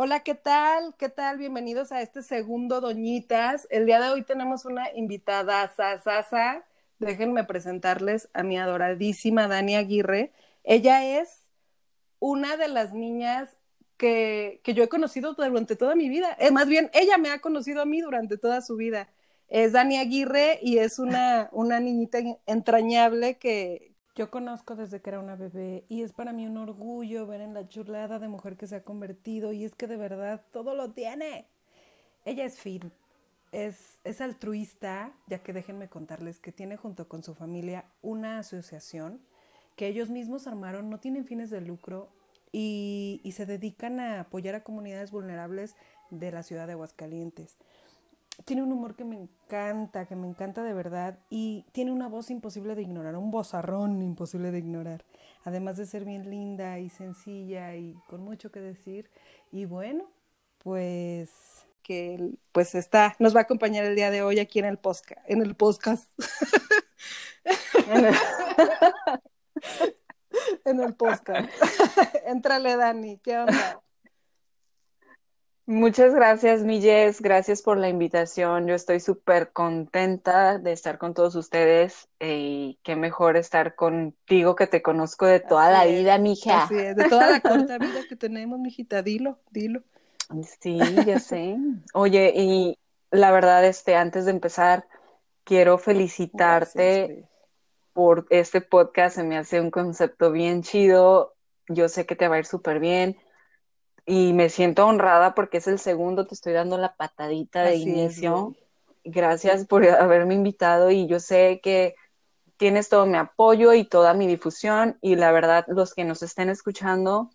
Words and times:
Hola, 0.00 0.20
¿qué 0.20 0.36
tal? 0.36 0.94
¿Qué 0.96 1.08
tal? 1.08 1.38
Bienvenidos 1.38 1.90
a 1.90 2.00
este 2.02 2.22
segundo 2.22 2.80
Doñitas. 2.80 3.66
El 3.68 3.84
día 3.84 4.00
de 4.00 4.10
hoy 4.10 4.22
tenemos 4.22 4.64
una 4.64 4.92
invitada 4.94 5.66
sasasa. 5.74 6.64
Déjenme 7.00 7.42
presentarles 7.42 8.28
a 8.32 8.44
mi 8.44 8.56
adoradísima 8.58 9.48
Dani 9.48 9.74
Aguirre. 9.74 10.30
Ella 10.62 11.18
es 11.18 11.40
una 12.20 12.56
de 12.56 12.68
las 12.68 12.94
niñas 12.94 13.56
que, 13.96 14.60
que 14.62 14.72
yo 14.72 14.84
he 14.84 14.88
conocido 14.88 15.34
durante 15.34 15.74
toda 15.74 15.96
mi 15.96 16.08
vida. 16.08 16.36
Eh, 16.38 16.52
más 16.52 16.68
bien, 16.68 16.92
ella 16.94 17.18
me 17.18 17.30
ha 17.30 17.40
conocido 17.40 17.82
a 17.82 17.84
mí 17.84 18.00
durante 18.00 18.38
toda 18.38 18.60
su 18.62 18.76
vida. 18.76 19.08
Es 19.48 19.72
Dani 19.72 19.98
Aguirre 19.98 20.60
y 20.62 20.78
es 20.78 21.00
una, 21.00 21.48
una 21.50 21.80
niñita 21.80 22.20
entrañable 22.46 23.38
que, 23.38 23.97
yo 24.18 24.32
conozco 24.32 24.74
desde 24.74 25.00
que 25.00 25.10
era 25.10 25.20
una 25.20 25.36
bebé 25.36 25.84
y 25.88 26.02
es 26.02 26.12
para 26.12 26.32
mí 26.32 26.44
un 26.44 26.56
orgullo 26.56 27.24
ver 27.28 27.40
en 27.40 27.54
la 27.54 27.68
chulada 27.68 28.18
de 28.18 28.26
mujer 28.26 28.56
que 28.56 28.66
se 28.66 28.74
ha 28.74 28.82
convertido 28.82 29.52
y 29.52 29.64
es 29.64 29.76
que 29.76 29.86
de 29.86 29.96
verdad 29.96 30.44
todo 30.50 30.74
lo 30.74 30.90
tiene. 30.90 31.46
Ella 32.24 32.44
es 32.44 32.58
fin, 32.58 32.90
es, 33.52 34.00
es 34.02 34.20
altruista, 34.20 35.12
ya 35.28 35.38
que 35.38 35.52
déjenme 35.52 35.88
contarles 35.88 36.40
que 36.40 36.50
tiene 36.50 36.76
junto 36.76 37.06
con 37.06 37.22
su 37.22 37.36
familia 37.36 37.84
una 38.02 38.40
asociación 38.40 39.20
que 39.76 39.86
ellos 39.86 40.10
mismos 40.10 40.48
armaron, 40.48 40.90
no 40.90 40.98
tienen 40.98 41.24
fines 41.24 41.48
de 41.50 41.60
lucro 41.60 42.08
y, 42.50 43.20
y 43.22 43.32
se 43.32 43.46
dedican 43.46 44.00
a 44.00 44.18
apoyar 44.18 44.56
a 44.56 44.64
comunidades 44.64 45.12
vulnerables 45.12 45.76
de 46.10 46.32
la 46.32 46.42
ciudad 46.42 46.66
de 46.66 46.72
Aguascalientes 46.72 47.56
tiene 48.44 48.62
un 48.62 48.72
humor 48.72 48.94
que 48.94 49.04
me 49.04 49.16
encanta, 49.16 50.06
que 50.06 50.16
me 50.16 50.28
encanta 50.28 50.62
de 50.62 50.72
verdad 50.72 51.18
y 51.30 51.64
tiene 51.72 51.92
una 51.92 52.08
voz 52.08 52.30
imposible 52.30 52.74
de 52.74 52.82
ignorar, 52.82 53.16
un 53.16 53.30
vozarrón 53.30 54.02
imposible 54.02 54.50
de 54.50 54.58
ignorar, 54.58 55.04
además 55.44 55.76
de 55.76 55.86
ser 55.86 56.04
bien 56.04 56.30
linda 56.30 56.78
y 56.78 56.88
sencilla 56.88 57.74
y 57.76 57.94
con 58.06 58.22
mucho 58.22 58.50
que 58.50 58.60
decir. 58.60 59.10
Y 59.52 59.64
bueno, 59.64 60.10
pues 60.58 61.66
que 61.82 62.32
pues 62.52 62.74
está, 62.74 63.16
nos 63.18 63.34
va 63.34 63.40
a 63.40 63.42
acompañar 63.44 63.84
el 63.84 63.96
día 63.96 64.10
de 64.10 64.22
hoy 64.22 64.40
aquí 64.40 64.58
en 64.58 64.66
el 64.66 64.78
podcast, 64.78 65.20
en 65.26 65.42
el 65.42 65.54
podcast. 65.54 66.10
en 70.64 70.80
el 70.80 70.94
podcast. 70.94 71.50
Entrale, 72.26 72.76
Dani, 72.76 73.18
¿qué 73.18 73.38
onda? 73.38 73.82
Muchas 75.68 76.14
gracias, 76.14 76.62
Milles. 76.62 77.20
Gracias 77.20 77.60
por 77.60 77.76
la 77.76 77.90
invitación. 77.90 78.66
Yo 78.66 78.74
estoy 78.74 79.00
súper 79.00 79.52
contenta 79.52 80.56
de 80.56 80.72
estar 80.72 80.96
con 80.96 81.12
todos 81.12 81.34
ustedes 81.34 82.08
eh, 82.20 82.38
y 82.38 82.78
qué 82.82 82.96
mejor 82.96 83.36
estar 83.36 83.74
contigo 83.74 84.56
que 84.56 84.66
te 84.66 84.80
conozco 84.80 85.26
de 85.26 85.40
toda 85.40 85.70
la 85.70 85.84
vida, 85.84 86.16
mija. 86.16 86.62
Así 86.62 86.74
es, 86.74 86.96
de 86.96 87.10
toda 87.10 87.30
la 87.30 87.40
corta 87.42 87.76
vida 87.76 88.00
que 88.08 88.16
tenemos, 88.16 88.58
mijita. 88.58 89.02
Dilo, 89.02 89.40
dilo. 89.50 89.82
Sí, 90.58 90.78
ya 91.06 91.20
sé. 91.20 91.58
Oye, 91.92 92.32
y 92.34 92.78
la 93.10 93.30
verdad, 93.30 93.62
este, 93.66 93.94
antes 93.94 94.24
de 94.24 94.30
empezar, 94.30 94.86
quiero 95.44 95.76
felicitarte 95.76 97.28
por 97.92 98.26
este 98.30 98.62
podcast. 98.62 99.16
Se 99.16 99.22
me 99.22 99.36
hace 99.36 99.60
un 99.60 99.70
concepto 99.70 100.32
bien 100.32 100.62
chido. 100.62 101.34
Yo 101.68 101.90
sé 101.90 102.06
que 102.06 102.16
te 102.16 102.26
va 102.26 102.36
a 102.36 102.38
ir 102.38 102.46
súper 102.46 102.80
bien 102.80 103.18
y 104.08 104.32
me 104.32 104.48
siento 104.48 104.86
honrada 104.86 105.34
porque 105.34 105.58
es 105.58 105.66
el 105.66 105.78
segundo, 105.78 106.26
te 106.26 106.34
estoy 106.34 106.54
dando 106.54 106.78
la 106.78 106.96
patadita 106.96 107.62
de 107.62 107.76
inicio. 107.76 108.54
Gracias 109.04 109.66
por 109.66 109.86
haberme 109.86 110.32
invitado 110.34 110.90
y 110.90 111.06
yo 111.06 111.20
sé 111.20 111.60
que 111.62 111.94
tienes 112.56 112.88
todo 112.88 113.04
mi 113.04 113.18
apoyo 113.18 113.74
y 113.74 113.84
toda 113.84 114.14
mi 114.14 114.26
difusión 114.26 114.96
y 115.02 115.16
la 115.16 115.30
verdad 115.30 115.66
los 115.68 115.92
que 115.92 116.04
nos 116.04 116.22
estén 116.22 116.48
escuchando 116.48 117.28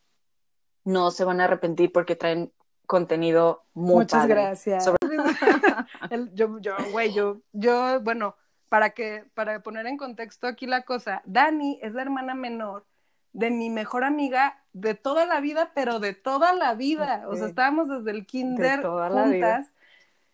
no 0.84 1.12
se 1.12 1.24
van 1.24 1.42
a 1.42 1.44
arrepentir 1.44 1.92
porque 1.92 2.16
traen 2.16 2.52
contenido 2.88 3.66
muy 3.76 3.98
Muchas 3.98 4.28
gracias. 4.28 4.92
yo, 6.34 6.58
yo, 6.58 6.76
güey, 6.92 7.14
yo, 7.14 7.38
yo, 7.52 8.02
bueno, 8.02 8.36
para 8.70 8.90
que, 8.90 9.26
para 9.36 9.62
poner 9.62 9.86
en 9.86 9.98
contexto 9.98 10.48
aquí 10.48 10.66
la 10.66 10.82
cosa, 10.82 11.22
Dani 11.26 11.78
es 11.84 11.94
la 11.94 12.02
hermana 12.02 12.34
menor 12.34 12.84
de 13.34 13.50
mi 13.50 13.70
mejor 13.70 14.04
amiga 14.04 14.64
de 14.74 14.94
toda 14.94 15.26
la 15.26 15.40
vida, 15.40 15.72
pero 15.76 16.00
de 16.00 16.14
toda 16.14 16.54
la 16.54 16.74
vida. 16.76 17.26
O 17.28 17.36
sea, 17.36 17.48
estábamos 17.48 17.90
desde 17.90 18.12
el 18.12 18.26
kinder 18.26 18.82
juntas. 18.84 19.72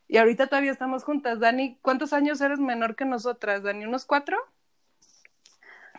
Y 0.07 0.17
ahorita 0.17 0.47
todavía 0.47 0.71
estamos 0.71 1.03
juntas. 1.03 1.39
Dani, 1.39 1.77
¿cuántos 1.81 2.13
años 2.13 2.41
eres 2.41 2.59
menor 2.59 2.95
que 2.95 3.05
nosotras, 3.05 3.63
Dani? 3.63 3.85
¿Unos 3.85 4.05
cuatro? 4.05 4.37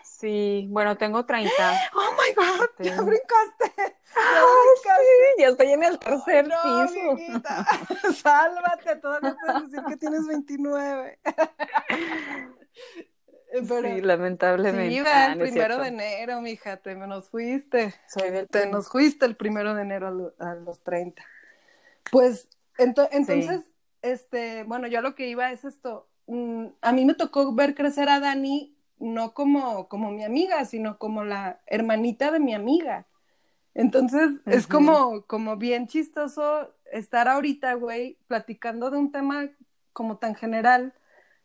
Sí, 0.03 0.67
bueno, 0.71 0.97
tengo 0.97 1.25
30. 1.25 1.51
¡Oh, 1.95 2.11
my 2.13 2.35
God! 2.35 2.69
¡Ya 2.81 3.01
brincaste! 3.01 3.73
¡Ya 3.77 4.43
Sí, 4.75 5.43
ya 5.43 5.49
estoy 5.49 5.73
en 5.73 5.85
el 5.85 5.99
tercer 5.99 6.45
piso. 6.45 8.13
Sálvate, 8.15 8.97
todavía 8.97 9.37
puedes 9.47 9.71
decir 9.71 9.85
que 9.87 9.97
tienes 9.97 10.27
29. 10.27 11.19
Eh, 13.53 13.65
sí, 13.65 14.01
lamentablemente. 14.01 14.91
Sí, 14.91 15.03
ah, 15.07 15.33
el 15.33 15.39
primero 15.39 15.79
de 15.79 15.89
enero, 15.89 16.41
mija, 16.41 16.77
te 16.77 16.95
nos 16.95 17.29
fuiste. 17.29 17.95
Soy 18.07 18.31
del 18.31 18.49
te 18.49 18.67
nos 18.67 18.89
fuiste 18.89 19.27
el 19.27 19.35
primero 19.35 19.75
de 19.75 19.83
enero 19.83 20.35
a, 20.39 20.55
los 20.55 20.81
30. 20.83 21.23
Pues, 22.11 22.49
entonces, 22.79 23.63
este, 24.03 24.65
bueno, 24.65 24.87
yo 24.87 25.01
lo 25.01 25.15
que 25.15 25.29
iba 25.29 25.51
es 25.51 25.65
esto. 25.65 26.09
Mm, 26.27 26.67
a 26.81 26.93
mí 26.93 27.05
me 27.05 27.15
tocó 27.15 27.53
ver 27.53 27.75
crecer 27.75 28.09
a 28.09 28.21
Dani 28.21 28.77
no 28.99 29.35
como, 29.35 29.89
como 29.89 30.11
mi 30.11 30.23
amiga, 30.23 30.65
sino 30.65 30.99
como 30.99 31.25
la 31.25 31.61
hermanita 31.67 32.31
de 32.31 32.39
mi 32.39 32.55
amiga. 32.55 33.07
Entonces, 33.75 34.31
es 34.47 34.67
como, 34.67 35.23
como 35.27 35.57
bien 35.57 35.87
chistoso 35.87 36.75
estar 36.93 37.29
ahorita, 37.29 37.75
güey, 37.75 38.19
platicando 38.27 38.91
de 38.91 38.99
un 38.99 39.11
tema 39.11 39.49
como 39.93 40.19
tan 40.19 40.35
general 40.35 40.93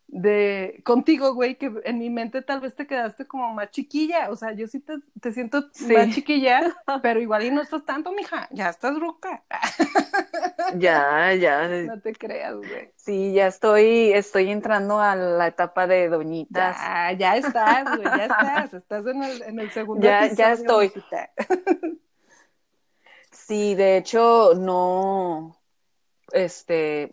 de 0.07 0.81
contigo, 0.83 1.33
güey, 1.33 1.55
que 1.55 1.71
en 1.83 1.99
mi 1.99 2.09
mente 2.09 2.41
tal 2.41 2.61
vez 2.61 2.75
te 2.75 2.87
quedaste 2.87 3.25
como 3.25 3.53
más 3.53 3.71
chiquilla, 3.71 4.29
o 4.29 4.35
sea, 4.35 4.53
yo 4.53 4.67
sí 4.67 4.79
te, 4.79 5.31
siento 5.31 5.69
más 5.87 6.09
chiquilla, 6.13 6.75
pero 7.01 7.19
igual 7.19 7.43
y 7.43 7.51
no 7.51 7.61
estás 7.61 7.85
tanto, 7.85 8.11
mija, 8.11 8.47
ya 8.51 8.69
estás 8.69 8.97
ruca. 8.99 9.43
Ya, 10.77 11.31
ya. 11.33 11.67
No 11.67 12.01
te 12.01 12.13
creas, 12.13 12.55
güey. 12.55 12.91
Sí, 12.95 13.33
ya 13.33 13.47
estoy, 13.47 14.11
estoy 14.13 14.49
entrando 14.49 14.99
a 14.99 15.15
la 15.15 15.47
etapa 15.47 15.85
de 15.85 16.09
doñitas. 16.09 16.75
Ya, 16.75 17.11
ya 17.13 17.37
estás, 17.37 17.95
güey, 17.95 18.03
ya 18.03 18.25
estás, 18.25 18.73
estás 18.73 19.05
en 19.05 19.23
el, 19.23 19.41
en 19.43 19.59
el 19.59 19.71
segundo 19.71 20.03
Ya, 20.03 20.27
ya 20.33 20.53
estoy. 20.53 20.91
Sí, 23.31 23.75
de 23.75 23.97
hecho, 23.97 24.53
no, 24.55 25.55
este, 26.31 27.11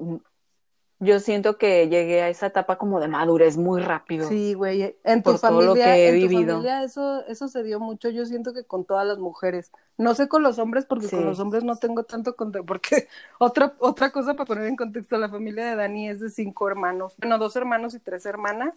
yo 1.02 1.18
siento 1.18 1.58
que 1.58 1.88
llegué 1.88 2.22
a 2.22 2.28
esa 2.28 2.46
etapa 2.46 2.76
como 2.76 3.00
de 3.00 3.08
madurez 3.08 3.56
muy 3.56 3.82
rápido. 3.82 4.28
Sí, 4.28 4.54
güey, 4.54 4.94
en 5.02 5.22
tu 5.24 5.36
familia, 5.36 5.66
lo 5.66 5.74
que 5.74 6.08
he 6.08 6.12
vivido. 6.12 6.54
familia 6.54 6.84
eso, 6.84 7.26
eso 7.26 7.48
se 7.48 7.64
dio 7.64 7.80
mucho, 7.80 8.08
yo 8.08 8.24
siento 8.24 8.54
que 8.54 8.62
con 8.62 8.84
todas 8.84 9.04
las 9.04 9.18
mujeres. 9.18 9.72
No 9.98 10.14
sé 10.14 10.28
con 10.28 10.44
los 10.44 10.60
hombres, 10.60 10.86
porque 10.86 11.08
con 11.08 11.24
los 11.24 11.40
hombres 11.40 11.64
no 11.64 11.74
tengo 11.74 12.04
tanto 12.04 12.36
porque 12.64 13.08
otra, 13.38 13.74
otra 13.80 14.10
cosa 14.10 14.34
para 14.34 14.46
poner 14.46 14.66
en 14.66 14.76
contexto, 14.76 15.18
la 15.18 15.28
familia 15.28 15.66
de 15.66 15.74
Dani 15.74 16.08
es 16.08 16.20
de 16.20 16.30
cinco 16.30 16.68
hermanos, 16.68 17.14
bueno, 17.18 17.36
dos 17.36 17.56
hermanos 17.56 17.94
y 17.94 17.98
tres 17.98 18.24
hermanas. 18.24 18.74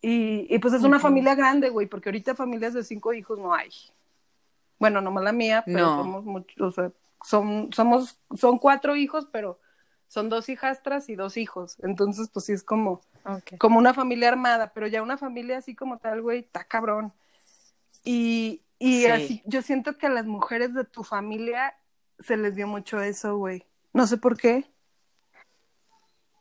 Y, 0.00 0.46
y 0.54 0.58
pues 0.60 0.74
es 0.74 0.84
una 0.84 1.00
familia 1.00 1.34
grande, 1.34 1.68
güey, 1.68 1.88
porque 1.88 2.10
ahorita 2.10 2.36
familias 2.36 2.74
de 2.74 2.84
cinco 2.84 3.12
hijos 3.12 3.40
no 3.40 3.54
hay. 3.54 3.70
Bueno, 4.78 5.00
nomás 5.00 5.24
la 5.24 5.32
mía, 5.32 5.64
pero 5.66 5.96
somos 5.96 6.24
muchos, 6.24 6.60
o 6.60 6.70
sea, 6.70 6.92
son, 7.24 7.70
somos, 7.72 8.20
son 8.36 8.58
cuatro 8.58 8.94
hijos, 8.94 9.26
pero 9.32 9.58
son 10.08 10.28
dos 10.28 10.48
hijastras 10.48 11.08
y 11.08 11.16
dos 11.16 11.36
hijos. 11.36 11.76
Entonces, 11.82 12.28
pues 12.32 12.46
sí 12.46 12.52
es 12.52 12.62
como, 12.62 13.00
como 13.58 13.78
una 13.78 13.94
familia 13.94 14.28
armada, 14.28 14.72
pero 14.72 14.86
ya 14.86 15.02
una 15.02 15.18
familia 15.18 15.58
así 15.58 15.74
como 15.74 15.98
tal, 15.98 16.22
güey, 16.22 16.40
está 16.40 16.64
cabrón. 16.64 17.12
Y, 18.04 18.62
y 18.78 19.06
así, 19.06 19.42
yo 19.46 19.62
siento 19.62 19.98
que 19.98 20.06
a 20.06 20.10
las 20.10 20.26
mujeres 20.26 20.74
de 20.74 20.84
tu 20.84 21.04
familia 21.04 21.74
se 22.18 22.36
les 22.36 22.54
dio 22.54 22.66
mucho 22.66 23.00
eso, 23.00 23.36
güey. 23.36 23.64
No 23.92 24.06
sé 24.06 24.18
por 24.18 24.36
qué. 24.36 24.70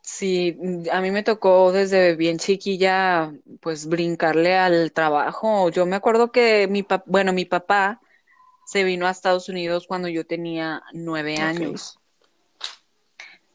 Sí, 0.01 0.57
a 0.91 0.99
mí 0.99 1.11
me 1.11 1.23
tocó 1.23 1.71
desde 1.71 2.15
bien 2.17 2.37
chiquilla, 2.37 3.33
pues 3.61 3.87
brincarle 3.87 4.57
al 4.57 4.91
trabajo. 4.91 5.69
Yo 5.69 5.85
me 5.85 5.95
acuerdo 5.95 6.31
que 6.31 6.67
mi 6.67 6.83
papá, 6.83 7.05
bueno, 7.07 7.31
mi 7.31 7.45
papá 7.45 8.01
se 8.65 8.83
vino 8.83 9.07
a 9.07 9.11
Estados 9.11 9.47
Unidos 9.47 9.87
cuando 9.87 10.09
yo 10.09 10.25
tenía 10.25 10.83
nueve 10.91 11.37
años. 11.37 11.99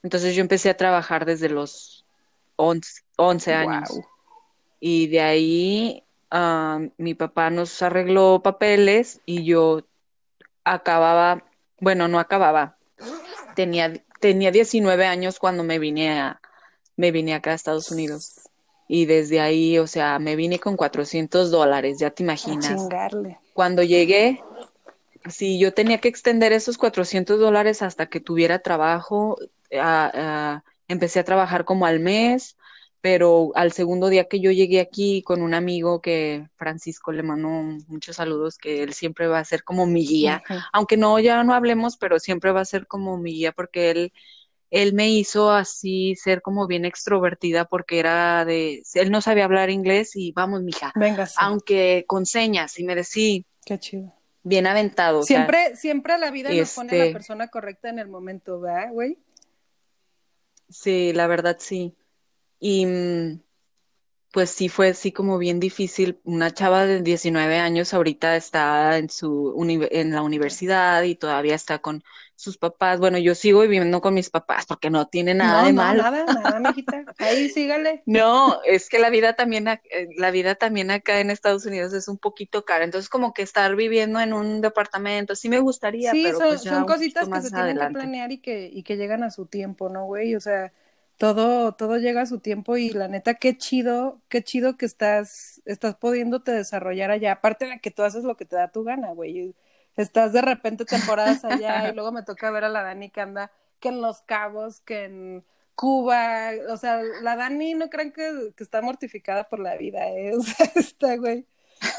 Entonces 0.02 0.34
yo 0.34 0.40
empecé 0.40 0.70
a 0.70 0.76
trabajar 0.76 1.24
desde 1.24 1.48
los 1.48 2.04
11, 2.56 3.54
años. 3.54 4.00
Y 4.80 5.08
de 5.08 5.20
ahí 5.20 6.04
mi 6.96 7.14
papá 7.14 7.50
nos 7.50 7.80
arregló 7.82 8.42
papeles 8.42 9.20
y 9.26 9.44
yo 9.44 9.82
acababa, 10.64 11.44
bueno, 11.80 12.08
no 12.08 12.18
acababa, 12.18 12.76
tenía, 13.54 13.92
tenía 14.20 14.50
19 14.50 15.06
años 15.06 15.38
cuando 15.38 15.64
me 15.64 15.78
vine, 15.78 16.20
a, 16.20 16.40
me 16.96 17.10
vine 17.10 17.34
acá 17.34 17.52
a 17.52 17.54
Estados 17.54 17.90
Unidos. 17.90 18.40
Y 18.86 19.06
desde 19.06 19.40
ahí, 19.40 19.78
o 19.78 19.86
sea, 19.86 20.18
me 20.18 20.36
vine 20.36 20.58
con 20.58 20.76
400 20.76 21.50
dólares, 21.50 21.98
ya 21.98 22.10
te 22.10 22.22
imaginas. 22.22 22.68
chingarle. 22.68 23.38
Cuando 23.52 23.82
llegué, 23.82 24.40
Sí, 25.26 25.58
yo 25.58 25.74
tenía 25.74 25.98
que 25.98 26.08
extender 26.08 26.52
esos 26.52 26.78
400 26.78 27.38
dólares 27.38 27.82
hasta 27.82 28.06
que 28.06 28.20
tuviera 28.20 28.60
trabajo. 28.60 29.36
Empecé 29.70 31.20
a 31.20 31.24
trabajar 31.24 31.64
como 31.64 31.86
al 31.86 32.00
mes, 32.00 32.56
pero 33.00 33.52
al 33.54 33.72
segundo 33.72 34.08
día 34.08 34.24
que 34.24 34.40
yo 34.40 34.50
llegué 34.50 34.80
aquí 34.80 35.22
con 35.22 35.42
un 35.42 35.54
amigo 35.54 36.00
que 36.00 36.48
Francisco 36.56 37.12
le 37.12 37.22
mandó 37.22 37.48
muchos 37.86 38.16
saludos, 38.16 38.58
que 38.58 38.82
él 38.82 38.92
siempre 38.92 39.28
va 39.28 39.38
a 39.38 39.44
ser 39.44 39.62
como 39.62 39.86
mi 39.86 40.06
guía, 40.06 40.42
aunque 40.72 40.96
no, 40.96 41.18
ya 41.20 41.44
no 41.44 41.54
hablemos, 41.54 41.96
pero 41.96 42.18
siempre 42.18 42.50
va 42.52 42.62
a 42.62 42.64
ser 42.64 42.86
como 42.86 43.16
mi 43.16 43.32
guía 43.32 43.52
porque 43.52 43.90
él, 43.90 44.12
él 44.70 44.94
me 44.94 45.10
hizo 45.10 45.50
así 45.52 46.16
ser 46.16 46.42
como 46.42 46.66
bien 46.66 46.84
extrovertida 46.84 47.66
porque 47.66 48.00
era 48.00 48.44
de, 48.44 48.82
él 48.94 49.10
no 49.10 49.20
sabía 49.20 49.44
hablar 49.44 49.70
inglés 49.70 50.16
y 50.16 50.32
vamos, 50.32 50.62
mija, 50.62 50.92
Venga, 50.96 51.28
aunque 51.36 52.04
con 52.08 52.26
señas 52.26 52.78
y 52.78 52.84
me 52.84 52.94
decía, 52.94 53.42
qué 53.64 53.78
chido. 53.78 54.12
Bien 54.42 54.66
aventado. 54.66 55.22
Siempre, 55.24 55.76
siempre 55.76 56.16
la 56.16 56.30
vida 56.30 56.50
nos 56.50 56.74
pone 56.74 56.96
la 56.96 57.04
este 57.04 57.12
persona 57.12 57.48
correcta 57.48 57.90
en 57.90 57.98
el 57.98 58.08
momento, 58.08 58.60
¿verdad, 58.60 58.92
güey? 58.92 59.18
Sí, 60.68 61.12
la 61.12 61.26
verdad 61.26 61.56
sí. 61.58 61.96
Y 62.60 62.86
mm, 62.86 63.42
pues 64.32 64.50
sí 64.50 64.68
fue 64.68 64.90
así 64.90 65.12
como 65.12 65.38
bien 65.38 65.60
difícil. 65.60 66.20
Una 66.24 66.52
chava 66.52 66.86
de 66.86 67.02
19 67.02 67.58
años 67.58 67.94
ahorita 67.94 68.36
está 68.36 68.98
en 68.98 69.10
su 69.10 69.54
en 69.92 70.12
la 70.12 70.22
universidad 70.22 71.02
y 71.04 71.16
todavía 71.16 71.54
está 71.56 71.80
con 71.80 72.04
sus 72.38 72.56
papás. 72.56 73.00
Bueno, 73.00 73.18
yo 73.18 73.34
sigo 73.34 73.62
viviendo 73.62 74.00
con 74.00 74.14
mis 74.14 74.30
papás 74.30 74.64
porque 74.64 74.90
no 74.90 75.08
tiene 75.08 75.34
nada 75.34 75.64
de 75.64 75.72
no, 75.72 75.82
malo. 75.82 76.02
nada, 76.04 76.24
nada, 76.24 76.60
mijita. 76.72 77.04
Ahí 77.18 77.48
sígale. 77.48 78.04
No, 78.06 78.62
es 78.64 78.88
que 78.88 79.00
la 79.00 79.10
vida 79.10 79.32
también 79.32 79.66
eh, 79.66 79.80
la 80.16 80.30
vida 80.30 80.54
también 80.54 80.92
acá 80.92 81.18
en 81.18 81.30
Estados 81.30 81.66
Unidos 81.66 81.92
es 81.94 82.06
un 82.06 82.16
poquito 82.16 82.64
cara. 82.64 82.84
Entonces 82.84 83.08
como 83.08 83.34
que 83.34 83.42
estar 83.42 83.74
viviendo 83.74 84.20
en 84.20 84.32
un 84.32 84.60
departamento 84.60 85.34
sí 85.34 85.48
me 85.48 85.58
gustaría, 85.58 86.12
Sí, 86.12 86.22
pero 86.22 86.38
son, 86.38 86.48
pues 86.50 86.62
ya 86.62 86.70
son 86.70 86.82
un 86.82 86.86
cositas 86.86 87.28
que 87.28 87.40
se 87.40 87.50
tienen 87.50 87.76
que 87.76 87.86
planear 87.88 88.30
y 88.30 88.38
que, 88.38 88.70
y 88.72 88.84
que 88.84 88.96
llegan 88.96 89.24
a 89.24 89.32
su 89.32 89.46
tiempo, 89.46 89.88
¿no, 89.88 90.06
güey? 90.06 90.36
O 90.36 90.40
sea, 90.40 90.72
todo, 91.16 91.72
todo 91.72 91.96
llega 91.96 92.22
a 92.22 92.26
su 92.26 92.38
tiempo 92.38 92.76
y 92.76 92.90
la 92.90 93.08
neta, 93.08 93.34
qué 93.34 93.56
chido, 93.58 94.22
qué 94.28 94.44
chido 94.44 94.76
que 94.76 94.86
estás, 94.86 95.60
estás 95.64 95.96
pudiéndote 95.96 96.52
desarrollar 96.52 97.10
allá. 97.10 97.32
Aparte 97.32 97.66
de 97.66 97.80
que 97.80 97.90
tú 97.90 98.04
haces 98.04 98.22
lo 98.22 98.36
que 98.36 98.44
te 98.44 98.54
da 98.54 98.70
tu 98.70 98.84
gana, 98.84 99.10
güey. 99.10 99.56
Estás 99.98 100.32
de 100.32 100.40
repente 100.40 100.84
temporadas 100.84 101.44
allá 101.44 101.88
y 101.88 101.92
luego 101.94 102.12
me 102.12 102.22
toca 102.22 102.50
ver 102.50 102.64
a 102.64 102.68
la 102.68 102.82
Dani 102.82 103.10
que 103.10 103.20
anda 103.20 103.50
que 103.80 103.88
en 103.88 104.00
Los 104.00 104.22
Cabos, 104.22 104.80
que 104.80 105.04
en 105.04 105.44
Cuba. 105.74 106.52
O 106.70 106.76
sea, 106.76 107.02
la 107.20 107.36
Dani 107.36 107.74
no 107.74 107.90
crean 107.90 108.12
que, 108.12 108.52
que 108.56 108.64
está 108.64 108.80
mortificada 108.80 109.48
por 109.48 109.58
la 109.58 109.76
vida, 109.76 110.08
¿eh? 110.08 110.32
O 110.38 110.40
sea, 110.40 110.70
está, 110.76 111.16
güey. 111.16 111.46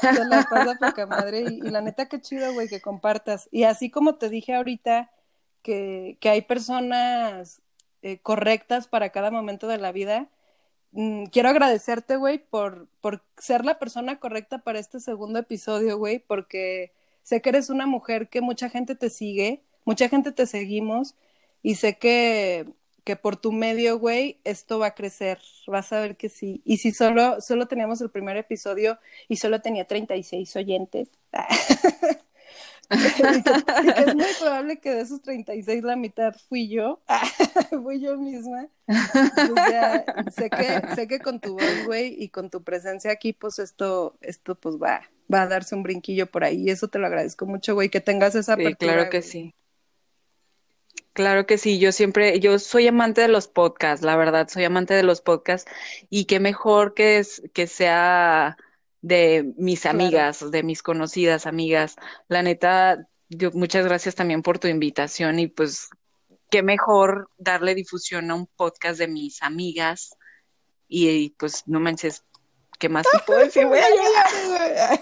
Se 0.02 0.26
la 0.26 0.48
pasa 0.50 0.76
poca 0.80 1.06
madre 1.06 1.42
y, 1.42 1.60
y 1.60 1.70
la 1.70 1.82
neta 1.82 2.08
qué 2.08 2.20
chido, 2.20 2.54
güey, 2.54 2.68
que 2.68 2.82
compartas. 2.82 3.50
Y 3.52 3.64
así 3.64 3.92
como 3.92 4.16
te 4.16 4.30
dije 4.30 4.56
ahorita 4.56 5.12
que, 5.62 6.18
que 6.20 6.30
hay 6.30 6.42
personas 6.42 7.62
eh, 8.02 8.20
correctas 8.20 8.88
para 8.88 9.10
cada 9.10 9.30
momento 9.30 9.68
de 9.68 9.78
la 9.78 9.92
vida, 9.92 10.30
mm, 10.92 11.26
quiero 11.26 11.50
agradecerte, 11.50 12.16
güey, 12.16 12.38
por, 12.40 12.88
por 13.02 13.24
ser 13.38 13.66
la 13.66 13.78
persona 13.78 14.20
correcta 14.20 14.60
para 14.60 14.80
este 14.80 15.02
segundo 15.02 15.40
episodio, 15.40 15.98
güey, 15.98 16.20
porque 16.20 16.94
sé 17.24 17.42
que 17.42 17.50
eres 17.50 17.70
una 17.70 17.86
mujer 17.86 18.30
que 18.30 18.42
mucha 18.42 18.70
gente 18.70 18.96
te 18.96 19.10
sigue, 19.10 19.64
mucha 19.86 20.10
gente 20.10 20.32
te 20.32 20.46
seguimos 20.46 21.16
y 21.62 21.76
sé 21.76 21.98
que, 21.98 22.68
que 23.04 23.16
por 23.16 23.38
tu 23.38 23.52
medio, 23.52 24.00
güey, 24.00 24.40
esto 24.44 24.80
va 24.80 24.88
a 24.88 24.96
crecer, 24.96 25.40
vas 25.68 25.92
a 25.94 26.00
ver 26.00 26.16
que 26.16 26.30
sí. 26.30 26.62
Y 26.66 26.78
si 26.78 26.92
solo, 26.92 27.42
solo 27.42 27.68
teníamos 27.68 28.02
el 28.02 28.10
primer 28.10 28.38
episodio 28.38 29.00
y 29.28 29.38
solo 29.38 29.62
tenía 29.62 29.86
36 29.86 30.56
oyentes. 30.56 31.10
que, 32.90 32.96
y 32.98 33.44
que 33.44 34.02
es 34.02 34.16
muy 34.16 34.34
probable 34.40 34.80
que 34.80 34.92
de 34.92 35.02
esos 35.02 35.22
36 35.22 35.84
la 35.84 35.96
mitad 35.96 36.36
fui 36.48 36.70
yo, 36.70 37.02
fui 37.84 38.00
yo 38.00 38.18
misma. 38.18 38.68
Sé 40.36 40.50
que, 40.50 40.96
sé 40.96 41.08
que 41.08 41.20
con 41.20 41.40
tu 41.40 41.54
voz, 41.54 41.86
güey, 41.86 42.16
y 42.18 42.30
con 42.30 42.50
tu 42.50 42.64
presencia 42.64 43.12
aquí, 43.12 43.34
pues 43.34 43.60
esto, 43.60 44.18
esto 44.22 44.56
pues 44.56 44.78
va, 44.78 45.02
va 45.34 45.44
a 45.44 45.48
darse 45.48 45.76
un 45.76 45.84
brinquillo 45.84 46.28
por 46.32 46.44
ahí. 46.44 46.70
Eso 46.70 46.88
te 46.88 47.00
lo 47.00 47.08
agradezco 47.08 47.46
mucho, 47.46 47.74
güey, 47.76 47.90
que 47.90 48.02
tengas 48.02 48.36
esa 48.36 48.56
Sí, 48.56 48.62
apertura. 48.62 48.76
claro 48.76 49.10
que 49.10 49.22
güey. 49.22 49.32
sí. 49.32 49.56
Claro 51.14 51.46
que 51.46 51.58
sí, 51.58 51.80
yo 51.80 51.92
siempre, 51.92 52.40
yo 52.40 52.60
soy 52.60 52.88
amante 52.88 53.22
de 53.22 53.28
los 53.28 53.48
podcasts, 53.48 54.06
la 54.06 54.16
verdad, 54.16 54.48
soy 54.48 54.64
amante 54.64 54.94
de 54.94 55.04
los 55.04 55.22
podcasts 55.22 55.70
y 56.10 56.26
qué 56.26 56.40
mejor 56.40 56.94
que, 56.94 57.18
es, 57.20 57.42
que 57.54 57.68
sea 57.68 58.58
de 59.02 59.54
mis 59.58 59.86
Claro. 59.88 60.06
amigas, 60.06 60.50
de 60.52 60.64
mis 60.64 60.82
conocidas 60.82 61.46
amigas. 61.46 61.96
La 62.30 62.42
neta, 62.44 63.08
yo, 63.30 63.52
muchas 63.52 63.86
gracias 63.86 64.16
también 64.16 64.42
por 64.44 64.60
tu 64.60 64.68
invitación 64.68 65.40
y 65.40 65.48
pues 65.48 65.90
qué 66.50 66.64
mejor 66.64 67.30
darle 67.38 67.76
difusión 67.76 68.32
a 68.32 68.36
un 68.36 68.48
podcast 68.48 69.00
de 69.00 69.08
mis 69.08 69.42
amigas 69.44 70.16
y, 70.88 71.10
y, 71.10 71.30
pues 71.32 71.64
no 71.68 71.80
manches, 71.80 72.24
¿qué 72.80 72.90
más 72.90 73.06
te 73.12 73.20
puedo 73.28 73.42
decir? 73.42 73.66
Voy 73.68 73.78
a 73.78 73.90
llorar. 73.90 75.00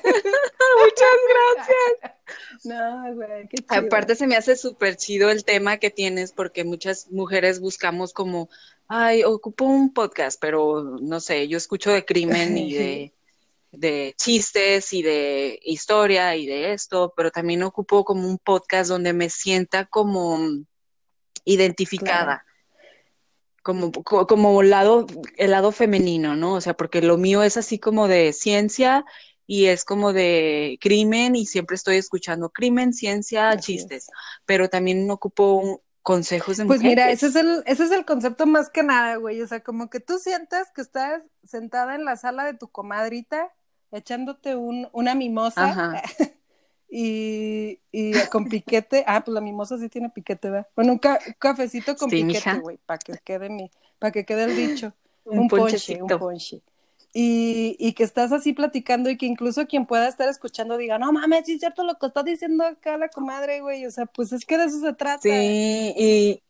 Muchas 0.84 1.18
gracias. 1.30 2.66
No, 2.66 3.14
güey, 3.14 3.48
qué 3.48 3.58
chido. 3.58 3.86
Aparte 3.86 4.16
se 4.16 4.28
me 4.28 4.36
hace 4.36 4.56
súper 4.58 4.98
chido 4.98 5.30
el 5.30 5.46
tema 5.46 5.78
que 5.78 5.92
tienes 5.92 6.34
porque 6.34 6.66
muchas 6.66 7.10
mujeres 7.12 7.60
buscamos 7.60 8.12
como, 8.12 8.50
ay, 8.88 9.24
ocupo 9.24 9.66
un 9.66 9.94
podcast, 9.94 10.42
pero 10.42 10.98
no 11.00 11.20
sé, 11.20 11.48
yo 11.48 11.58
escucho 11.58 11.92
de 11.92 12.04
crimen 12.04 12.58
y 12.58 12.74
de, 12.74 13.14
de 13.72 14.14
chistes 14.18 14.92
y 14.92 15.04
de 15.04 15.60
historia 15.64 16.36
y 16.36 16.48
de 16.48 16.74
esto, 16.74 17.14
pero 17.16 17.32
también 17.32 17.64
ocupo 17.64 18.04
como 18.04 18.28
un 18.28 18.40
podcast 18.40 18.90
donde 18.90 19.14
me 19.14 19.30
sienta 19.30 19.86
como 19.86 20.40
identificada. 21.46 22.44
Como, 23.68 23.92
co- 23.92 24.26
como 24.28 24.64
lado, 24.64 25.06
el 25.36 25.52
lado 25.52 25.72
femenino, 25.74 26.36
¿no? 26.38 26.54
O 26.54 26.62
sea, 26.62 26.74
porque 26.76 27.02
lo 27.02 27.18
mío 27.18 27.44
es 27.44 27.58
así 27.58 27.80
como 27.80 28.08
de 28.08 28.32
ciencia 28.32 29.04
y 29.46 29.66
es 29.66 29.84
como 29.84 30.14
de 30.14 30.78
crimen 30.82 31.36
y 31.36 31.46
siempre 31.46 31.76
estoy 31.76 31.98
escuchando 31.98 32.50
crimen, 32.50 32.94
ciencia, 32.94 33.50
Así 33.50 33.74
chistes, 33.74 34.04
es. 34.04 34.12
pero 34.46 34.70
también 34.70 35.10
ocupo 35.12 35.54
un- 35.56 35.80
consejos 36.02 36.56
de 36.58 36.64
Pues 36.64 36.82
mira, 36.82 37.12
ese 37.12 37.28
es 37.28 37.36
el, 37.36 37.64
ese 37.66 37.84
es 37.84 37.92
el 37.92 38.06
concepto 38.06 38.46
más 38.46 38.70
que 38.70 38.84
nada, 38.84 39.18
güey. 39.18 39.42
O 39.42 39.48
sea, 39.48 39.62
como 39.62 39.90
que 39.90 40.00
tú 40.00 40.18
sientas 40.20 40.72
que 40.72 40.82
estás 40.82 41.24
sentada 41.44 41.96
en 41.96 42.06
la 42.06 42.16
sala 42.16 42.46
de 42.46 42.54
tu 42.54 42.70
comadrita, 42.70 43.54
echándote 43.92 44.56
un, 44.56 44.88
una 44.94 45.14
mimosa 45.16 45.66
Ajá. 45.72 46.02
y, 46.90 47.80
y 47.92 48.14
con 48.32 48.48
piquete. 48.48 49.04
Ah, 49.08 49.24
pues 49.24 49.34
la 49.34 49.42
mimosa 49.42 49.78
sí 49.78 49.90
tiene 49.90 50.10
piquete, 50.10 50.50
¿verdad? 50.50 50.68
Bueno, 50.76 50.94
un, 50.94 51.00
ca- 51.00 51.20
un 51.26 51.34
cafecito 51.34 51.98
con 51.98 52.10
Sí, 52.10 52.24
piquete, 52.26 52.58
güey, 52.60 52.78
para 52.86 53.00
que 53.00 53.18
quede 53.24 53.50
mi, 53.50 53.72
para 54.00 54.12
que 54.12 54.26
quede 54.26 54.44
el 54.46 54.56
dicho. 54.56 54.94
Un 55.26 55.40
Un 55.40 55.48
ponche, 55.50 56.02
un 56.02 56.10
ponche. 56.10 56.62
Y, 57.14 57.76
y 57.80 57.94
que 57.94 58.04
estás 58.04 58.32
así 58.32 58.54
platicando 58.54 59.10
y 59.10 59.18
que 59.18 59.26
incluso 59.26 59.66
quien 59.68 59.86
pueda 59.88 60.08
estar 60.08 60.30
escuchando 60.30 60.78
diga, 60.78 61.00
no 61.00 61.12
mames, 61.12 61.46
sí 61.46 61.54
es 61.54 61.60
cierto 61.60 61.84
lo 61.84 61.96
que 61.98 62.06
está 62.08 62.22
diciendo 62.24 62.64
acá 62.64 62.98
la 62.98 63.10
comadre, 63.10 63.62
güey. 63.62 63.86
O 63.86 63.92
sea, 63.92 64.06
pues 64.06 64.32
es 64.34 64.46
que 64.46 64.58
de 64.58 64.66
eso 64.66 64.80
se 64.80 64.94
trata. 64.94 65.22
Sí, 65.22 65.94
y, 65.98 66.44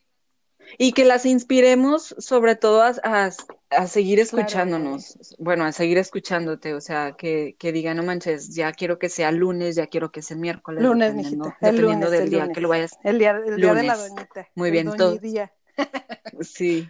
y 0.77 0.91
que 0.93 1.05
las 1.05 1.25
inspiremos 1.25 2.15
sobre 2.19 2.55
todo 2.55 2.81
a, 2.81 2.93
a- 3.03 3.31
a 3.69 3.87
seguir 3.87 4.19
Claro, 4.19 4.39
escuchándonos, 4.45 5.35
bueno, 5.39 5.65
a 5.65 5.71
seguir 5.73 5.97
escuchándote, 5.97 6.73
o 6.73 6.79
sea, 6.81 7.15
que, 7.17 7.55
que 7.59 7.71
digan, 7.73 7.97
no 7.97 8.03
manches, 8.03 8.55
ya 8.55 8.71
quiero 8.71 8.97
que 8.97 9.09
sea 9.09 9.31
lunes, 9.31 9.75
ya 9.75 9.87
quiero 9.87 10.11
que 10.11 10.21
sea 10.21 10.37
miércoles, 10.37 10.83
Lunes, 10.83 11.09
dependiendo, 11.13 11.45
mijita. 11.45 11.67
El 11.69 11.75
dependiendo 11.75 12.05
lunes, 12.07 12.11
del 12.11 12.23
el 12.23 12.29
día 12.29 12.39
lunes. 12.43 12.55
que 12.55 12.61
lo 12.61 12.69
vayas. 12.69 12.91
El 13.03 13.19
día, 13.19 13.31
el 13.45 13.55
día 13.57 13.73
de 13.73 13.83
la 13.83 13.97
doñita. 13.97 14.47
Muy 14.55 14.67
el 14.69 14.71
bien, 14.71 14.95
todo. 14.95 15.19
Sí. 16.41 16.87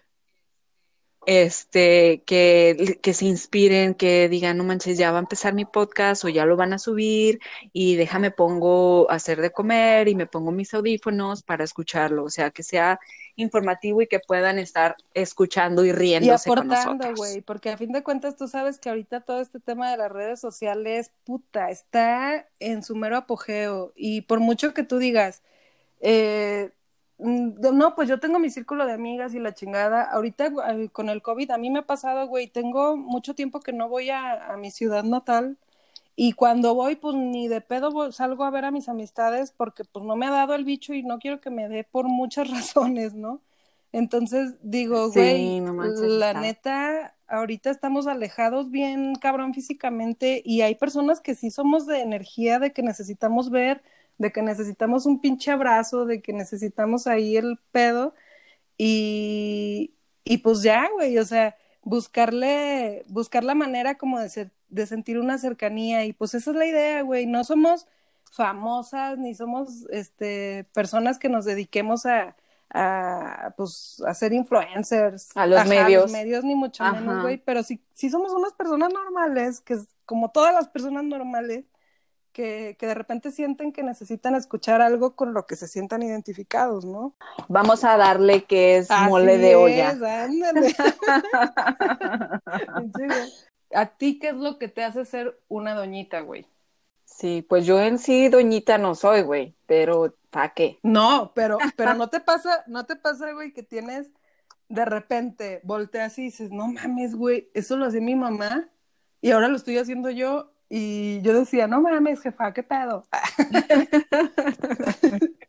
Este, 1.26 2.24
que, 2.26 3.00
que 3.02 3.14
se 3.14 3.26
inspiren, 3.26 3.96
que 3.96 4.30
digan, 4.30 4.56
no 4.58 4.64
manches, 4.64 4.98
ya 4.98 5.12
va 5.12 5.18
a 5.18 5.22
empezar 5.22 5.54
mi 5.54 5.66
podcast 5.66 6.24
o 6.24 6.30
ya 6.30 6.46
lo 6.46 6.56
van 6.56 6.72
a 6.72 6.80
subir 6.80 7.40
y 7.74 7.98
déjame 7.98 8.32
pongo 8.32 9.12
a 9.12 9.16
hacer 9.16 9.42
de 9.42 9.52
comer 9.52 10.08
y 10.08 10.16
me 10.16 10.26
pongo 10.26 10.54
mis 10.54 10.74
audífonos 10.74 11.44
para 11.44 11.66
escucharlo, 11.66 12.24
o 12.24 12.30
sea, 12.30 12.52
que 12.52 12.64
sea 12.64 12.98
informativo 13.38 14.02
y 14.02 14.08
que 14.08 14.20
puedan 14.20 14.60
estar 14.60 14.98
escuchando 15.14 15.86
y 15.86 15.90
Y 15.90 15.92
riéndose 15.94 16.50
con 16.50 16.72
aportando, 16.72 17.16
güey, 17.16 17.42
porque 17.42 17.70
a 17.70 17.78
fin 17.78 17.92
de 17.92 18.04
cuentas 18.04 18.36
tú 18.36 18.48
sabes 18.48 18.80
que 18.80 18.90
ahorita 18.90 19.22
todo 19.22 19.40
este 19.40 19.60
tema 19.60 19.90
de 19.90 19.98
las 19.98 20.12
redes 20.12 20.42
sociales, 20.42 21.12
puta, 21.24 21.70
está 21.70 22.48
en 22.60 22.84
su 22.84 22.96
mero 22.96 23.16
apogeo. 23.16 23.94
Y 23.96 24.22
por 24.22 24.40
mucho 24.40 24.74
que 24.74 24.84
tú 24.84 24.98
digas, 24.98 25.44
eh, 26.02 26.72
mm, 27.20 27.62
no, 27.74 27.96
pues 27.96 28.10
yo 28.10 28.20
tengo 28.20 28.40
mi 28.40 28.50
círculo 28.50 28.86
de 28.86 28.94
amigas 28.94 29.34
y 29.36 29.40
la 29.40 29.54
chingada. 29.54 30.02
Ahorita 30.04 30.48
eh, 30.48 30.90
con 30.92 31.10
el 31.10 31.22
COVID 31.22 31.52
a 31.52 31.58
mí 31.58 31.70
me 31.70 31.80
ha 31.80 31.86
pasado, 31.86 32.28
güey, 32.28 32.48
tengo 32.48 32.98
mucho 32.98 33.36
tiempo 33.36 33.60
que 33.60 33.72
no 33.72 33.88
voy 33.88 34.10
a, 34.10 34.52
a 34.54 34.58
mi 34.58 34.72
ciudad 34.72 35.04
natal. 35.04 35.58
Y 36.18 36.34
cuando 36.34 36.76
voy, 36.76 36.98
pues 36.98 37.16
ni 37.16 37.48
de 37.50 37.62
pedo 37.62 37.92
voy- 37.94 38.14
salgo 38.14 38.46
a 38.46 38.52
ver 38.52 38.66
a 38.66 38.72
mis 38.72 38.90
amistades 38.90 39.54
porque 39.54 39.86
pues 39.86 40.06
no 40.06 40.18
me 40.18 40.28
ha 40.28 40.32
dado 40.32 40.56
el 40.56 40.66
bicho 40.66 40.94
y 40.96 41.04
no 41.04 41.20
quiero 41.20 41.42
que 41.42 41.52
me 41.52 41.70
dé 41.70 41.86
por 41.86 42.08
muchas 42.10 42.50
razones, 42.52 43.16
¿no? 43.16 43.42
Entonces 43.94 44.56
digo, 44.62 45.12
Sí, 45.12 45.12
güey, 45.12 45.62
no 45.62 45.74
manches, 45.74 46.14
la 46.20 46.34
está. 46.34 46.54
neta, 46.54 47.16
ahorita 47.28 47.70
estamos 47.70 48.08
alejados 48.08 48.72
bien 48.72 49.16
cabrón 49.16 49.54
físicamente 49.54 50.42
y 50.46 50.62
hay 50.62 50.76
personas 50.76 51.22
que 51.22 51.36
sí 51.36 51.52
somos 51.52 51.86
de 51.88 52.02
energía, 52.02 52.60
de 52.60 52.74
que 52.74 52.84
necesitamos 52.84 53.50
ver 53.52 53.84
de 54.20 54.32
que 54.32 54.42
necesitamos 54.42 55.06
un 55.06 55.22
pinche 55.22 55.52
abrazo, 55.52 56.06
de 56.06 56.22
que 56.24 56.34
necesitamos 56.34 57.06
ahí 57.08 57.38
el 57.38 57.60
pedo 57.72 58.16
y, 58.78 59.94
y 60.24 60.38
pues 60.40 60.62
ya, 60.64 60.90
güey, 60.94 61.18
o 61.18 61.26
sea, 61.26 61.56
buscarle, 61.84 63.04
buscar 63.10 63.44
la 63.44 63.56
manera 63.56 63.98
como 63.98 64.20
de, 64.20 64.52
de 64.70 64.86
sentir 64.86 65.20
una 65.20 65.38
cercanía 65.38 66.06
y 66.06 66.14
pues 66.14 66.34
esa 66.34 66.52
es 66.52 66.58
la 66.58 66.66
idea, 66.66 67.02
güey, 67.02 67.26
no 67.26 67.44
somos 67.44 67.88
famosas 68.32 69.18
ni 69.18 69.34
somos 69.34 69.86
este 69.90 70.66
personas 70.74 71.18
que 71.18 71.30
nos 71.30 71.46
dediquemos 71.46 72.06
a, 72.06 72.36
a 72.70 73.54
pues 73.56 74.04
a 74.06 74.14
ser 74.14 74.34
influencers 74.34 75.36
a 75.36 75.46
los 75.46 75.66
medios 75.66 76.04
los 76.04 76.12
medios 76.12 76.44
ni 76.44 76.56
mucho 76.56 76.84
menos 76.84 77.22
güey 77.22 77.38
pero 77.38 77.64
sí 77.64 77.82
sí 77.94 78.10
somos 78.10 78.34
unas 78.34 78.54
personas 78.54 78.92
normales 78.94 79.62
que 79.62 79.78
como 80.06 80.32
todas 80.32 80.54
las 80.54 80.68
personas 80.68 81.04
normales 81.04 81.66
que, 82.34 82.76
que, 82.78 82.86
de 82.86 82.94
repente 82.94 83.32
sienten 83.32 83.72
que 83.72 83.82
necesitan 83.82 84.36
escuchar 84.36 84.80
algo 84.80 85.16
con 85.16 85.34
lo 85.34 85.48
que 85.48 85.56
se 85.56 85.68
sientan 85.68 86.04
identificados, 86.04 86.86
¿no? 86.86 87.16
Vamos 87.48 87.84
a 87.84 87.98
darle 87.98 88.44
que 88.44 88.78
es 88.78 88.92
mole 88.92 89.40
de 89.40 89.56
olla. 89.56 89.90
ándale. 89.90 90.76
¿A 93.74 93.98
ti 93.98 94.20
qué 94.20 94.30
es 94.30 94.36
lo 94.36 94.58
que 94.58 94.68
te 94.68 94.84
hace 94.84 95.06
ser 95.06 95.40
una 95.48 95.74
doñita, 95.74 96.22
güey? 96.22 96.48
Sí, 97.06 97.46
pues 97.48 97.66
yo 97.66 97.80
en 97.80 98.00
sí 98.00 98.30
doñita 98.30 98.78
no 98.78 98.94
soy, 98.94 99.22
güey, 99.22 99.56
pero 99.66 100.16
¿para 100.30 100.54
qué? 100.54 100.80
No, 100.84 101.32
pero, 101.34 101.58
pero 101.76 101.96
no 101.96 102.10
te 102.10 102.20
pasa, 102.20 102.64
no 102.68 102.86
te 102.86 102.96
pasa, 102.96 103.32
güey, 103.32 103.54
que 103.54 103.64
tienes 103.64 104.12
de 104.70 104.86
repente 104.86 105.62
volteas 105.64 106.18
y 106.20 106.24
dices, 106.24 106.52
no 106.52 106.68
mames, 106.68 107.16
güey, 107.16 107.50
eso 107.54 107.78
lo 107.78 107.86
hacía 107.86 108.02
mi 108.02 108.16
mamá 108.16 108.70
y 109.22 109.32
ahora 109.32 109.48
lo 109.48 109.56
estoy 109.56 109.78
haciendo 109.78 110.10
yo 110.10 110.52
y 110.70 111.22
yo 111.22 111.34
decía, 111.34 111.68
no 111.68 111.82
mames, 111.82 112.22
jefa, 112.22 112.54
¿qué 112.54 112.64
pedo? 112.64 113.08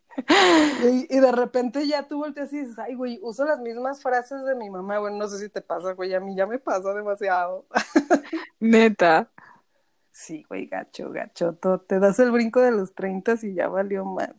y, 0.83 1.17
y, 1.17 1.21
de 1.21 1.33
repente 1.33 1.87
ya 1.87 2.09
tú 2.09 2.19
volteas 2.19 2.53
y 2.53 2.61
dices, 2.61 2.79
ay, 2.79 2.95
güey, 2.95 3.19
uso 3.23 3.45
las 3.45 3.61
mismas 3.61 4.03
frases 4.03 4.45
de 4.45 4.55
mi 4.55 4.69
mamá. 4.71 4.99
Bueno, 4.99 5.17
no 5.17 5.29
sé 5.29 5.39
si 5.39 5.49
te 5.49 5.61
pasa, 5.61 5.93
güey, 5.93 6.15
a 6.15 6.21
mí 6.21 6.35
ya 6.37 6.47
me 6.47 6.59
pasa 6.59 6.93
demasiado. 6.93 7.67
Neta. 8.61 9.31
Sí, 10.11 10.45
güey, 10.49 10.67
gacho, 10.67 11.11
gacho. 11.11 11.55
te 11.87 12.01
das 12.01 12.19
el 12.19 12.33
brinco 12.33 12.61
de 12.61 12.73
los 12.73 12.95
30 12.95 13.37
y 13.43 13.55
ya 13.55 13.69
valió 13.69 14.05
más. 14.05 14.31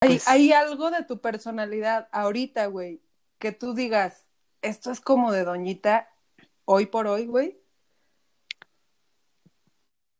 ¿Hay, 0.00 0.08
pues 0.08 0.28
¿Hay 0.28 0.52
algo 0.52 0.90
de 0.90 1.04
tu 1.04 1.20
personalidad 1.20 2.08
ahorita, 2.10 2.66
güey, 2.66 3.00
que 3.38 3.52
tú 3.52 3.74
digas, 3.74 4.24
esto 4.62 4.90
es 4.90 5.00
como 5.00 5.30
de 5.30 5.44
doñita 5.44 6.08
hoy 6.64 6.86
por 6.86 7.06
hoy, 7.06 7.26
güey? 7.26 7.60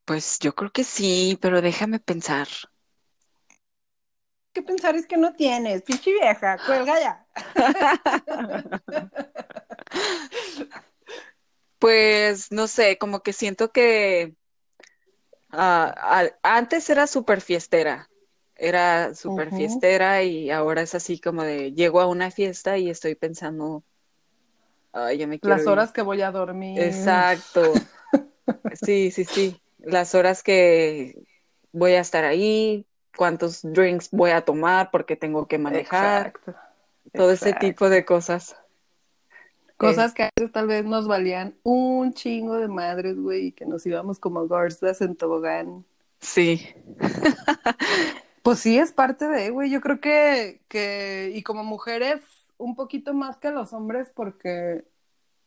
Pues 0.05 0.39
yo 0.39 0.55
creo 0.55 0.71
que 0.71 0.85
sí, 0.85 1.39
pero 1.41 1.61
déjame 1.63 1.99
pensar. 1.99 2.49
¿Qué 4.53 4.63
pensar 4.63 4.97
es 4.97 5.07
que 5.07 5.17
no 5.17 5.35
tienes? 5.35 5.83
Pinche 5.83 6.13
vieja, 6.13 6.59
cuelga 6.67 7.01
ya. 7.01 7.27
pues 11.79 12.51
no 12.51 12.67
sé, 12.67 12.99
como 12.99 13.23
que 13.23 13.33
siento 13.33 13.71
que 13.71 14.35
uh, 15.53 15.93
antes 16.43 16.91
era 16.91 17.07
súper 17.07 17.41
fiestera, 17.41 18.11
era 18.57 19.15
súper 19.15 19.53
fiestera 19.53 20.23
y 20.23 20.51
ahora 20.51 20.83
es 20.83 20.95
así 20.95 21.21
como 21.21 21.45
de 21.45 21.73
llego 21.73 22.01
a 22.01 22.07
una 22.07 22.31
fiesta 22.31 22.77
y 22.77 22.91
estoy 22.91 23.15
pensando, 23.15 23.85
ay, 24.93 25.19
ya 25.19 25.27
me 25.27 25.39
quiero 25.39 25.57
Las 25.57 25.67
horas 25.67 25.93
que 25.93 26.03
voy 26.03 26.23
a 26.23 26.33
dormir. 26.33 26.83
Exacto. 26.83 27.73
sí, 28.83 29.11
sí, 29.13 29.25
sí 29.25 29.61
las 29.83 30.15
horas 30.15 30.43
que 30.43 31.15
voy 31.73 31.93
a 31.93 32.01
estar 32.01 32.25
ahí, 32.25 32.87
cuántos 33.17 33.61
drinks 33.63 34.11
voy 34.11 34.31
a 34.31 34.43
tomar 34.43 34.91
porque 34.91 35.17
tengo 35.17 35.47
que 35.47 35.59
manejar, 35.59 36.33
todo 37.13 37.33
ese 37.33 37.53
tipo 37.55 37.89
de 37.89 38.05
cosas. 38.05 38.57
Cosas 39.77 40.13
que 40.13 40.25
antes 40.25 40.53
tal 40.53 40.67
vez 40.67 40.85
nos 40.85 41.09
valían 41.09 41.55
un 41.63 42.13
chingo 42.13 42.57
de 42.59 42.69
madres, 42.69 43.19
güey, 43.19 43.47
y 43.47 43.53
que 43.53 43.65
nos 43.65 43.87
íbamos 43.87 44.19
como 44.19 44.47
gorzas 44.47 45.01
en 45.01 45.17
tobogán. 45.17 45.87
Sí. 46.21 46.69
pues 48.43 48.59
sí, 48.59 48.79
es 48.79 48.93
parte 48.93 49.27
de, 49.27 49.49
güey, 49.49 49.71
yo 49.71 49.81
creo 49.81 50.01
que, 50.01 50.61
que, 50.69 51.33
y 51.35 51.43
como 51.43 51.65
mujeres, 51.65 52.21
un 52.59 52.77
poquito 52.77 53.15
más 53.15 53.39
que 53.39 53.51
los 53.51 53.73
hombres, 53.73 54.13
porque 54.15 54.85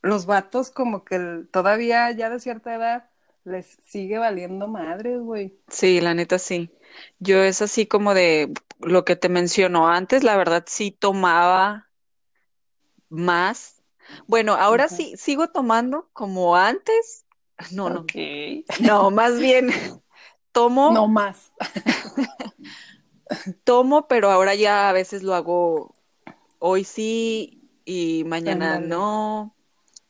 los 0.02 0.26
vatos 0.26 0.72
como 0.72 1.06
que 1.06 1.46
todavía 1.52 2.10
ya 2.12 2.32
de 2.32 2.40
cierta 2.40 2.74
edad 2.74 3.10
les 3.46 3.78
sigue 3.86 4.18
valiendo 4.18 4.68
madres, 4.68 5.20
güey. 5.20 5.58
Sí, 5.68 6.02
la 6.02 6.14
neta 6.14 6.40
sí. 6.40 6.72
Yo 7.20 7.44
es 7.44 7.62
así 7.62 7.86
como 7.86 8.14
de 8.14 8.54
lo 8.80 9.06
que 9.06 9.16
te 9.16 9.30
mencionó 9.30 9.88
antes, 9.88 10.24
la 10.24 10.38
verdad 10.38 10.64
sí 10.68 10.92
tomaba 10.92 11.90
más. 13.10 13.82
Bueno, 14.28 14.54
ahora 14.54 14.90
sí 14.90 15.16
sigo 15.18 15.50
tomando 15.50 16.10
como 16.14 16.56
antes. 16.56 17.26
No, 17.72 17.90
no. 17.90 18.06
No, 18.80 19.12
más 19.12 19.40
bien 19.40 19.70
tomo. 20.52 20.92
No 20.92 21.08
más. 21.08 21.52
tomo, 23.64 24.08
pero 24.08 24.32
ahora 24.32 24.56
ya 24.56 24.90
a 24.90 24.94
veces 24.94 25.24
lo 25.24 25.34
hago 25.34 25.96
hoy 26.60 26.84
sí 26.84 27.70
y 27.86 28.24
mañana 28.26 28.80
no. 28.80 29.56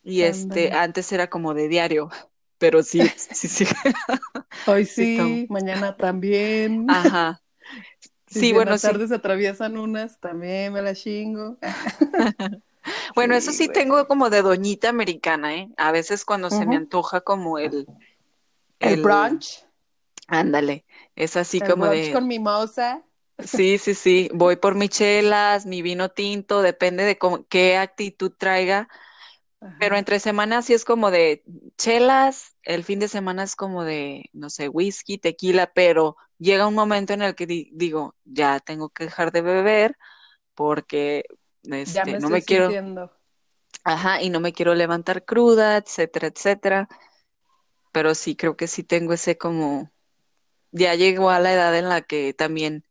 Y 0.04 0.24
este, 0.24 0.74
antes 0.74 1.12
era 1.14 1.30
como 1.30 1.54
de 1.54 1.70
diario 1.70 2.10
pero 2.58 2.84
sí, 2.84 3.02
sí, 3.16 3.48
sí. 3.48 3.66
Hoy 4.68 4.86
sí, 4.86 5.48
mañana 5.50 5.96
también. 5.98 6.90
Ajá. 6.90 7.40
Sí, 8.28 8.52
bueno, 8.52 8.76
sí. 8.80 8.88
tardes 8.88 9.12
atraviesan 9.12 9.78
unas, 9.78 10.20
también 10.20 10.74
me 10.74 10.82
la 10.82 10.96
chingo. 10.96 11.58
bueno, 13.16 13.36
eso 13.36 13.52
sí 13.52 13.68
tengo 13.68 14.08
como 14.08 14.32
de 14.32 14.42
doñita 14.42 14.90
americana, 14.90 15.56
¿eh? 15.56 15.70
A 15.78 15.92
veces 15.92 16.26
cuando 16.26 16.50
se 16.50 16.66
me 16.66 16.76
antoja 16.76 17.22
como 17.22 17.60
el... 17.60 17.86
El, 18.80 19.04
brunch. 19.04 19.64
Ándale, 20.28 20.84
es 21.16 21.38
así 21.38 21.60
el 21.62 21.70
como 21.70 21.86
brunch 21.86 22.08
de... 22.08 22.12
con 22.12 22.28
mimosa. 22.28 23.04
Sí, 23.38 23.78
sí, 23.78 23.94
sí, 23.94 24.30
voy 24.34 24.56
por 24.56 24.74
mis 24.74 24.90
chelas, 24.90 25.66
mi 25.66 25.84
vino 25.84 26.10
tinto, 26.10 26.62
depende 26.62 27.04
de 27.04 27.18
cómo, 27.18 27.46
qué 27.48 27.78
actitud 27.78 28.32
traiga. 28.36 28.90
Pero 29.80 29.98
entre 29.98 30.20
semanas 30.20 30.66
sí 30.66 30.74
es 30.74 30.86
como 30.86 31.12
de 31.12 31.44
chelas, 31.78 32.56
el 32.64 32.84
fin 32.84 33.00
de 33.00 33.08
semana 33.08 33.44
es 33.44 33.56
como 33.56 33.84
de, 33.84 34.30
no 34.34 34.50
sé, 34.50 34.70
whisky, 34.70 35.18
tequila, 35.18 35.72
pero 35.74 36.16
llega 36.38 36.68
un 36.68 36.76
momento 36.76 37.14
en 37.14 37.22
el 37.22 37.36
que 37.36 37.46
digo, 37.48 38.16
ya 38.24 38.60
tengo 38.60 38.90
que 38.90 39.06
dejar 39.06 39.32
de 39.32 39.42
beber 39.42 39.98
porque 40.56 41.26
este, 41.64 42.20
no 42.20 42.30
me 42.30 42.42
quiero... 42.44 42.72
Ajá, 43.84 44.22
y 44.22 44.30
no 44.30 44.40
me 44.40 44.54
quiero 44.54 44.76
levantar 44.76 45.26
cruda, 45.26 45.78
etcétera, 45.78 46.28
etcétera. 46.28 46.88
Pero 47.92 48.16
sí, 48.16 48.36
creo 48.36 48.56
que 48.56 48.68
sí 48.68 48.84
tengo 48.84 49.14
ese 49.14 49.38
como, 49.38 49.92
ya 50.72 50.96
llego 50.96 51.30
a 51.30 51.40
la 51.40 51.54
edad 51.54 51.78
en 51.78 51.90
la 51.90 52.02
que 52.02 52.34
también 52.34 52.86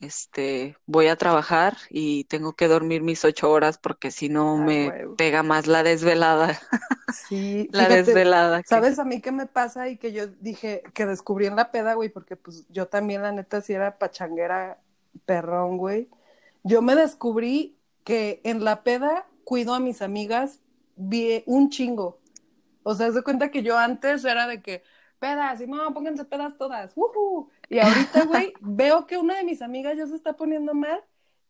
este, 0.00 0.76
voy 0.86 1.08
a 1.08 1.16
trabajar 1.16 1.76
y 1.90 2.24
tengo 2.24 2.54
que 2.54 2.68
dormir 2.68 3.02
mis 3.02 3.24
ocho 3.24 3.50
horas 3.50 3.78
porque 3.78 4.10
si 4.10 4.28
no 4.28 4.56
me 4.56 4.92
pega 5.16 5.42
más 5.42 5.66
la 5.66 5.82
desvelada. 5.82 6.58
Sí, 7.28 7.68
la 7.72 7.88
desvelada. 7.88 8.62
¿Sabes 8.66 8.98
a 8.98 9.04
mí 9.04 9.20
qué 9.20 9.30
me 9.30 9.46
pasa? 9.46 9.88
Y 9.88 9.96
que 9.96 10.12
yo 10.12 10.26
dije 10.26 10.82
que 10.94 11.06
descubrí 11.06 11.46
en 11.46 11.56
la 11.56 11.70
peda, 11.70 11.94
güey, 11.94 12.08
porque 12.08 12.36
pues 12.36 12.66
yo 12.68 12.88
también 12.88 13.22
la 13.22 13.32
neta 13.32 13.60
sí 13.60 13.72
era 13.72 13.98
pachanguera 13.98 14.80
perrón, 15.26 15.76
güey. 15.76 16.08
Yo 16.62 16.82
me 16.82 16.94
descubrí 16.94 17.78
que 18.04 18.40
en 18.44 18.64
la 18.64 18.82
peda 18.82 19.26
cuido 19.44 19.74
a 19.74 19.80
mis 19.80 20.02
amigas 20.02 20.60
un 21.46 21.70
chingo. 21.70 22.20
O 22.82 22.94
sea, 22.94 23.12
se 23.12 23.22
cuenta 23.22 23.50
que 23.50 23.62
yo 23.62 23.78
antes 23.78 24.24
era 24.24 24.46
de 24.46 24.62
que, 24.62 24.82
pedas, 25.18 25.60
y 25.60 25.66
no, 25.66 25.92
pónganse 25.92 26.24
pedas 26.24 26.56
todas, 26.56 26.94
Y 27.70 27.78
ahorita, 27.78 28.24
güey, 28.26 28.52
veo 28.60 29.06
que 29.06 29.16
una 29.16 29.36
de 29.36 29.44
mis 29.44 29.62
amigas 29.62 29.96
ya 29.96 30.06
se 30.06 30.14
está 30.14 30.34
poniendo 30.34 30.74
mal 30.74 31.02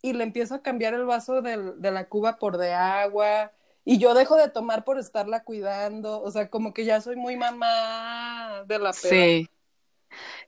y 0.03 0.13
le 0.13 0.23
empiezo 0.23 0.55
a 0.55 0.63
cambiar 0.63 0.95
el 0.95 1.05
vaso 1.05 1.43
de 1.43 1.91
la 1.91 2.09
cuba 2.09 2.39
por 2.39 2.57
de 2.57 2.73
agua 2.73 3.53
y 3.85 3.99
yo 3.99 4.15
dejo 4.15 4.37
de 4.37 4.49
tomar 4.49 4.85
por 4.85 4.99
estarla 4.99 5.43
cuidando, 5.43 6.23
o 6.23 6.31
sea, 6.31 6.49
como 6.49 6.73
que 6.73 6.85
ya 6.85 7.01
soy 7.01 7.17
muy 7.17 7.37
mamá 7.37 8.63
de 8.67 8.79
la 8.79 8.93
peda. 8.93 9.11
Sí. 9.11 9.49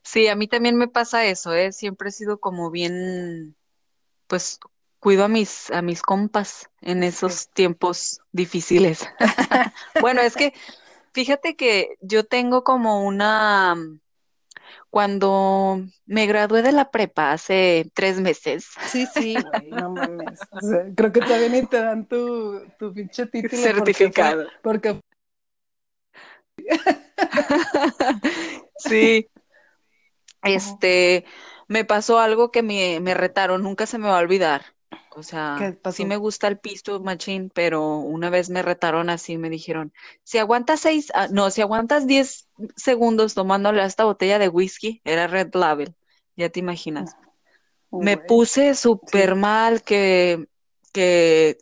Sí, 0.01 0.27
a 0.27 0.35
mí 0.35 0.47
también 0.47 0.75
me 0.75 0.87
pasa 0.87 1.25
eso, 1.25 1.53
¿eh? 1.53 1.71
Siempre 1.71 2.09
he 2.09 2.11
sido 2.11 2.39
como 2.39 2.69
bien, 2.69 3.55
pues, 4.27 4.59
cuido 4.99 5.23
a 5.23 5.27
mis, 5.27 5.71
a 5.71 5.81
mis 5.81 6.01
compas 6.01 6.69
en 6.81 7.03
esos 7.03 7.49
tiempos 7.49 8.21
difíciles. 8.31 9.07
bueno, 10.01 10.21
es 10.21 10.35
que 10.35 10.53
Fíjate 11.13 11.55
que 11.55 11.95
yo 12.01 12.25
tengo 12.25 12.63
como 12.63 13.05
una, 13.05 13.75
cuando 14.93 15.81
me 16.05 16.27
gradué 16.27 16.61
de 16.61 16.71
la 16.71 16.91
prepa 16.91 17.31
hace 17.31 17.89
tres 17.95 18.21
meses. 18.21 18.67
Sí, 18.85 19.07
sí, 19.07 19.33
güey, 19.33 19.71
no 19.71 19.89
mames. 19.89 20.39
creo 20.95 21.11
que 21.11 21.19
todavía 21.19 21.49
ni 21.49 21.65
te 21.65 21.77
dan 21.77 22.07
tu, 22.07 22.61
tu 22.77 22.93
pinche 22.93 23.25
título. 23.25 23.59
Certificado. 23.59 24.45
Porque. 24.61 24.99
sí. 28.77 29.27
Este, 30.43 31.23
me 31.69 31.85
pasó 31.85 32.19
algo 32.19 32.51
que 32.51 32.63
me, 32.63 32.99
me 32.99 33.13
retaron, 33.13 33.63
nunca 33.63 33.85
se 33.85 33.97
me 33.97 34.09
va 34.09 34.17
a 34.17 34.21
olvidar. 34.21 34.75
O 35.15 35.21
¿Qué 35.55 35.77
sea, 35.77 35.77
sí 35.91 36.05
me 36.05 36.17
gusta 36.17 36.47
el 36.47 36.57
pisto 36.59 36.99
machín, 36.99 37.51
pero 37.53 37.97
una 37.97 38.29
vez 38.29 38.49
me 38.49 38.61
retaron 38.63 39.09
así, 39.09 39.37
me 39.37 39.49
dijeron, 39.49 39.93
si 40.23 40.39
aguantas 40.39 40.79
seis, 40.79 41.11
ah, 41.13 41.27
no, 41.31 41.51
si 41.51 41.61
aguantas 41.61 42.07
diez 42.07 42.47
segundos 42.75 43.35
tomándole 43.35 43.81
a 43.81 43.85
esta 43.85 44.03
botella 44.05 44.39
de 44.39 44.49
whisky, 44.49 45.01
era 45.03 45.27
Red 45.27 45.53
Label, 45.53 45.93
ya 46.35 46.49
te 46.49 46.59
imaginas. 46.59 47.15
Me 47.91 48.17
Güey. 48.17 48.27
puse 48.27 48.75
súper 48.75 49.35
Sí. 49.35 49.39
mal 49.41 49.83
que, 49.83 50.47
que 50.93 51.57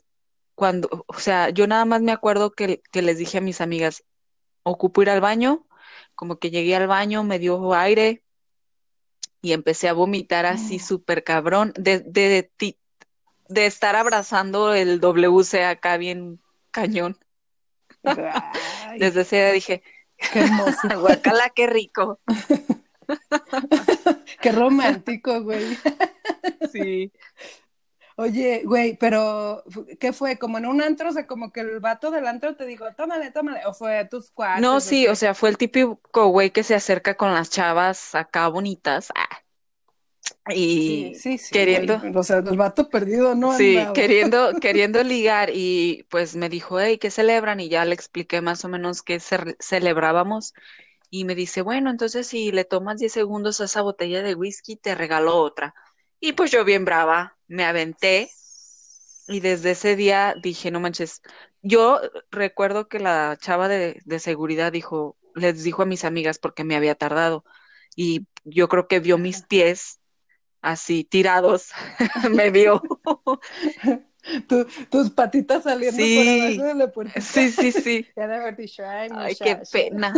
cuando, 0.56 1.06
o 1.08 1.20
sea, 1.20 1.50
yo 1.50 1.68
nada 1.68 1.86
más 1.86 2.02
me 2.02 2.12
acuerdo 2.14 2.52
que, 2.52 2.82
que 2.92 3.02
les 3.02 3.18
dije 3.18 3.40
a 3.40 3.42
mis 3.42 3.62
amigas, 3.62 4.04
ocupo 4.64 5.02
ir 5.02 5.10
al 5.10 5.22
baño, 5.22 5.68
como 6.16 6.38
que 6.40 6.52
llegué 6.52 6.76
al 6.76 6.88
baño, 6.88 7.24
me 7.24 7.40
dio 7.40 7.74
aire 7.74 8.24
y 9.42 9.54
empecé 9.54 9.88
a 9.90 9.94
vomitar 9.94 10.46
así 10.46 10.80
súper 10.80 11.24
cabrón, 11.24 11.74
de, 11.78 12.00
de, 12.00 12.30
de, 12.30 12.44
ti- 12.58 12.78
de 13.54 13.66
estar 13.66 13.96
abrazando 13.96 14.74
el 14.74 15.00
WC 15.00 15.66
acá 15.66 15.98
bien 15.98 16.42
cañón. 16.72 17.18
Ay, 18.04 19.00
Desde 19.00 19.22
ese 19.22 19.36
día 19.38 19.52
dije, 19.52 19.84
qué 20.32 20.40
hermoso. 20.40 20.88
guacala, 21.00 21.50
qué 21.50 21.68
rico. 21.68 22.20
Qué 24.42 24.52
romántico, 24.52 25.44
güey. 25.44 25.78
Sí. 26.72 27.12
Oye, 28.16 28.64
güey, 28.66 28.98
pero 28.98 29.64
¿qué 30.00 30.14
fue? 30.14 30.38
¿Como 30.38 30.58
en 30.58 30.66
un 30.66 30.82
antro? 30.82 31.10
O 31.10 31.12
sea, 31.12 31.28
como 31.28 31.52
que 31.52 31.62
el 31.62 31.80
vato 31.80 32.12
del 32.12 32.28
antro 32.28 32.56
te 32.56 32.66
dijo, 32.66 32.86
tómale, 32.96 33.32
tómale. 33.32 33.66
¿O 33.66 33.74
fue 33.74 33.98
a 33.98 34.10
tus 34.10 34.32
cuates? 34.32 34.62
No, 34.62 34.80
sí, 34.80 35.08
o 35.08 35.16
sea, 35.16 35.34
fue 35.34 35.50
el 35.50 35.58
típico 35.58 36.28
güey 36.28 36.52
que 36.52 36.64
se 36.64 36.76
acerca 36.76 37.16
con 37.16 37.34
las 37.34 37.50
chavas 37.50 38.16
acá 38.16 38.48
bonitas. 38.48 39.12
ah, 39.16 39.41
y 40.54 41.26
sí, 41.38 41.38
sí. 41.38 41.66
queriendo, 41.66 42.00
güey. 42.00 42.16
O 42.16 42.24
sea, 42.24 42.38
el 42.40 42.58
vato 42.58 42.90
perdido 42.90 43.36
no 43.36 43.52
sí, 43.52 43.92
andaba. 43.92 43.94
queriendo, 43.94 44.58
queriendo 44.60 45.04
ligar 45.04 45.50
y 45.54 46.04
pues 46.10 46.36
me 46.36 46.50
dijo, 46.50 46.80
hey, 46.80 46.98
¿qué 46.98 47.12
celebran? 47.12 47.60
Y 47.60 47.70
ya 47.70 47.86
le 47.86 47.94
expliqué 47.96 48.42
más 48.42 48.66
o 48.66 48.70
menos 48.70 49.02
qué 49.04 49.20
ce- 49.20 49.56
celebrábamos 49.60 50.54
y 51.12 51.26
me 51.26 51.36
dice, 51.36 51.64
bueno, 51.64 51.92
entonces 51.92 52.28
si 52.28 52.52
le 52.54 52.66
tomas 52.66 53.00
10 53.00 53.14
segundos 53.14 53.62
a 53.62 53.66
esa 53.66 53.84
botella 53.84 54.24
de 54.24 54.36
whisky, 54.36 54.78
te 54.78 54.96
regalo 54.96 55.38
otra. 55.38 55.76
Y 56.22 56.34
pues 56.34 56.52
yo 56.52 56.66
bien 56.66 56.86
brava, 56.86 57.38
me 57.48 57.66
aventé 57.66 58.38
y 59.28 59.40
desde 59.40 59.72
ese 59.72 59.96
día 59.96 60.36
dije, 60.42 60.72
no 60.72 60.80
manches, 60.80 61.22
yo 61.62 62.00
recuerdo 62.32 62.88
que 62.90 63.00
la 63.00 63.38
chava 63.40 63.68
de, 63.68 64.02
de 64.06 64.20
seguridad 64.20 64.72
dijo, 64.72 65.18
les 65.36 65.64
dijo 65.64 65.84
a 65.84 65.86
mis 65.86 66.04
amigas 66.06 66.40
porque 66.40 66.64
me 66.64 66.76
había 66.76 66.96
tardado 66.96 67.46
y 67.96 68.28
yo 68.44 68.68
creo 68.70 68.88
que 68.88 69.00
vio 69.00 69.18
mis 69.18 69.44
pies 69.44 70.01
así 70.62 71.04
tirados, 71.04 71.70
me 72.32 72.50
vio. 72.50 72.82
Tu- 74.48 74.66
tus 74.92 75.10
patitas 75.10 75.64
saliendo 75.64 76.08
por 76.14 76.30
abajo 76.30 76.62
de 76.62 76.76
la 76.76 76.92
puerta. 76.92 77.20
sí, 77.22 77.52
sí, 77.52 77.72
sí. 77.72 78.08
Ya 78.16 78.28
de 78.28 78.36
haber 78.36 78.56
dicho, 78.56 78.84
ay, 78.86 79.10
Ay, 79.16 79.36
qué 79.36 79.56
pena. 79.72 80.14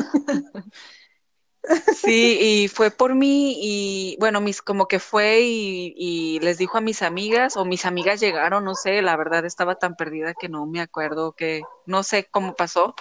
Sí, 1.93 2.37
y 2.41 2.67
fue 2.67 2.91
por 2.91 3.15
mí 3.15 3.55
y 3.61 4.17
bueno, 4.19 4.41
mis 4.41 4.61
como 4.61 4.87
que 4.87 4.99
fue 4.99 5.41
y, 5.41 5.93
y 5.95 6.39
les 6.41 6.57
dijo 6.57 6.77
a 6.77 6.81
mis 6.81 7.01
amigas 7.01 7.55
o 7.55 7.63
mis 7.65 7.85
amigas 7.85 8.19
llegaron, 8.19 8.65
no 8.65 8.75
sé, 8.75 9.01
la 9.01 9.15
verdad 9.15 9.45
estaba 9.45 9.75
tan 9.75 9.95
perdida 9.95 10.33
que 10.33 10.49
no 10.49 10.65
me 10.65 10.81
acuerdo 10.81 11.31
que 11.33 11.61
no 11.85 12.03
sé 12.03 12.27
cómo 12.29 12.55
pasó 12.55 12.93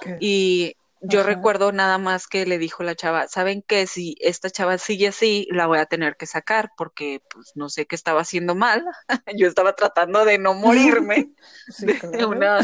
¿Qué? 0.00 0.18
y 0.20 0.76
yo 1.08 1.20
Ajá. 1.20 1.28
recuerdo 1.30 1.72
nada 1.72 1.98
más 1.98 2.26
que 2.26 2.46
le 2.46 2.58
dijo 2.58 2.82
la 2.82 2.94
chava, 2.94 3.28
¿saben 3.28 3.62
qué? 3.66 3.86
Si 3.86 4.16
esta 4.20 4.50
chava 4.50 4.78
sigue 4.78 5.08
así, 5.08 5.46
la 5.50 5.66
voy 5.66 5.78
a 5.78 5.86
tener 5.86 6.16
que 6.16 6.26
sacar 6.26 6.70
porque 6.76 7.22
pues 7.32 7.52
no 7.54 7.68
sé 7.68 7.86
qué 7.86 7.94
estaba 7.96 8.20
haciendo 8.22 8.54
mal. 8.54 8.84
Yo 9.36 9.46
estaba 9.48 9.74
tratando 9.74 10.24
de 10.24 10.38
no 10.38 10.54
morirme 10.54 11.30
Sí, 11.68 11.86
de 11.86 11.94
claro. 11.98 12.28
una 12.30 12.58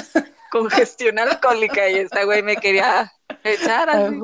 congestión 0.51 1.19
alcohólica 1.19 1.89
y 1.89 1.95
esta 1.97 2.25
güey 2.25 2.43
me 2.43 2.57
quería 2.57 3.13
echar 3.45 3.89
así. 3.91 4.15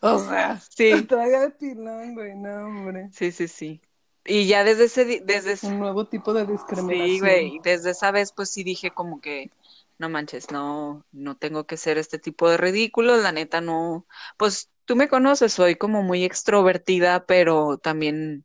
O 0.00 0.18
sea, 0.18 0.60
Sí, 0.68 1.06
pilón, 1.58 2.14
güey, 2.14 2.34
no, 2.36 2.66
hombre. 2.66 3.08
sí, 3.12 3.32
sí, 3.32 3.48
sí. 3.48 3.80
Y 4.24 4.46
ya 4.48 4.64
desde 4.64 4.84
ese, 4.84 5.20
desde 5.24 5.52
ese- 5.52 5.68
Un 5.68 5.78
nuevo 5.78 6.06
tipo 6.06 6.32
de 6.34 6.44
sí, 6.44 6.52
discriminación. 6.52 7.18
güey, 7.20 7.60
desde 7.62 7.90
esa 7.90 8.10
vez 8.10 8.32
pues 8.32 8.50
sí 8.50 8.64
dije 8.64 8.90
como 8.90 9.20
que 9.20 9.50
no 9.98 10.08
manches, 10.08 10.50
no, 10.50 11.06
no 11.12 11.36
tengo 11.36 11.66
que 11.66 11.76
ser 11.76 11.98
este 11.98 12.18
tipo 12.18 12.48
de 12.50 12.56
ridículo, 12.58 13.16
la 13.18 13.32
neta 13.32 13.60
no, 13.60 14.06
pues 14.38 14.70
tú 14.84 14.96
me 14.96 15.08
conoces, 15.08 15.52
soy 15.52 15.76
como 15.76 16.02
muy 16.02 16.24
extrovertida, 16.24 17.26
pero 17.26 17.78
también 17.78 18.44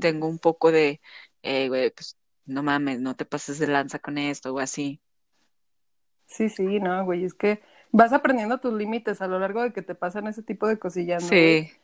tengo 0.00 0.28
un 0.28 0.38
poco 0.38 0.72
de, 0.72 1.00
eh, 1.42 1.68
güey, 1.68 1.90
pues 1.92 2.18
no 2.46 2.62
mames, 2.62 3.00
no 3.00 3.16
te 3.16 3.24
pases 3.26 3.58
de 3.58 3.66
lanza 3.68 3.98
con 4.00 4.18
esto 4.18 4.54
o 4.54 4.58
así. 4.60 5.00
Sí, 6.26 6.48
sí, 6.48 6.80
no, 6.80 7.04
güey, 7.04 7.24
es 7.24 7.34
que 7.34 7.62
vas 7.92 8.12
aprendiendo 8.12 8.58
tus 8.58 8.72
límites 8.74 9.20
a 9.20 9.26
lo 9.28 9.38
largo 9.38 9.62
de 9.62 9.72
que 9.72 9.82
te 9.82 9.94
pasan 9.94 10.26
ese 10.26 10.42
tipo 10.42 10.66
de 10.66 10.78
cosillas, 10.78 11.22
¿no, 11.22 11.38
güey? 11.38 11.58
Sí, 11.58 11.80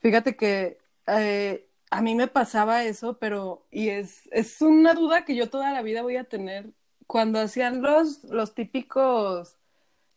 Fíjate 0.00 0.36
que 0.36 0.78
eh, 1.08 1.68
a 1.90 2.02
mí 2.02 2.14
me 2.16 2.28
pasaba 2.28 2.84
eso, 2.84 3.18
pero, 3.18 3.66
y 3.70 3.90
es, 3.90 4.28
es 4.32 4.62
una 4.62 4.94
duda 4.94 5.24
que 5.26 5.36
yo 5.36 5.50
toda 5.50 5.72
la 5.72 5.82
vida 5.82 6.02
voy 6.02 6.16
a 6.16 6.24
tener. 6.24 6.72
Cuando 7.10 7.40
hacían 7.40 7.82
los, 7.82 8.22
los 8.22 8.54
típicos 8.54 9.56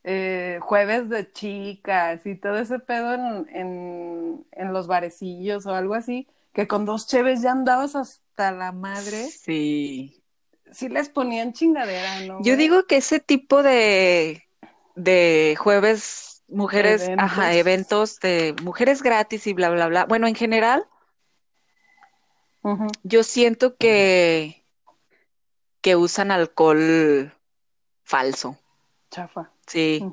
eh, 0.03 0.59
jueves 0.61 1.09
de 1.09 1.31
chicas 1.31 2.23
y 2.27 2.35
todo 2.35 2.59
ese 2.59 2.77
pedo 2.77 3.15
en, 3.15 3.47
en, 3.49 4.45
en 4.51 4.73
los 4.73 4.85
barecillos 4.85 5.65
o 5.65 5.73
algo 5.73 5.95
así, 5.95 6.27
que 6.53 6.67
con 6.67 6.85
dos 6.85 7.07
cheves 7.07 7.41
ya 7.41 7.51
andabas 7.51 7.95
hasta 7.95 8.51
la 8.51 8.71
madre, 8.71 9.25
sí. 9.27 10.21
sí 10.71 10.87
les 10.87 11.09
ponían 11.09 11.53
chingadera, 11.53 12.19
¿no? 12.27 12.43
Yo 12.43 12.57
digo 12.57 12.85
que 12.85 12.97
ese 12.97 13.19
tipo 13.19 13.63
de, 13.63 14.43
de 14.95 15.55
jueves, 15.57 16.43
mujeres, 16.47 17.09
ajá, 17.17 17.55
Eventos. 17.55 18.19
eventos 18.19 18.19
de 18.19 18.55
mujeres 18.61 19.01
gratis 19.01 19.47
y 19.47 19.53
bla, 19.53 19.71
bla, 19.71 19.87
bla. 19.87 20.05
Bueno, 20.05 20.27
en 20.27 20.35
general, 20.35 20.85
yo 23.03 23.23
siento 23.23 23.77
que, 23.77 24.62
que 25.83 25.97
usan 25.97 26.31
alcohol 26.31 27.31
falso. 28.03 28.57
Chafa. 29.11 29.51
Sí. 29.67 30.03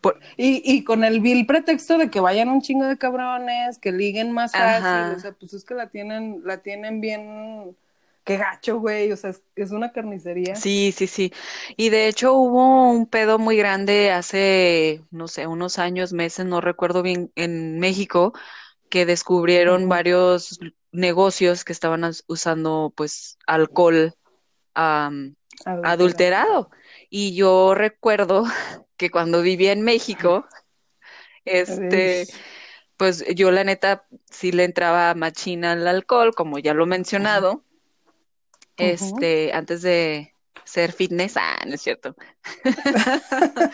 Por- 0.00 0.20
Y, 0.36 0.60
y 0.64 0.84
con 0.84 1.04
el 1.04 1.20
vil 1.20 1.46
pretexto 1.46 1.96
de 1.98 2.10
que 2.10 2.20
vayan 2.20 2.48
un 2.48 2.60
chingo 2.60 2.84
de 2.86 2.98
cabrones, 2.98 3.78
que 3.78 3.92
liguen 3.92 4.32
más 4.32 4.52
fácil, 4.52 5.16
o 5.16 5.20
sea, 5.20 5.32
pues 5.32 5.54
es 5.54 5.64
que 5.64 5.74
la 5.74 5.88
tienen, 5.88 6.42
la 6.44 6.58
tienen 6.58 7.00
bien, 7.00 7.76
qué 8.24 8.36
gacho, 8.36 8.80
güey, 8.80 9.12
o 9.12 9.16
sea, 9.16 9.30
es, 9.30 9.42
es 9.54 9.70
una 9.70 9.92
carnicería. 9.92 10.56
Sí, 10.56 10.92
sí, 10.92 11.06
sí. 11.06 11.32
Y 11.76 11.88
de 11.90 12.08
hecho 12.08 12.34
hubo 12.34 12.90
un 12.90 13.06
pedo 13.06 13.38
muy 13.38 13.56
grande 13.56 14.10
hace, 14.10 15.00
no 15.12 15.28
sé, 15.28 15.46
unos 15.46 15.78
años, 15.78 16.12
meses, 16.12 16.44
no 16.44 16.60
recuerdo 16.60 17.02
bien, 17.02 17.30
en 17.36 17.78
México, 17.78 18.32
que 18.88 19.06
descubrieron 19.06 19.88
varios 19.88 20.58
negocios 20.92 21.64
que 21.64 21.72
estaban 21.72 22.02
usando 22.26 22.92
pues 22.96 23.38
alcohol 23.46 24.12
adulterado. 25.64 26.70
Y 27.08 27.34
yo 27.34 27.74
recuerdo 27.74 28.44
que 28.96 29.10
cuando 29.10 29.42
vivía 29.42 29.72
en 29.72 29.82
México, 29.82 30.46
este, 31.44 32.26
pues 32.96 33.24
yo 33.34 33.50
la 33.50 33.64
neta 33.64 34.06
sí 34.30 34.52
le 34.52 34.64
entraba 34.64 35.14
machina 35.14 35.72
al 35.72 35.86
alcohol, 35.88 36.34
como 36.34 36.58
ya 36.58 36.74
lo 36.74 36.84
he 36.84 36.86
mencionado, 36.86 37.64
este, 38.76 39.52
antes 39.52 39.82
de 39.82 40.34
ser 40.64 40.92
fitness, 40.92 41.36
ah, 41.36 41.58
no 41.66 41.74
es 41.74 41.82
cierto. 41.82 42.14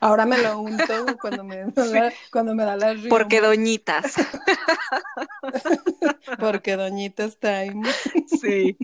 Ahora 0.00 0.26
me 0.26 0.38
lo 0.38 0.60
unto 0.60 1.18
cuando 1.18 1.44
me, 1.44 1.64
da 1.74 1.86
la- 1.86 2.12
cuando 2.30 2.54
me 2.54 2.64
da 2.64 2.76
la 2.76 2.94
riuma, 2.94 3.10
Porque 3.10 3.40
doñitas, 3.40 4.14
porque 6.38 6.76
doñitas 6.76 7.38
time. 7.38 7.82
sí, 8.26 8.76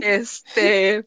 este, 0.00 1.04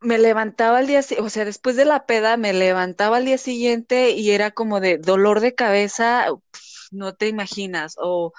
me 0.00 0.18
levantaba 0.18 0.78
al 0.78 0.86
día, 0.86 1.00
o 1.20 1.28
sea, 1.28 1.44
después 1.44 1.76
de 1.76 1.84
la 1.84 2.06
peda 2.06 2.36
me 2.36 2.52
levantaba 2.52 3.16
al 3.18 3.24
día 3.24 3.38
siguiente 3.38 4.10
y 4.10 4.30
era 4.30 4.50
como 4.52 4.80
de 4.80 4.98
dolor 4.98 5.40
de 5.40 5.54
cabeza, 5.54 6.26
no 6.92 7.14
te 7.14 7.28
imaginas, 7.28 7.96
o 7.98 8.32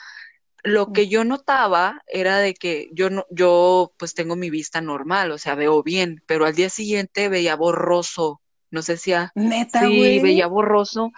lo 0.64 0.92
que 0.92 1.08
yo 1.08 1.24
notaba 1.24 2.02
era 2.08 2.38
de 2.40 2.54
que 2.54 2.90
yo 2.94 3.10
no, 3.10 3.26
yo 3.30 3.94
pues 3.98 4.14
tengo 4.14 4.36
mi 4.36 4.50
vista 4.50 4.82
normal, 4.82 5.32
o 5.32 5.38
sea, 5.38 5.56
veo 5.56 5.84
bien, 5.84 6.24
pero 6.26 6.46
al 6.46 6.56
día 6.56 6.70
siguiente 6.70 7.30
veía 7.30 7.56
borroso, 7.56 8.42
no 8.72 8.82
sé 8.82 8.98
si 8.98 9.14
a- 9.14 9.32
Neta, 9.36 9.82
sí, 9.82 9.98
güey. 9.98 10.20
veía 10.20 10.48
borroso 10.48 11.12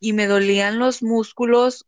y 0.00 0.12
me 0.12 0.26
dolían 0.26 0.78
los 0.78 1.02
músculos 1.02 1.86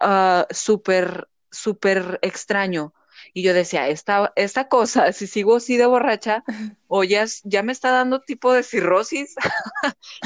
ah, 0.00 0.46
súper, 0.50 1.28
súper 1.50 2.18
extraño. 2.22 2.94
Y 3.34 3.42
yo 3.42 3.52
decía, 3.52 3.88
esta, 3.88 4.32
esta 4.34 4.68
cosa, 4.68 5.12
si 5.12 5.26
sigo 5.26 5.56
así 5.56 5.76
de 5.76 5.86
borracha, 5.86 6.42
o 6.88 7.04
ya, 7.04 7.26
ya 7.44 7.62
me 7.62 7.72
está 7.72 7.90
dando 7.90 8.20
tipo 8.20 8.52
de 8.52 8.62
cirrosis. 8.62 9.34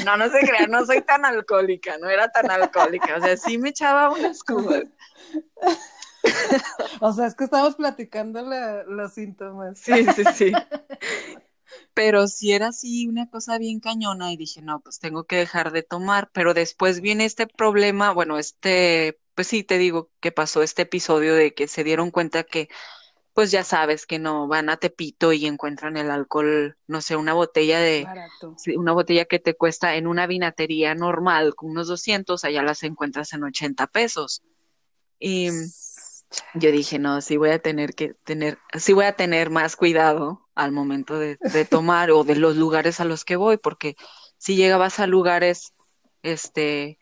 No, 0.03 0.17
no 0.17 0.29
se 0.29 0.39
crean, 0.41 0.71
no 0.71 0.85
soy 0.85 1.01
tan 1.01 1.25
alcohólica, 1.25 1.97
no 1.97 2.09
era 2.09 2.29
tan 2.29 2.49
alcohólica. 2.51 3.17
O 3.17 3.21
sea, 3.21 3.37
sí 3.37 3.57
me 3.57 3.69
echaba 3.69 4.11
unas 4.11 4.43
cubas. 4.43 4.83
o 7.01 7.13
sea, 7.13 7.27
es 7.27 7.35
que 7.35 7.45
estamos 7.45 7.75
platicando 7.75 8.41
los 8.87 9.13
síntomas. 9.13 9.79
Sí, 9.79 10.05
sí, 10.15 10.23
sí. 10.33 10.51
Pero 11.93 12.27
si 12.27 12.51
era 12.51 12.67
así 12.67 13.07
una 13.07 13.29
cosa 13.29 13.57
bien 13.57 13.79
cañona 13.79 14.31
y 14.31 14.37
dije, 14.37 14.61
no, 14.61 14.81
pues 14.81 14.99
tengo 14.99 15.25
que 15.25 15.37
dejar 15.37 15.71
de 15.71 15.83
tomar, 15.83 16.29
pero 16.31 16.53
después 16.53 17.01
viene 17.01 17.25
este 17.25 17.47
problema, 17.47 18.13
bueno, 18.13 18.37
este, 18.37 19.19
pues 19.33 19.47
sí, 19.47 19.63
te 19.63 19.77
digo 19.77 20.11
que 20.19 20.31
pasó 20.31 20.61
este 20.61 20.83
episodio 20.83 21.35
de 21.35 21.53
que 21.53 21.67
se 21.67 21.83
dieron 21.83 22.11
cuenta 22.11 22.43
que, 22.43 22.69
pues 23.33 23.51
ya 23.51 23.65
sabes 23.65 24.05
que 24.05 24.17
no, 24.17 24.47
van 24.47 24.69
a 24.69 24.77
Tepito 24.77 25.33
y 25.33 25.45
encuentran 25.45 25.97
el 25.97 26.09
alcohol, 26.09 26.77
no 26.87 27.01
sé, 27.01 27.17
una 27.17 27.33
botella 27.33 27.79
de, 27.79 28.07
una 28.77 28.93
botella 28.93 29.25
que 29.25 29.39
te 29.39 29.55
cuesta 29.55 29.95
en 29.95 30.07
una 30.07 30.25
vinatería 30.25 30.95
normal 30.95 31.53
con 31.55 31.71
unos 31.71 31.87
200, 31.87 32.45
allá 32.45 32.63
las 32.63 32.83
encuentras 32.83 33.33
en 33.33 33.43
80 33.43 33.87
pesos. 33.87 34.41
Y 35.19 35.49
yo 36.53 36.71
dije, 36.71 36.99
no, 36.99 37.21
sí 37.21 37.37
voy 37.37 37.49
a 37.49 37.59
tener 37.59 37.93
que 37.93 38.13
tener, 38.23 38.59
sí 38.73 38.93
voy 38.93 39.05
a 39.05 39.15
tener 39.15 39.49
más 39.49 39.75
cuidado 39.75 40.47
al 40.55 40.71
momento 40.71 41.19
de, 41.19 41.37
tomar 41.69 42.11
o 42.11 42.23
de 42.23 42.35
los 42.35 42.55
lugares 42.55 42.99
a 42.99 43.05
los 43.05 43.25
que 43.25 43.35
voy, 43.35 43.57
porque 43.57 43.95
si 44.37 44.55
llegabas 44.55 44.99
a 44.99 45.07
lugares, 45.07 45.73
este, 46.23 46.97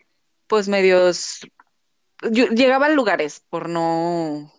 pues 0.47 0.67
medios, 0.67 1.39
yo 2.31 2.47
llegaba 2.47 2.87
a 2.87 2.89
lugares 2.89 3.43
por 3.49 3.69
no 3.69 4.51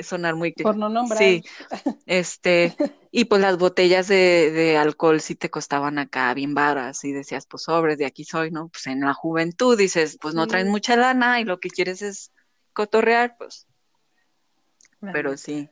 sonar 0.00 0.34
muy 0.36 0.52
por 0.52 0.76
no 0.76 0.88
nombrar. 0.88 1.18
sí 1.18 1.42
este 2.06 2.76
y 3.10 3.24
pues 3.24 3.40
las 3.40 3.58
botellas 3.58 4.06
de, 4.06 4.50
de 4.52 4.76
alcohol 4.76 5.20
sí 5.20 5.34
te 5.34 5.50
costaban 5.50 5.98
acá 5.98 6.32
bien 6.34 6.54
varas 6.54 7.02
y 7.04 7.12
decías 7.12 7.46
pues 7.46 7.64
sobres 7.64 7.98
de 7.98 8.06
aquí 8.06 8.24
soy 8.24 8.50
no 8.50 8.68
pues 8.68 8.86
en 8.86 9.00
la 9.00 9.14
juventud 9.14 9.76
dices 9.76 10.18
pues 10.20 10.34
no 10.34 10.46
traen 10.46 10.68
mucha 10.68 10.96
lana 10.96 11.40
y 11.40 11.44
lo 11.44 11.58
que 11.60 11.70
quieres 11.70 12.02
es 12.02 12.30
cotorrear 12.72 13.36
pues 13.38 13.67
pero 15.00 15.36
sí, 15.36 15.68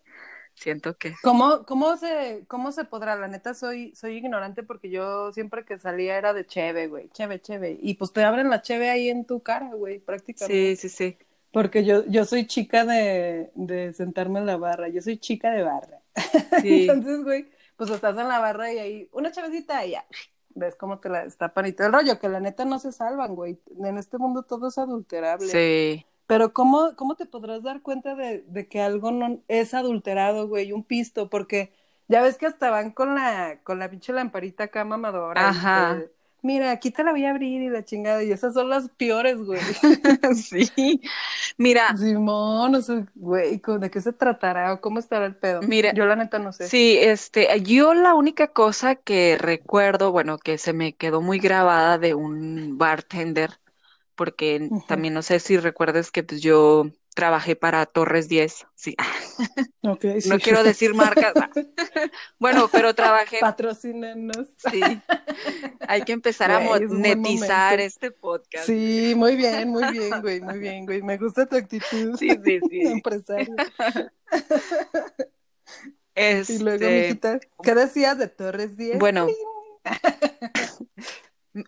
siento 0.54 0.96
que... 0.96 1.14
¿Cómo, 1.22 1.64
cómo, 1.64 1.96
se, 1.96 2.44
¿Cómo 2.48 2.72
se 2.72 2.84
podrá? 2.84 3.16
La 3.16 3.28
neta 3.28 3.54
soy, 3.54 3.94
soy 3.94 4.16
ignorante 4.16 4.62
porque 4.62 4.90
yo 4.90 5.32
siempre 5.32 5.64
que 5.64 5.78
salía 5.78 6.16
era 6.16 6.32
de 6.32 6.46
cheve, 6.46 6.88
güey, 6.88 7.08
cheve, 7.10 7.40
cheve. 7.40 7.78
Y 7.80 7.94
pues 7.94 8.12
te 8.12 8.24
abren 8.24 8.50
la 8.50 8.62
cheve 8.62 8.90
ahí 8.90 9.08
en 9.08 9.24
tu 9.24 9.40
cara, 9.42 9.70
güey, 9.74 9.98
prácticamente. 9.98 10.76
Sí, 10.76 10.88
sí, 10.88 10.96
sí. 10.96 11.18
Porque 11.52 11.84
yo, 11.84 12.04
yo 12.06 12.24
soy 12.24 12.46
chica 12.46 12.84
de, 12.84 13.50
de 13.54 13.92
sentarme 13.92 14.40
en 14.40 14.46
la 14.46 14.56
barra, 14.56 14.88
yo 14.88 15.00
soy 15.00 15.18
chica 15.18 15.50
de 15.50 15.62
barra. 15.62 16.00
Sí. 16.62 16.82
Entonces, 16.82 17.22
güey, 17.22 17.46
pues 17.76 17.90
estás 17.90 18.16
en 18.16 18.28
la 18.28 18.40
barra 18.40 18.72
y 18.72 18.78
ahí, 18.78 19.08
una 19.12 19.30
chavecita 19.30 19.84
y 19.84 19.92
ya, 19.92 20.04
ves 20.50 20.74
cómo 20.76 20.98
te 20.98 21.08
la 21.08 21.24
destapan 21.24 21.66
y 21.66 21.72
todo 21.72 21.86
el 21.88 21.92
rollo, 21.92 22.18
que 22.18 22.28
la 22.28 22.40
neta 22.40 22.64
no 22.64 22.78
se 22.78 22.92
salvan, 22.92 23.34
güey. 23.34 23.60
En 23.78 23.98
este 23.98 24.18
mundo 24.18 24.42
todo 24.42 24.68
es 24.68 24.78
adulterable. 24.78 25.46
Sí. 25.48 26.06
Pero 26.26 26.52
¿cómo, 26.52 26.96
cómo 26.96 27.14
te 27.14 27.26
podrás 27.26 27.62
dar 27.62 27.82
cuenta 27.82 28.14
de, 28.14 28.44
de, 28.48 28.66
que 28.68 28.80
algo 28.80 29.12
no 29.12 29.40
es 29.48 29.74
adulterado, 29.74 30.48
güey, 30.48 30.72
un 30.72 30.82
pisto? 30.82 31.30
Porque 31.30 31.72
ya 32.08 32.22
ves 32.22 32.36
que 32.36 32.46
hasta 32.46 32.70
van 32.70 32.90
con 32.90 33.14
la, 33.14 33.60
con 33.62 33.78
la 33.78 33.90
pinche 33.90 34.12
lamparita 34.12 34.64
acá 34.64 34.84
mamadora. 34.84 35.48
Ajá. 35.48 36.02
Mira, 36.42 36.70
aquí 36.70 36.92
te 36.92 37.02
la 37.02 37.10
voy 37.10 37.24
a 37.24 37.30
abrir 37.30 37.62
y 37.62 37.68
la 37.68 37.84
chingada. 37.84 38.22
Y 38.22 38.30
esas 38.30 38.54
son 38.54 38.68
las 38.68 38.88
peores, 38.90 39.38
güey. 39.38 39.60
sí. 40.34 41.00
Mira. 41.56 41.96
Simón, 41.96 42.70
no 42.70 42.82
sé, 42.82 43.04
güey, 43.16 43.60
¿de 43.80 43.90
qué 43.90 44.00
se 44.00 44.12
tratará 44.12 44.74
o 44.74 44.80
cómo 44.80 45.00
estará 45.00 45.26
el 45.26 45.34
pedo? 45.34 45.62
Mira. 45.62 45.92
Yo 45.92 46.06
la 46.06 46.14
neta 46.14 46.38
no 46.38 46.52
sé. 46.52 46.68
Sí, 46.68 46.98
este, 47.00 47.48
yo 47.62 47.94
la 47.94 48.14
única 48.14 48.48
cosa 48.48 48.94
que 48.94 49.36
recuerdo, 49.38 50.12
bueno, 50.12 50.38
que 50.38 50.58
se 50.58 50.72
me 50.72 50.92
quedó 50.92 51.20
muy 51.20 51.40
grabada 51.40 51.98
de 51.98 52.14
un 52.14 52.78
bartender 52.78 53.58
porque 54.16 54.68
también 54.88 55.14
no 55.14 55.22
sé 55.22 55.38
si 55.38 55.58
recuerdas 55.58 56.10
que 56.10 56.22
pues 56.24 56.40
yo 56.40 56.90
trabajé 57.16 57.56
para 57.56 57.86
Torres 57.86 58.28
10, 58.28 58.66
sí. 58.74 58.94
Okay, 59.80 60.18
no 60.26 60.38
quiero 60.38 60.62
decir 60.62 60.94
marcas. 60.94 61.32
bueno, 62.38 62.68
pero 62.70 62.94
trabajé. 62.94 63.38
Patrocínenos. 63.40 64.48
Sí. 64.70 64.80
Hay 65.88 66.02
que 66.02 66.12
empezar 66.12 66.50
a 66.50 66.60
monetizar 66.60 67.80
este 67.80 68.10
podcast. 68.10 68.66
Sí, 68.66 69.14
muy 69.16 69.34
bien, 69.36 69.70
muy 69.70 69.90
bien, 69.92 70.20
güey, 70.20 70.40
muy 70.40 70.58
bien, 70.58 70.84
güey. 70.84 71.02
Me 71.02 71.16
gusta 71.16 71.46
tu 71.46 71.56
actitud. 71.56 72.16
Sí, 72.18 72.30
sí, 72.44 72.60
sí. 72.68 72.80
Empresario. 72.82 73.54
Este... 76.14 76.52
Y 76.54 76.58
luego, 76.58 76.86
mijita, 76.86 77.40
¿qué 77.62 77.74
decías 77.74 78.18
de 78.18 78.28
Torres 78.28 78.76
10? 78.76 78.98
Bueno. 78.98 79.26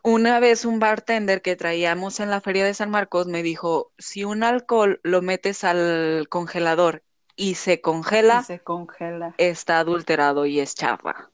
Una 0.03 0.39
vez 0.41 0.65
un 0.65 0.79
bartender 0.79 1.41
que 1.41 1.57
traíamos 1.57 2.21
en 2.21 2.31
la 2.31 2.41
feria 2.41 2.65
de 2.65 2.75
San 2.75 2.91
Marcos 2.91 3.27
me 3.27 3.43
dijo, 3.43 3.93
si 3.99 4.25
un 4.25 4.43
alcohol 4.43 5.01
lo 5.03 5.23
metes 5.23 5.65
al 5.65 6.27
congelador 6.29 7.03
y 7.37 7.55
se 7.55 7.81
congela, 7.81 8.43
se 8.43 8.61
congela. 8.61 9.35
está 9.39 9.79
adulterado 9.79 10.45
y 10.45 10.61
es 10.61 10.75
chafa. 10.75 11.31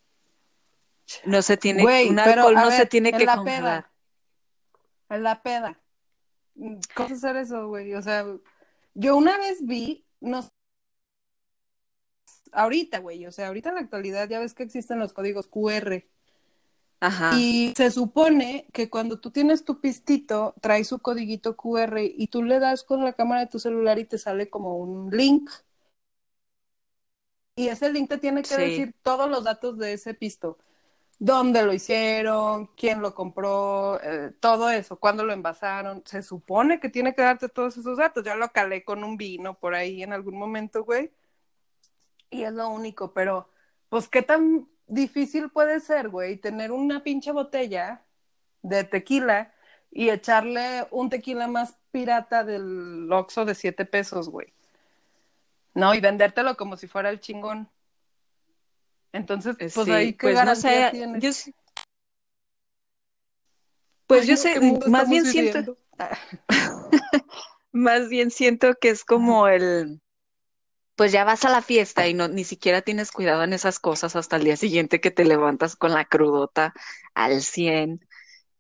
No 1.25 1.43
se 1.43 1.57
tiene, 1.57 1.85
un 2.09 2.19
alcohol 2.19 2.55
no 2.55 2.71
se 2.71 2.87
tiene 2.87 3.13
que 3.13 3.27
congelar. 3.27 3.91
En 5.09 5.23
la 5.23 5.43
peda. 5.43 5.81
¿Cómo 6.95 7.15
hacer 7.15 7.37
eso, 7.37 7.69
güey? 7.69 7.95
O 7.95 8.03
sea, 8.03 8.25
yo 8.95 9.17
una 9.17 9.37
vez 9.39 9.67
vi, 9.67 10.07
no 10.21 10.49
ahorita, 12.53 13.01
güey, 13.01 13.27
o 13.27 13.33
sea, 13.33 13.49
ahorita 13.49 13.71
en 13.71 13.75
la 13.75 13.81
actualidad 13.81 14.29
ya 14.29 14.39
ves 14.39 14.55
que 14.55 14.63
existen 14.63 14.99
los 14.99 15.13
códigos 15.13 15.49
QR. 15.49 16.05
Y 17.37 17.75
se 17.77 17.91
supone 17.91 18.67
que 18.73 18.89
cuando 18.91 19.19
tú 19.21 19.31
tienes 19.31 19.65
tu 19.65 19.81
pistito, 19.81 20.55
trae 20.61 20.85
su 20.85 20.99
codiguito 21.01 21.57
QR 21.57 22.03
y 22.03 22.29
tú 22.29 22.43
le 22.43 22.59
das 22.59 22.85
con 22.85 23.05
la 23.05 23.13
cámara 23.13 23.41
de 23.43 23.47
tu 23.49 23.59
celular 23.59 23.99
y 23.99 24.05
te 24.05 24.19
sale 24.19 24.49
como 24.51 24.77
un 24.79 25.11
link. 25.11 25.51
Y 27.57 27.69
ese 27.69 27.93
link 27.93 28.09
te 28.09 28.19
tiene 28.19 28.43
que 28.43 28.57
decir 28.57 28.95
todos 29.03 29.29
los 29.31 29.45
datos 29.45 29.79
de 29.79 29.93
ese 29.93 30.15
pisto. 30.15 30.59
Dónde 31.19 31.63
lo 31.63 31.73
hicieron, 31.73 32.67
quién 32.77 33.01
lo 33.01 33.15
compró, 33.15 34.01
eh, 34.03 34.33
todo 34.41 34.71
eso, 34.71 34.99
cuándo 34.99 35.25
lo 35.25 35.33
envasaron. 35.33 36.03
Se 36.05 36.23
supone 36.23 36.81
que 36.81 36.89
tiene 36.89 37.15
que 37.15 37.23
darte 37.23 37.49
todos 37.49 37.77
esos 37.77 37.99
datos. 37.99 38.25
Ya 38.25 38.35
lo 38.35 38.51
calé 38.53 38.85
con 38.85 39.05
un 39.05 39.17
vino 39.17 39.55
por 39.59 39.75
ahí 39.75 40.03
en 40.03 40.13
algún 40.13 40.37
momento, 40.39 40.85
güey. 40.85 41.13
Y 42.31 42.43
es 42.45 42.53
lo 42.53 42.69
único, 42.69 43.13
pero 43.13 43.49
pues 43.89 44.09
qué 44.09 44.23
tan 44.23 44.69
difícil 44.87 45.51
puede 45.51 45.81
ser, 45.81 46.09
güey, 46.09 46.37
tener 46.37 46.73
una 46.73 47.03
pinche 47.03 47.33
botella 47.33 48.03
de 48.63 48.85
tequila 48.85 49.53
y 49.91 50.11
echarle 50.11 50.87
un 50.91 51.11
tequila 51.11 51.47
más 51.47 51.77
pirata 51.91 52.45
del 52.45 53.11
Oxxo 53.13 53.45
de 53.45 53.55
siete 53.55 53.85
pesos, 53.85 54.29
güey. 54.29 54.53
No, 55.75 55.95
y 55.95 56.01
vendértelo 56.01 56.57
como 56.57 56.77
si 56.77 56.87
fuera 56.87 57.11
el 57.11 57.21
chingón. 57.21 57.69
Entonces, 59.13 59.57
eh, 59.61 59.71
pues 59.73 59.89
ahí 59.89 60.13
qué 60.13 60.33
pues 60.33 60.45
no 60.45 60.57
sé, 60.57 60.89
tienes? 60.91 61.53
Pues 64.07 64.27
yo 64.27 64.37
sé, 64.37 64.61
más 64.89 65.09
bien 65.09 65.25
siento, 65.25 65.79
más 67.73 68.09
bien 68.09 68.31
siento 68.31 68.75
que 68.75 68.91
es 68.91 69.05
como 69.05 69.49
el, 69.49 70.01
pues 70.97 71.13
ya 71.13 71.25
vas 71.25 71.45
a 71.45 71.51
la 71.51 71.63
fiesta 71.63 72.07
y 72.07 72.15
no 72.15 72.29
ni 72.29 72.45
siquiera 72.45 72.83
tienes 72.83 73.11
cuidado 73.11 73.43
en 73.43 73.53
esas 73.53 73.79
cosas 73.79 74.17
hasta 74.17 74.37
el 74.37 74.45
día 74.45 74.57
siguiente 74.57 75.01
que 75.01 75.11
te 75.11 75.25
levantas 75.25 75.77
con 75.77 75.93
la 75.93 76.05
crudota 76.05 76.75
al 77.15 77.43
100, 77.43 78.07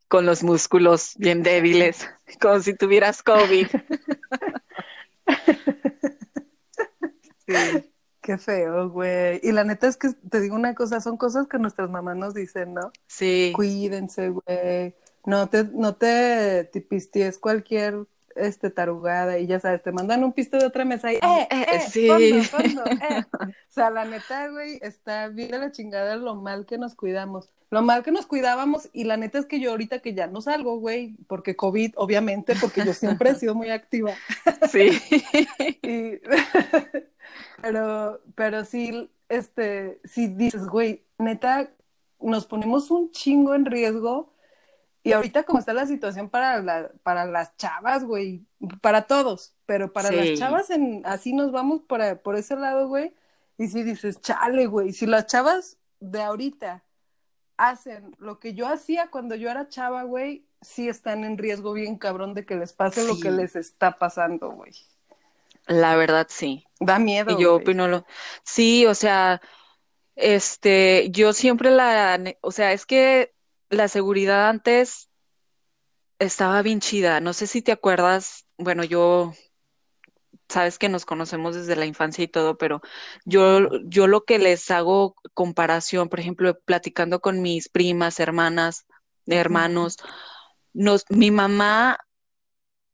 con 0.09 0.27
los 0.27 0.42
músculos 0.42 1.14
bien 1.16 1.42
débiles, 1.42 2.09
como 2.40 2.61
si 2.61 2.75
tuvieras 2.75 3.23
COVID. 3.23 3.68
sí. 7.47 7.90
Qué 8.25 8.38
feo, 8.38 8.88
güey. 8.88 9.38
Y 9.42 9.53
la 9.53 9.64
neta 9.64 9.87
es 9.87 9.99
que 9.99 10.09
te 10.31 10.40
digo 10.40 10.57
una 10.57 10.75
cosa, 10.75 11.03
son 11.03 11.18
cosas 11.18 11.47
que 11.47 11.59
nuestras 11.59 11.90
mamás 11.90 12.16
nos 12.16 12.33
dicen, 12.33 12.73
¿no? 12.73 12.90
Sí. 13.07 13.53
Cuídense, 13.55 14.31
güey. 14.31 14.94
No 15.27 15.51
te, 15.51 15.64
no 15.64 15.94
te 15.94 16.64
tipisties 16.73 17.38
cualquier 17.38 18.07
este, 18.37 18.70
tarugada 18.70 19.38
y 19.38 19.47
ya 19.47 19.61
sabes, 19.61 19.83
te 19.83 19.92
mandan 19.92 20.25
un 20.25 20.33
pisto 20.33 20.59
de 20.59 20.66
otra 20.66 20.85
mesa 20.85 21.12
y, 21.12 21.16
eh, 21.16 21.49
eh, 21.51 21.66
eh 21.73 21.81
sí. 21.81 22.09
Fondo, 22.51 22.85
eh. 22.87 23.25
O 23.33 23.47
sea, 23.68 23.90
la 23.90 24.05
neta, 24.05 24.49
güey, 24.49 24.79
está 24.83 25.29
bien 25.29 25.51
de 25.51 25.59
la 25.59 25.73
chingada 25.73 26.16
lo 26.16 26.35
mal 26.35 26.66
que 26.66 26.79
nos 26.79 26.94
cuidamos. 26.94 27.51
Lo 27.70 27.83
mal 27.83 28.05
que 28.05 28.12
nos 28.12 28.27
cuidábamos 28.27 28.88
y 28.92 29.05
la 29.05 29.16
neta 29.16 29.38
es 29.38 29.47
que 29.47 29.59
yo 29.59 29.70
ahorita 29.70 29.99
que 29.99 30.14
ya 30.14 30.27
no 30.27 30.40
salgo, 30.40 30.79
güey, 30.79 31.16
porque 31.27 31.57
COVID, 31.57 31.94
obviamente, 31.97 32.55
porque 32.61 32.85
yo 32.85 32.92
siempre 32.92 33.31
he 33.31 33.35
sido 33.35 33.55
muy 33.55 33.70
activa. 33.70 34.12
Sí. 34.70 34.90
pero, 37.62 38.20
pero 38.35 38.64
sí, 38.64 39.11
este, 39.29 40.01
si 40.05 40.29
dices, 40.29 40.66
güey, 40.66 41.05
neta, 41.18 41.70
nos 42.20 42.47
ponemos 42.47 42.90
un 42.90 43.11
chingo 43.11 43.55
en 43.55 43.66
riesgo 43.66 44.34
y 45.05 45.12
ahorita 45.12 45.43
como 45.43 45.59
está 45.59 45.75
la 45.75 45.87
situación 45.87 46.31
para, 46.31 46.62
la, 46.62 46.90
para 47.03 47.27
las 47.27 47.55
chavas, 47.59 48.05
güey, 48.05 48.47
para 48.81 49.03
todos, 49.03 49.55
pero 49.67 49.93
para 49.93 50.11
las 50.11 50.38
chavas 50.38 50.71
en, 50.71 51.03
así 51.05 51.35
nos 51.35 51.53
vamos 51.53 51.83
por, 51.83 52.21
por 52.23 52.37
ese 52.37 52.57
lado, 52.57 52.88
güey. 52.88 53.14
Y 53.59 53.69
si 53.69 53.83
dices, 53.83 54.23
chale, 54.23 54.67
güey, 54.67 54.95
si 54.95 55.05
las 55.05 55.27
chavas 55.27 55.77
de 56.01 56.23
ahorita 56.23 56.85
hacen 57.59 58.17
lo 58.19 58.40
que 58.40 58.55
yo 58.55 58.67
hacía 58.67 59.11
cuando 59.11 59.35
yo 59.35 59.51
era 59.51 59.69
chava, 59.69 60.05
güey, 60.05 60.47
sí 60.62 60.88
están 60.88 61.23
en 61.25 61.37
riesgo 61.37 61.75
bien 61.75 61.99
cabrón 61.99 62.33
de 62.33 62.47
que 62.47 62.57
les 62.57 62.73
pase 62.73 63.07
lo 63.07 63.21
que 63.21 63.31
les 63.31 63.57
está 63.57 63.99
pasando, 63.99 64.53
güey. 64.53 64.73
La 65.67 65.97
verdad, 65.97 66.29
sí. 66.31 66.64
Da 66.81 66.99
miedo. 66.99 67.38
Y 67.38 67.43
yo 67.43 67.57
opino 67.57 67.88
lo. 67.88 68.07
Sí, 68.43 68.87
o 68.87 68.95
sea, 68.95 69.43
este, 70.17 71.11
yo 71.11 71.35
siempre 71.35 71.71
la, 71.71 72.19
o 72.40 72.53
sea, 72.53 72.73
es 72.73 72.87
que 72.87 73.34
la 73.75 73.89
seguridad 73.89 74.49
antes 74.49 75.11
estaba 76.19 76.63
bien 76.63 76.81
chida. 76.81 77.21
No 77.21 77.33
sé 77.33 77.47
si 77.47 77.63
te 77.63 77.73
acuerdas, 77.73 78.47
bueno, 78.57 78.85
yo, 78.85 79.33
sabes 80.49 80.79
que 80.79 80.89
nos 80.89 81.05
conocemos 81.05 81.55
desde 81.55 81.77
la 81.77 81.87
infancia 81.87 82.25
y 82.25 82.29
todo, 82.29 82.57
pero 82.57 82.81
yo, 83.25 83.69
yo 83.85 84.07
lo 84.07 84.25
que 84.25 84.39
les 84.39 84.71
hago 84.71 85.17
comparación, 85.33 86.09
por 86.09 86.21
ejemplo, 86.21 86.59
platicando 86.65 87.21
con 87.21 87.43
mis 87.43 87.69
primas, 87.69 88.21
hermanas, 88.21 88.87
hermanos, 89.27 89.97
nos, 90.73 91.05
mi 91.09 91.31
mamá, 91.31 91.99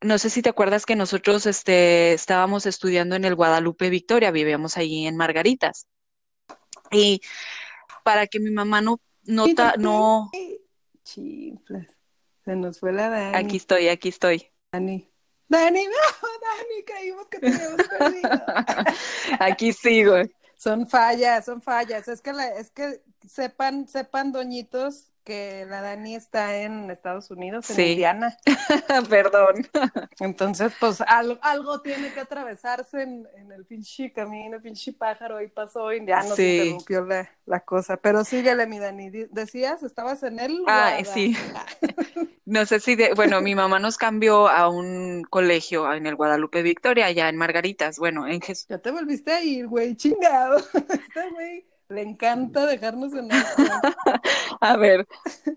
no 0.00 0.18
sé 0.18 0.30
si 0.30 0.42
te 0.42 0.48
acuerdas 0.48 0.86
que 0.86 0.96
nosotros, 0.96 1.46
este, 1.46 2.12
estábamos 2.12 2.66
estudiando 2.66 3.16
en 3.16 3.24
el 3.24 3.34
Guadalupe 3.34 3.90
Victoria, 3.90 4.30
vivíamos 4.30 4.76
ahí 4.76 5.06
en 5.06 5.16
Margaritas. 5.16 5.86
Y 6.90 7.20
para 8.04 8.26
que 8.26 8.40
mi 8.40 8.50
mamá 8.50 8.80
no, 8.80 9.00
no, 9.24 9.46
ta- 9.54 9.74
no, 9.78 10.30
Chiflas. 11.14 11.86
Se 12.44 12.56
nos 12.56 12.78
fue 12.78 12.92
la 12.92 13.30
aquí 13.30 13.42
Dani. 13.42 13.56
estoy, 13.56 13.88
aquí 13.88 14.08
estoy. 14.08 14.46
Dani. 14.72 15.10
Dani, 15.48 15.84
no, 15.84 16.28
Dani, 16.40 16.84
creímos 16.86 17.28
que 17.28 17.38
te 17.40 17.48
habíamos 17.48 17.88
perdido. 17.88 18.30
Aquí 19.40 19.72
sigo. 19.72 20.14
Son 20.56 20.86
fallas, 20.86 21.44
son 21.44 21.60
fallas. 21.60 22.06
Es 22.06 22.20
que, 22.20 22.32
la, 22.32 22.46
es 22.54 22.70
que 22.70 23.02
sepan, 23.26 23.88
sepan, 23.88 24.30
doñitos, 24.30 25.09
que 25.30 25.64
la 25.68 25.80
Dani 25.80 26.16
está 26.16 26.56
en 26.56 26.90
Estados 26.90 27.30
Unidos, 27.30 27.70
en 27.70 27.76
Sí. 27.76 27.82
Indiana. 27.92 28.36
Perdón. 29.08 29.68
Entonces, 30.18 30.72
pues 30.80 31.00
algo, 31.02 31.38
algo 31.42 31.80
tiene 31.82 32.12
que 32.12 32.18
atravesarse 32.18 33.02
en, 33.02 33.28
en 33.36 33.52
el 33.52 33.64
pinche 33.64 34.12
camino, 34.12 34.56
el 34.56 34.62
pinche 34.62 34.92
pájaro, 34.92 35.38
pasó 35.54 35.92
y 35.92 36.04
ya 36.04 36.24
nos 36.24 36.34
Sí. 36.34 36.58
interrumpió 36.58 37.04
la, 37.04 37.30
la 37.46 37.60
cosa. 37.60 37.96
Pero 37.96 38.24
síguele, 38.24 38.66
mi 38.66 38.80
Dani. 38.80 39.10
Decías, 39.30 39.84
estabas 39.84 40.24
en 40.24 40.40
el 40.40 40.64
Ah, 40.66 40.98
sí. 41.04 41.36
No 42.44 42.66
sé 42.66 42.80
si, 42.80 42.96
de, 42.96 43.12
bueno, 43.14 43.40
mi 43.40 43.54
mamá 43.54 43.78
nos 43.78 43.96
cambió 43.96 44.48
a 44.48 44.68
un 44.68 45.22
colegio 45.30 45.92
en 45.94 46.06
el 46.06 46.16
Guadalupe 46.16 46.62
Victoria, 46.62 47.06
allá 47.06 47.28
en 47.28 47.36
Margaritas. 47.36 48.00
Bueno, 48.00 48.26
en 48.26 48.40
Jesús. 48.40 48.66
Ya 48.68 48.78
te 48.78 48.90
volviste 48.90 49.30
a 49.30 49.40
ir, 49.40 49.68
güey, 49.68 49.94
chingado. 49.94 50.56
Este 50.58 51.30
güey 51.30 51.64
le 51.90 52.02
encanta 52.02 52.66
dejarnos 52.66 53.12
en 53.14 53.30
esto. 53.30 53.62
A 54.60 54.76
ver, 54.76 55.06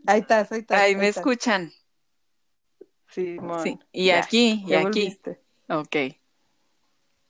Ahí 0.05 0.21
estás, 0.21 0.51
ahí 0.51 0.59
estás. 0.59 0.79
ahí 0.81 0.95
me 0.95 1.07
estás. 1.09 1.21
escuchan. 1.21 1.71
Sí. 3.09 3.37
Sí. 3.63 3.79
Y 3.91 4.05
Ya, 4.07 4.19
aquí, 4.19 4.63
y 4.67 4.73
aquí. 4.73 4.83
volviste. 4.83 5.41
Ok. 5.69 5.95
Aquí, 5.95 6.19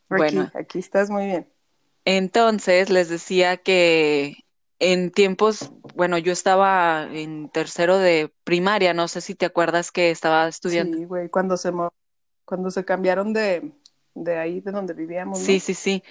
Bueno. 0.09 0.51
aquí 0.53 0.79
estás 0.79 1.09
muy 1.09 1.25
bien. 1.25 1.49
Entonces 2.05 2.89
les 2.89 3.09
decía 3.09 3.57
que 3.57 4.35
en 4.79 5.11
tiempos, 5.11 5.71
bueno, 5.95 6.17
yo 6.17 6.31
estaba 6.33 7.07
en 7.11 7.49
tercero 7.49 7.97
de 7.97 8.33
primaria, 8.43 8.93
no 8.93 9.07
sé 9.07 9.21
si 9.21 9.35
te 9.35 9.45
acuerdas 9.45 9.91
que 9.91 10.11
estaba 10.11 10.47
estudiando. 10.47 10.97
Sí, 10.97 11.05
güey, 11.05 11.29
cuando 11.29 11.57
se 11.57 11.71
cuando 12.45 12.69
se 12.71 12.83
cambiaron 12.83 13.31
de, 13.33 13.71
de 14.15 14.37
ahí 14.37 14.61
de 14.61 14.71
donde 14.71 14.93
vivíamos, 14.93 15.45
¿no? 15.45 15.45
Sí, 15.45 15.59
sí, 15.59 15.73
sí. 15.73 16.03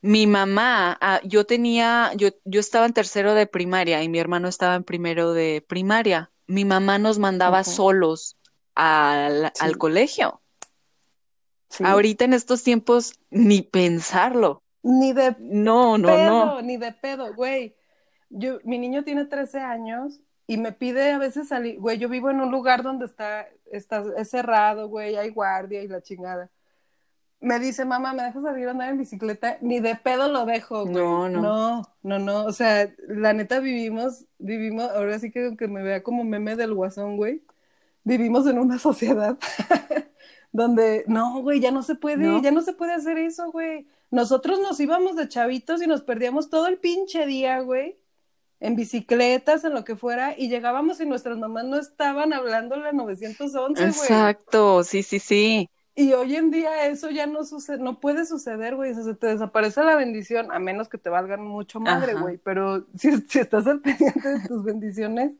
Mi 0.00 0.26
mamá, 0.26 0.98
ah, 1.00 1.20
yo 1.24 1.44
tenía, 1.44 2.12
yo, 2.16 2.28
yo 2.44 2.60
estaba 2.60 2.86
en 2.86 2.92
tercero 2.92 3.34
de 3.34 3.46
primaria 3.46 4.02
y 4.02 4.08
mi 4.08 4.18
hermano 4.18 4.48
estaba 4.48 4.74
en 4.76 4.84
primero 4.84 5.32
de 5.32 5.64
primaria. 5.66 6.30
Mi 6.46 6.64
mamá 6.64 6.98
nos 6.98 7.18
mandaba 7.18 7.64
solos 7.64 8.36
al, 8.74 9.52
al 9.58 9.78
colegio. 9.78 10.40
Sí. 11.68 11.84
Ahorita 11.86 12.24
en 12.24 12.32
estos 12.32 12.62
tiempos, 12.64 13.14
ni 13.30 13.62
pensarlo. 13.62 14.62
Ni 14.82 15.12
de 15.12 15.36
No, 15.38 15.98
no, 15.98 16.08
pedo, 16.08 16.46
no. 16.46 16.62
ni 16.62 16.76
de 16.76 16.92
pedo, 16.92 17.34
güey. 17.34 17.76
Yo, 18.30 18.58
mi 18.64 18.78
niño 18.78 19.04
tiene 19.04 19.26
13 19.26 19.60
años 19.60 20.20
y 20.46 20.56
me 20.56 20.72
pide 20.72 21.12
a 21.12 21.18
veces 21.18 21.48
salir, 21.48 21.78
güey, 21.78 21.98
yo 21.98 22.08
vivo 22.08 22.30
en 22.30 22.40
un 22.40 22.50
lugar 22.50 22.82
donde 22.82 23.04
está, 23.04 23.46
está 23.70 24.04
es 24.16 24.30
cerrado, 24.30 24.88
güey, 24.88 25.16
hay 25.16 25.30
guardia 25.30 25.82
y 25.82 25.88
la 25.88 26.02
chingada. 26.02 26.50
Me 27.42 27.58
dice, 27.58 27.86
mamá, 27.86 28.12
¿me 28.12 28.22
dejas 28.22 28.42
salir 28.42 28.68
a 28.68 28.72
andar 28.72 28.90
en 28.90 28.98
bicicleta? 28.98 29.56
Ni 29.62 29.80
de 29.80 29.94
pedo 29.94 30.28
lo 30.28 30.44
dejo, 30.44 30.82
güey. 30.82 30.94
No, 30.94 31.28
no. 31.28 31.40
No, 31.40 31.82
no, 32.02 32.18
no. 32.18 32.44
O 32.44 32.52
sea, 32.52 32.92
la 33.08 33.32
neta 33.32 33.60
vivimos, 33.60 34.26
vivimos, 34.38 34.90
ahora 34.90 35.18
sí 35.18 35.30
que 35.30 35.46
aunque 35.46 35.66
me 35.66 35.82
vea 35.82 36.02
como 36.02 36.22
meme 36.22 36.54
del 36.56 36.74
guasón, 36.74 37.16
güey, 37.16 37.42
vivimos 38.04 38.46
en 38.46 38.58
una 38.58 38.78
sociedad 38.78 39.38
donde, 40.52 41.04
no, 41.06 41.40
güey, 41.40 41.60
ya 41.60 41.70
no 41.70 41.82
se 41.82 41.94
puede, 41.94 42.26
¿No? 42.26 42.42
ya 42.42 42.50
no 42.50 42.60
se 42.60 42.74
puede 42.74 42.92
hacer 42.92 43.16
eso, 43.16 43.50
güey. 43.50 43.86
Nosotros 44.10 44.60
nos 44.60 44.78
íbamos 44.78 45.16
de 45.16 45.28
chavitos 45.28 45.80
y 45.80 45.86
nos 45.86 46.02
perdíamos 46.02 46.50
todo 46.50 46.66
el 46.66 46.78
pinche 46.78 47.24
día, 47.24 47.60
güey, 47.60 47.98
en 48.58 48.76
bicicletas, 48.76 49.64
en 49.64 49.72
lo 49.72 49.84
que 49.84 49.96
fuera, 49.96 50.34
y 50.36 50.48
llegábamos 50.50 51.00
y 51.00 51.06
nuestras 51.06 51.38
mamás 51.38 51.64
no 51.64 51.78
estaban 51.78 52.34
hablando 52.34 52.76
la 52.76 52.92
911, 52.92 53.80
güey. 53.80 53.88
Exacto, 53.88 54.84
sí, 54.84 55.02
sí, 55.02 55.18
sí. 55.20 55.70
Y 56.00 56.14
hoy 56.14 56.34
en 56.34 56.50
día 56.50 56.86
eso 56.86 57.10
ya 57.10 57.26
no 57.26 57.44
sucede, 57.44 57.76
no 57.78 58.00
puede 58.00 58.24
suceder, 58.24 58.74
güey. 58.74 58.92
O 58.92 58.94
sea, 58.94 59.04
se 59.04 59.14
te 59.14 59.26
desaparece 59.26 59.82
la 59.84 59.96
bendición, 59.96 60.50
a 60.50 60.58
menos 60.58 60.88
que 60.88 60.96
te 60.96 61.10
valgan 61.10 61.42
mucho 61.44 61.78
madre, 61.78 62.12
Ajá. 62.12 62.22
güey. 62.22 62.38
Pero 62.38 62.86
si, 62.96 63.20
si 63.28 63.38
estás 63.38 63.66
al 63.66 63.80
pendiente 63.82 64.26
de 64.26 64.48
tus 64.48 64.64
bendiciones 64.64 65.32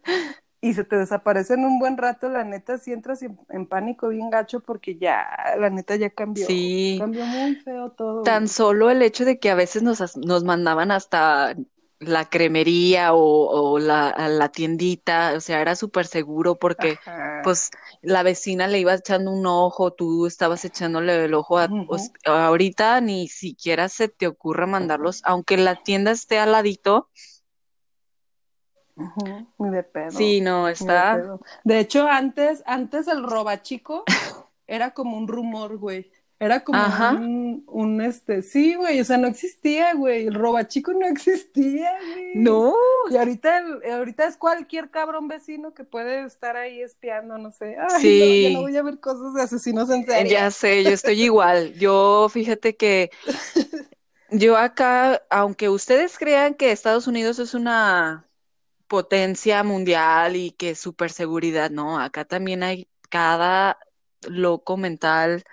y 0.61 0.75
se 0.75 0.85
te 0.85 0.97
desaparecen 0.97 1.65
un 1.65 1.79
buen 1.79 1.97
rato, 1.97 2.29
la 2.29 2.45
neta, 2.45 2.77
si 2.77 2.93
entras 2.93 3.23
en, 3.23 3.39
en 3.49 3.67
pánico 3.67 4.11
bien 4.11 4.29
gacho 4.29 4.61
porque 4.61 4.99
ya, 4.99 5.27
la 5.59 5.71
neta 5.71 5.97
ya 5.97 6.11
cambió. 6.11 6.47
Sí. 6.47 6.99
Cambió 7.01 7.25
muy 7.25 7.55
feo 7.57 7.93
todo. 7.93 8.23
Tan 8.23 8.45
güey. 8.45 8.49
solo 8.49 8.91
el 8.91 9.01
hecho 9.01 9.25
de 9.25 9.39
que 9.39 9.49
a 9.51 9.55
veces 9.55 9.83
nos, 9.83 10.15
nos 10.19 10.45
mandaban 10.45 10.91
hasta 10.91 11.57
la 12.01 12.25
cremería 12.25 13.13
o, 13.13 13.73
o 13.73 13.79
la, 13.79 14.15
la 14.29 14.49
tiendita, 14.49 15.35
o 15.37 15.41
sea, 15.41 15.61
era 15.61 15.77
súper 15.77 16.07
seguro 16.07 16.59
porque 16.59 16.97
Ajá. 17.05 17.43
pues 17.45 17.71
la 18.03 18.23
vecina 18.23 18.67
le 18.67 18.81
iba 18.81 18.95
echando 18.95 19.31
un 19.31 19.47
ojo, 19.47 19.93
tú 19.93 20.27
estabas 20.27 20.65
echándole 20.65 21.27
el 21.27 21.35
ojo 21.35 21.59
a, 21.59 21.69
ahorita 22.25 23.01
ni 23.03 23.29
siquiera 23.29 23.89
se 23.91 24.09
te 24.09 24.27
ocurre 24.27 24.67
mandarlos, 24.67 25.21
aunque 25.25 25.59
la 25.59 25.77
tienda 25.77 26.11
esté 26.11 26.39
al 26.39 26.53
ladito, 26.53 27.11
Ni 29.59 29.71
de 29.71 29.83
pedo. 29.83 30.11
sí, 30.11 30.41
no, 30.41 30.67
de 30.67 30.73
está. 30.73 31.39
De 31.65 31.81
hecho, 31.81 32.07
antes, 32.09 32.63
antes 32.67 33.09
el 33.09 33.23
robachico 33.23 34.05
era 34.67 34.93
como 34.93 35.19
un 35.19 35.29
rumor, 35.29 35.77
güey. 35.77 36.11
Era 36.41 36.65
como 36.65 36.79
Ajá. 36.79 37.13
un, 37.13 37.65
un 37.69 38.01
este, 38.01 38.43
sí, 38.43 38.75
güey, 38.75 39.01
o 39.01 39.05
sea, 39.05 39.19
no 39.19 39.29
existía, 39.29 39.95
güey. 39.95 40.27
El 40.27 40.35
robachico 40.35 40.93
no 40.95 41.07
existía, 41.07 41.91
güey. 42.07 42.35
no, 42.35 42.75
Y 43.09 43.17
ahorita, 43.17 43.63
ahorita 43.93 44.27
es 44.27 44.37
cualquier 44.39 44.91
cabrón 44.91 45.29
vecino 45.29 45.75
que 45.75 45.85
puede 45.85 46.25
estar 46.25 46.57
ahí 46.57 46.81
espiando, 46.83 47.39
no 47.39 47.51
sé. 47.51 47.77
Ay, 47.79 48.01
Sí. 48.01 48.19
no, 48.19 48.37
yo 48.37 48.51
no 48.51 48.63
voy 48.63 48.77
a 48.77 48.83
ver 48.83 49.01
cosas 49.01 49.35
de 49.35 49.43
asesinos 49.43 49.91
en 49.91 50.07
serie. 50.07 50.33
Ya 50.33 50.51
sé, 50.51 50.85
yo 50.85 50.93
estoy 50.93 51.23
igual. 51.23 51.75
Yo, 51.75 52.29
fíjate 52.31 52.77
que 52.77 53.11
yo 54.31 54.57
acá, 54.57 55.23
aunque 55.31 55.69
ustedes 55.69 56.19
crean 56.19 56.55
que 56.55 56.73
Estados 56.73 57.07
Unidos 57.07 57.39
es 57.39 57.55
una 57.55 58.29
potencia 58.89 59.63
mundial 59.65 60.37
y 60.37 60.53
que 60.53 60.75
super 60.77 61.11
seguridad, 61.13 61.71
no, 61.71 62.01
acá 62.01 62.25
también 62.27 62.63
hay 62.63 62.89
cada 63.11 63.79
loco 64.29 64.77
mental 64.77 65.45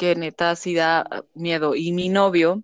que 0.00 0.16
neta 0.16 0.56
sí 0.56 0.74
da 0.74 1.02
ah, 1.02 1.22
miedo. 1.34 1.74
Y 1.76 1.92
mi 1.92 2.08
novio 2.08 2.62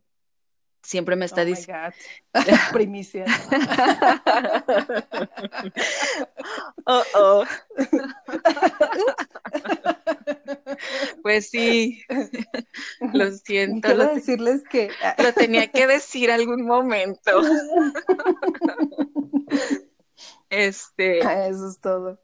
siempre 0.83 1.17
me 1.17 1.27
está 1.27 1.43
Oh 1.43 1.45
diciendo. 1.45 1.95
Primicia. 2.73 3.27
oh, 6.87 7.03
oh. 7.15 7.45
Pues 11.23 11.51
sí, 11.51 12.03
lo 13.13 13.31
siento, 13.33 13.89
Quiero 13.89 14.05
lo, 14.05 14.15
decirles 14.15 14.63
que 14.71 14.91
lo 15.19 15.33
tenía 15.33 15.67
que 15.69 15.87
decir 15.87 16.31
algún 16.31 16.65
momento. 16.65 17.43
Este, 20.49 21.19
eso 21.19 21.69
es 21.69 21.81
todo. 21.81 22.21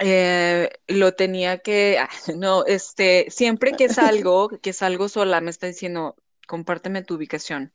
Eh, 0.00 0.70
lo 0.88 1.14
tenía 1.14 1.58
que, 1.58 1.98
ah, 1.98 2.08
no, 2.36 2.64
este, 2.64 3.26
siempre 3.30 3.72
que 3.72 3.88
salgo, 3.88 4.48
que 4.62 4.72
salgo 4.72 5.08
sola, 5.08 5.40
me 5.40 5.50
está 5.50 5.66
diciendo, 5.66 6.16
compárteme 6.46 7.02
tu 7.02 7.14
ubicación. 7.14 7.72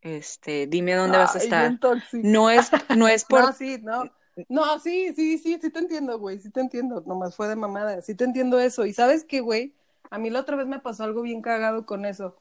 Este, 0.00 0.66
dime 0.66 0.94
dónde 0.94 1.18
vas 1.18 1.34
a 1.34 1.38
estar. 1.38 1.78
No 2.22 2.50
es, 2.50 2.70
no 2.94 3.08
es 3.08 3.24
por, 3.28 3.42
No, 3.42 3.52
sí, 3.52 3.78
no. 3.82 4.10
No, 4.48 4.78
sí, 4.80 5.14
sí, 5.14 5.38
sí, 5.38 5.58
sí 5.62 5.70
te 5.70 5.78
entiendo, 5.78 6.18
güey, 6.18 6.38
sí 6.40 6.50
te 6.50 6.60
entiendo. 6.60 7.02
Nomás 7.06 7.36
fue 7.36 7.48
de 7.48 7.56
mamada, 7.56 8.02
sí 8.02 8.14
te 8.14 8.24
entiendo 8.24 8.58
eso. 8.60 8.84
Y 8.84 8.92
sabes 8.92 9.24
qué, 9.24 9.40
güey, 9.40 9.74
a 10.10 10.18
mí 10.18 10.28
la 10.28 10.40
otra 10.40 10.56
vez 10.56 10.66
me 10.66 10.80
pasó 10.80 11.04
algo 11.04 11.22
bien 11.22 11.40
cagado 11.40 11.86
con 11.86 12.04
eso. 12.04 12.36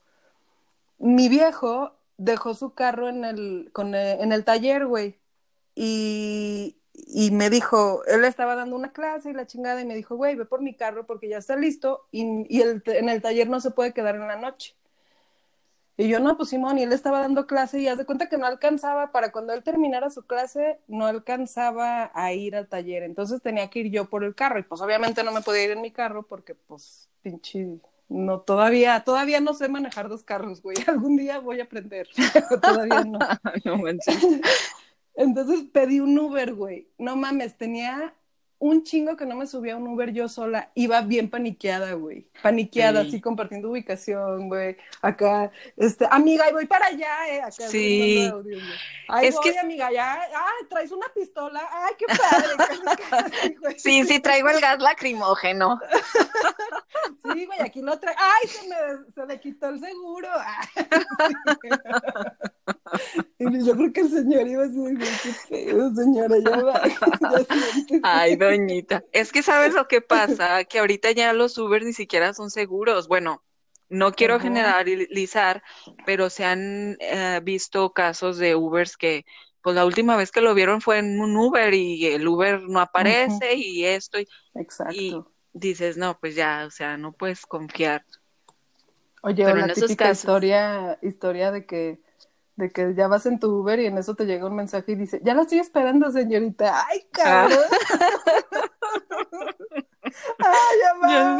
Mi 0.97 1.29
viejo 1.29 1.95
dejó 2.17 2.53
su 2.53 2.73
carro 2.73 3.10
en 3.10 3.25
el, 3.25 3.69
con 3.73 3.95
el- 3.95 4.21
en 4.21 4.32
el 4.32 4.43
taller, 4.45 4.86
güey. 4.86 5.19
Y, 5.75 6.77
y 6.93 7.32
me 7.32 7.49
dijo, 7.49 8.03
él 8.06 8.23
estaba 8.25 8.56
dando 8.56 8.75
una 8.75 8.93
clase 8.93 9.32
y 9.32 9.34
la 9.34 9.47
chingada, 9.47 9.82
y 9.82 9.86
me 9.86 9.95
dijo, 9.95 10.15
güey, 10.15 10.36
ve 10.36 10.45
por 10.45 10.62
mi 10.62 10.75
carro 10.75 11.06
porque 11.06 11.27
ya 11.29 11.38
está 11.39 11.56
listo 11.56 12.08
y, 12.12 12.45
y 12.56 12.62
el- 12.62 12.84
en 12.86 13.10
el 13.10 13.21
taller 13.21 13.49
no 13.49 13.60
se 13.60 13.71
puede 13.71 13.93
quedar 13.93 14.15
en 14.15 14.27
la 14.27 14.36
noche. 14.38 14.75
Y 15.95 16.08
yo, 16.10 16.19
no, 16.19 16.36
pues 16.38 16.49
Simón, 16.49 16.79
y 16.79 16.84
él 16.84 16.91
estaba 16.91 17.19
dando 17.19 17.45
clase 17.45 17.79
y 17.79 17.88
haz 17.88 17.99
de 17.99 18.06
cuenta 18.06 18.27
que 18.27 18.38
no 18.39 18.47
alcanzaba, 18.47 19.12
para 19.12 19.32
cuando 19.32 19.53
él 19.53 19.62
terminara 19.63 20.10
su 20.10 20.23
clase, 20.25 20.79
no 20.88 21.06
alcanzaba 21.06 22.12
a 22.15 22.34
ir 22.34 22.56
al 22.56 22.67
taller, 22.67 23.03
entonces 23.03 23.43
tenía 23.43 23.69
que 23.69 23.79
ir 23.79 23.91
yo 23.91 24.10
por 24.10 24.23
el 24.23 24.34
carro, 24.34 24.58
y 24.58 24.63
pues 24.63 24.82
obviamente 24.82 25.23
no 25.23 25.32
me 25.32 25.41
podía 25.41 25.65
ir 25.65 25.71
en 25.71 25.82
mi 25.82 25.91
carro 25.91 26.23
porque 26.23 26.56
pues 26.56 27.10
pinche, 27.21 27.77
no, 28.10 28.39
todavía, 28.41 29.03
todavía 29.03 29.39
no 29.39 29.53
sé 29.53 29.69
manejar 29.69 30.10
dos 30.10 30.23
carros, 30.23 30.63
güey, 30.63 30.77
algún 30.88 31.15
día 31.15 31.38
voy 31.38 31.60
a 31.60 31.65
aprender, 31.65 32.08
todavía 32.63 33.03
no. 33.03 33.19
no 33.63 33.77
manches. 33.77 34.17
Entonces 35.15 35.63
pedí 35.71 35.99
un 35.99 36.17
Uber, 36.17 36.54
güey, 36.54 36.88
no 36.97 37.15
mames, 37.15 37.58
tenía 37.58 38.13
un 38.60 38.84
chingo 38.84 39.17
que 39.17 39.26
no 39.26 39.36
me 39.36 39.45
subía 39.45 39.73
a 39.73 39.78
un 39.78 39.86
Uber 39.88 40.13
yo 40.13 40.30
sola, 40.30 40.71
iba 40.73 41.02
bien 41.02 41.30
paniqueada, 41.30 41.93
güey, 41.95 42.30
paniqueada, 42.41 43.02
Sí. 43.02 43.08
así 43.10 43.21
compartiendo 43.21 43.69
ubicación, 43.69 44.47
güey, 44.47 44.78
acá, 45.02 45.52
este, 45.76 46.08
amiga, 46.10 46.49
y 46.49 46.54
voy 46.54 46.65
para 46.65 46.86
allá, 46.86 47.28
eh, 47.30 47.41
acá. 47.41 47.67
Sí. 47.67 48.32
Ahí 49.10 49.28
Es 49.28 49.36
voy, 49.36 49.52
que- 49.52 49.60
amiga, 49.60 49.91
ya, 49.91 50.13
ay, 50.13 50.67
traes 50.69 50.93
una 50.93 51.08
pistola, 51.13 51.62
ay, 51.73 51.93
qué 51.99 52.06
padre, 52.08 52.47
güey. 53.62 53.78
Sí, 53.80 54.06
sí, 54.06 54.19
traigo 54.21 54.47
el 54.49 54.62
gas 54.62 54.80
lacrimógeno. 54.80 55.80
Sí, 57.34 57.45
güey, 57.45 57.60
aquí 57.62 57.82
lo 57.82 57.97
trae, 57.99 58.15
ay, 58.17 58.47
se 58.47 58.67
me, 58.67 58.76
se 59.13 59.26
le 59.26 59.39
quitó 59.39 59.69
el 59.69 59.80
seguro. 59.80 60.28
Y 63.39 63.65
yo 63.65 63.75
creo 63.75 63.91
que 63.93 64.01
el 64.01 64.10
señor 64.10 64.47
iba 64.47 64.63
así, 64.63 64.75
güey, 64.77 64.95
qué 64.97 65.08
pedo, 65.49 65.93
señora, 65.93 66.36
ya 66.39 66.58
va, 66.62 66.82
ya. 66.88 67.99
Ay, 68.03 68.36
doñita. 68.36 69.03
Es 69.12 69.32
que 69.32 69.43
sabes 69.43 69.73
lo 69.73 69.88
que 69.88 70.01
pasa, 70.01 70.63
que 70.69 70.79
ahorita 70.79 71.12
ya 71.12 71.34
los 71.34 71.58
Uber 71.58 71.84
ni 71.84 71.93
siquiera 71.93 72.34
son 72.34 72.49
seguros. 72.51 73.08
Bueno, 73.08 73.43
no 73.89 74.12
quiero 74.13 74.39
generalizar, 74.39 75.62
pero 76.06 76.29
se 76.29 76.45
han 76.45 76.97
eh, 76.99 77.39
visto 77.43 77.93
casos 77.93 78.38
de 78.38 78.56
Ubers 78.56 78.97
que, 78.97 79.25
pues 79.62 79.75
la 79.75 79.86
última 79.86 80.15
vez 80.17 80.32
que 80.32 80.41
lo 80.41 80.53
vieron 80.53 80.82
fue 80.82 80.99
en 80.99 81.19
un 81.19 81.36
Uber 81.38 81.73
y 81.73 82.06
el 82.08 82.27
Uber 82.27 82.62
no 82.63 82.79
aparece 82.79 83.56
y 83.56 83.86
esto 83.86 84.19
y 84.19 84.27
Exacto. 84.56 84.93
Y- 84.93 85.23
dices, 85.56 85.97
no, 85.97 86.17
pues 86.19 86.34
ya, 86.36 86.65
o 86.65 86.71
sea, 86.71 86.97
no 86.97 87.12
puedes 87.13 87.45
confiar. 87.45 88.03
Oye, 89.21 89.45
Pero 89.45 89.65
esos 89.67 89.75
típica 89.84 90.06
casos- 90.06 90.23
historia, 90.23 90.97
historia 91.03 91.51
de 91.51 91.65
que, 91.67 91.99
de 92.55 92.71
que 92.71 92.93
ya 92.95 93.07
vas 93.07 93.25
en 93.25 93.39
tu 93.39 93.49
Uber 93.49 93.79
y 93.79 93.87
en 93.87 93.97
eso 93.97 94.15
te 94.15 94.25
llega 94.25 94.47
un 94.47 94.55
mensaje 94.55 94.91
y 94.91 94.95
dice, 94.95 95.19
ya 95.23 95.33
la 95.33 95.41
estoy 95.41 95.59
esperando, 95.59 96.11
señorita. 96.11 96.85
Ay, 96.87 97.07
cabrón. 97.11 97.59
Ay, 100.39 100.77
va. 101.01 101.37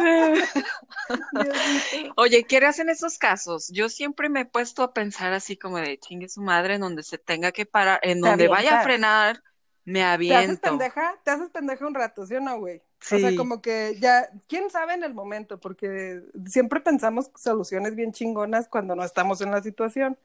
Diosito. 1.32 2.14
Oye, 2.18 2.44
¿qué 2.46 2.58
en 2.58 2.90
esos 2.90 3.18
casos? 3.18 3.70
Yo 3.70 3.90
siempre 3.90 4.30
me 4.30 4.42
he 4.42 4.46
puesto 4.46 4.84
a 4.84 4.94
pensar 4.94 5.34
así 5.34 5.58
como 5.58 5.78
de 5.78 6.00
chingue 6.00 6.30
su 6.30 6.42
madre, 6.42 6.76
en 6.76 6.82
donde 6.82 7.04
se 7.04 7.18
tenga 7.18 7.52
que 7.52 7.66
parar, 7.66 8.00
en 8.02 8.22
Te 8.22 8.30
donde 8.30 8.48
vaya 8.48 8.80
a 8.80 8.84
frenar, 8.84 9.44
me 9.86 10.00
¿Te 10.00 10.04
haces 10.04 10.14
aviento. 10.14 10.62
pendeja? 10.62 11.16
¿Te 11.24 11.32
haces 11.32 11.50
pendeja 11.50 11.86
un 11.86 11.94
rato, 11.94 12.26
sí 12.26 12.36
o 12.36 12.40
no, 12.40 12.58
güey? 12.58 12.78
O 12.78 13.20
sea, 13.20 13.36
como 13.36 13.62
que 13.62 13.98
ya, 14.00 14.30
quién 14.48 14.70
sabe 14.70 14.94
en 14.94 15.04
el 15.04 15.14
momento, 15.14 15.60
porque 15.60 16.22
siempre 16.46 16.80
pensamos 16.80 17.30
soluciones 17.36 17.96
bien 17.96 18.14
chingonas 18.14 18.70
cuando 18.70 18.96
no 18.96 19.04
estamos 19.04 19.42
en 19.42 19.52
la 19.52 19.62
situación. 19.62 20.18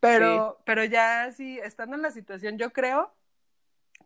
Pero, 0.00 0.58
pero 0.64 0.84
ya 0.84 1.30
sí, 1.32 1.58
estando 1.62 1.96
en 1.96 2.02
la 2.02 2.10
situación, 2.10 2.58
yo 2.58 2.72
creo 2.72 3.12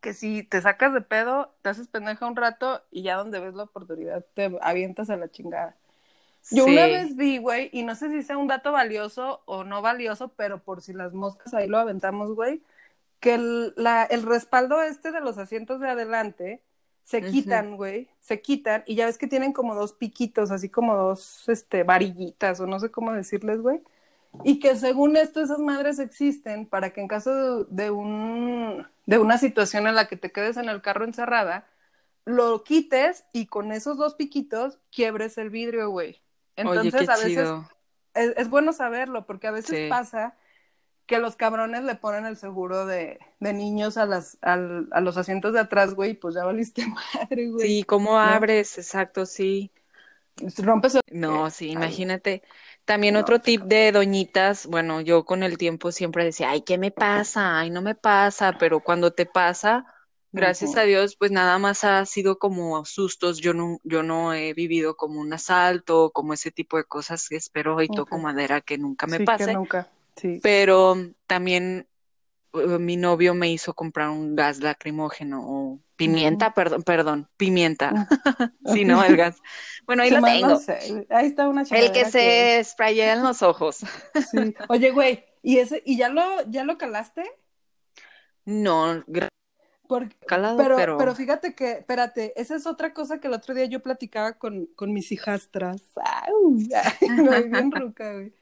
que 0.00 0.14
si 0.14 0.42
te 0.42 0.61
sacas 0.61 0.92
de 0.94 1.00
pedo, 1.00 1.55
te 1.62 1.68
haces 1.68 1.88
pendeja 1.88 2.26
un 2.26 2.37
rato 2.37 2.83
y 2.90 3.02
ya 3.02 3.16
donde 3.16 3.40
ves 3.40 3.55
la 3.55 3.64
oportunidad 3.64 4.24
te 4.35 4.50
avientas 4.61 5.11
a 5.11 5.16
la 5.16 5.31
chingada. 5.31 5.76
Yo 6.50 6.64
una 6.64 6.87
vez 6.87 7.14
vi, 7.14 7.38
güey, 7.38 7.70
y 7.72 7.85
no 7.85 7.94
sé 7.94 8.11
si 8.11 8.22
sea 8.22 8.37
un 8.37 8.48
dato 8.48 8.72
valioso 8.72 9.42
o 9.44 9.62
no 9.64 9.81
valioso, 9.81 10.28
pero 10.37 10.62
por 10.62 10.81
si 10.83 10.92
las 10.92 11.12
moscas 11.14 11.55
ahí 11.55 11.68
lo 11.68 11.78
aventamos, 11.78 12.35
güey, 12.35 12.62
que 13.20 13.35
el, 13.35 13.74
la, 13.76 14.02
el 14.05 14.24
respaldo 14.24 14.83
este 14.83 15.12
de 15.12 15.20
los 15.20 15.38
asientos 15.38 15.81
de 15.81 15.88
adelante 15.88 16.62
se 17.05 17.24
quitan, 17.24 17.76
güey, 17.76 18.09
se 18.20 18.40
quitan 18.42 18.83
y 18.87 18.96
ya 18.96 19.07
ves 19.07 19.18
que 19.18 19.28
tienen 19.28 19.52
como 19.52 19.74
dos 19.74 19.92
piquitos, 19.92 20.50
así 20.50 20.68
como 20.68 20.96
dos, 20.96 21.48
este, 21.48 21.85
varillitas 21.85 22.59
o 22.61 22.66
no 22.66 22.81
sé 22.81 22.90
cómo 22.90 23.12
decirles, 23.12 23.61
güey. 23.61 23.83
Y 24.45 24.61
que 24.61 24.77
según 24.77 25.16
esto 25.16 25.40
esas 25.40 25.59
madres 25.59 25.99
existen 25.99 26.66
para 26.66 26.92
que 26.92 27.01
en 27.01 27.09
caso 27.09 27.64
de, 27.64 27.85
de 27.85 27.90
un, 27.90 28.87
de 29.07 29.18
una 29.18 29.38
situación 29.38 29.87
en 29.87 29.95
la 29.95 30.09
que 30.09 30.16
te 30.16 30.33
quedes 30.33 30.57
en 30.57 30.68
el 30.68 30.83
carro 30.83 31.05
encerrada, 31.05 31.66
lo 32.25 32.64
quites 32.64 33.25
y 33.33 33.47
con 33.47 33.73
esos 33.73 33.99
dos 33.99 34.14
piquitos 34.14 34.79
quiebres 34.90 35.38
el 35.38 35.51
vidrio, 35.51 35.90
güey. 35.90 36.21
Entonces 36.57 36.95
Oye, 36.95 37.12
a 37.12 37.16
veces 37.16 37.49
es, 38.14 38.33
es 38.37 38.49
bueno 38.51 38.73
saberlo 38.73 39.27
porque 39.27 39.49
a 39.49 39.53
veces 39.53 39.77
Sí. 39.77 39.88
pasa 39.88 40.37
que 41.07 41.18
los 41.18 41.37
cabrones 41.37 41.85
le 41.85 41.95
ponen 41.97 42.27
el 42.27 42.37
seguro 42.37 42.87
de, 42.87 43.18
de 43.40 43.53
niños 43.53 43.97
a, 43.97 44.07
las, 44.07 44.38
al- 44.40 44.88
a 44.92 45.01
los 45.01 45.16
asientos 45.16 45.53
de 45.53 45.61
atrás, 45.61 45.95
güey, 45.95 46.12
y 46.12 46.14
pues 46.14 46.35
ya 46.35 46.45
valiste 46.45 46.85
madre, 47.14 47.49
güey. 47.49 47.66
Sí, 47.68 47.83
¿cómo 47.85 48.18
abres? 48.18 48.79
Exacto, 48.79 49.27
sí. 49.27 49.71
Rompes 50.59 50.95
el... 50.97 51.03
No, 51.12 51.51
sí, 51.51 51.66
Ay. 51.66 51.73
imagínate. 51.75 52.42
También 52.85 53.14
No, 53.14 53.21
otro 53.21 53.40
tip 53.40 53.62
de 53.62 53.92
doñitas, 53.92 54.66
bueno, 54.66 55.01
yo 55.01 55.25
con 55.25 55.42
el 55.42 55.57
tiempo 55.59 55.92
siempre 55.92 56.25
decía, 56.25 56.51
ay, 56.51 56.62
¿qué 56.62 56.79
me 56.79 56.90
pasa? 56.90 57.61
Ay, 57.61 57.71
no 57.71 57.83
me 57.83 57.95
pasa, 57.95 58.57
pero 58.59 58.81
cuando 58.81 59.12
te 59.12 59.25
pasa, 59.27 59.85
gracias 60.33 60.77
a 60.77 60.83
Dios, 60.83 61.16
pues 61.16 61.31
nada 61.31 61.59
más 61.59 61.85
ha 61.85 62.05
sido 62.07 62.38
como 62.38 62.85
sustos. 62.85 63.38
Yo 63.38 63.55
no, 63.55 63.79
yo 63.85 64.03
no 64.03 64.35
he 64.35 64.53
vivido 64.55 64.97
como 64.97 65.21
un 65.21 65.33
asalto, 65.33 66.11
como 66.11 66.33
ese 66.35 66.51
tipo 66.51 66.77
de 66.77 66.85
cosas. 66.85 67.31
Espero 67.31 67.81
y 67.83 67.88
toco 67.88 68.18
madera 68.18 68.61
que 68.61 68.79
nunca 68.79 69.07
me 69.07 69.18
sí, 69.18 69.25
que 69.25 69.27
pase. 69.27 69.55
nunca. 69.55 69.88
Sí. 70.16 70.40
Pero 70.42 70.97
también 71.27 71.87
eh, 72.55 72.79
mi 72.79 72.97
novio 72.97 73.35
me 73.35 73.51
hizo 73.51 73.75
comprar 73.75 74.11
un 74.11 74.35
gas 74.35 74.61
lacrimógeno 74.61 75.42
o 75.45 75.79
pimienta, 76.07 76.55
perdón, 76.55 76.83
perdón, 76.83 77.29
pimienta. 77.37 78.09
Sí, 78.67 78.85
no, 78.85 79.03
el 79.05 79.17
gas. 79.17 79.41
Bueno, 79.87 80.03
ahí 80.03 80.11
Se 80.11 80.17
lo 80.21 80.23
tengo. 80.27 80.47
no 80.49 80.57
sé, 80.59 81.07
ahí 81.11 81.27
está 81.27 81.49
una 81.49 81.62
El 81.71 81.93
que 81.93 82.05
se 82.05 82.62
sprayea 82.65 83.12
en 83.15 83.23
los 83.23 83.43
ojos. 83.43 83.81
sí. 84.31 84.55
Oye, 84.69 84.91
güey, 84.91 85.25
¿y 85.43 85.59
ese 85.59 85.83
y 85.85 85.97
ya 85.97 86.09
lo 86.09 86.23
ya 86.49 86.65
lo 86.65 86.79
calaste? 86.79 87.25
No, 88.45 89.03
gra- 89.07 89.29
Porque, 89.88 90.16
calado, 90.27 90.57
pero, 90.57 90.77
pero, 90.77 90.97
pero 90.97 91.14
fíjate 91.14 91.55
que, 91.55 91.73
espérate, 91.73 92.33
esa 92.40 92.55
es 92.57 92.66
otra 92.66 92.95
cosa 92.95 93.18
que 93.21 93.27
el 93.29 93.35
otro 93.35 93.55
día 93.55 93.66
yo 93.66 93.83
platicaba 93.83 94.33
con, 94.35 94.66
con 94.75 94.92
mis 94.92 95.12
hijastras. 95.12 95.83
Ay, 96.03 97.11
me 97.11 97.23
voy 97.29 97.49
bien 97.49 97.71
ruca, 97.73 98.12
güey. 98.14 98.33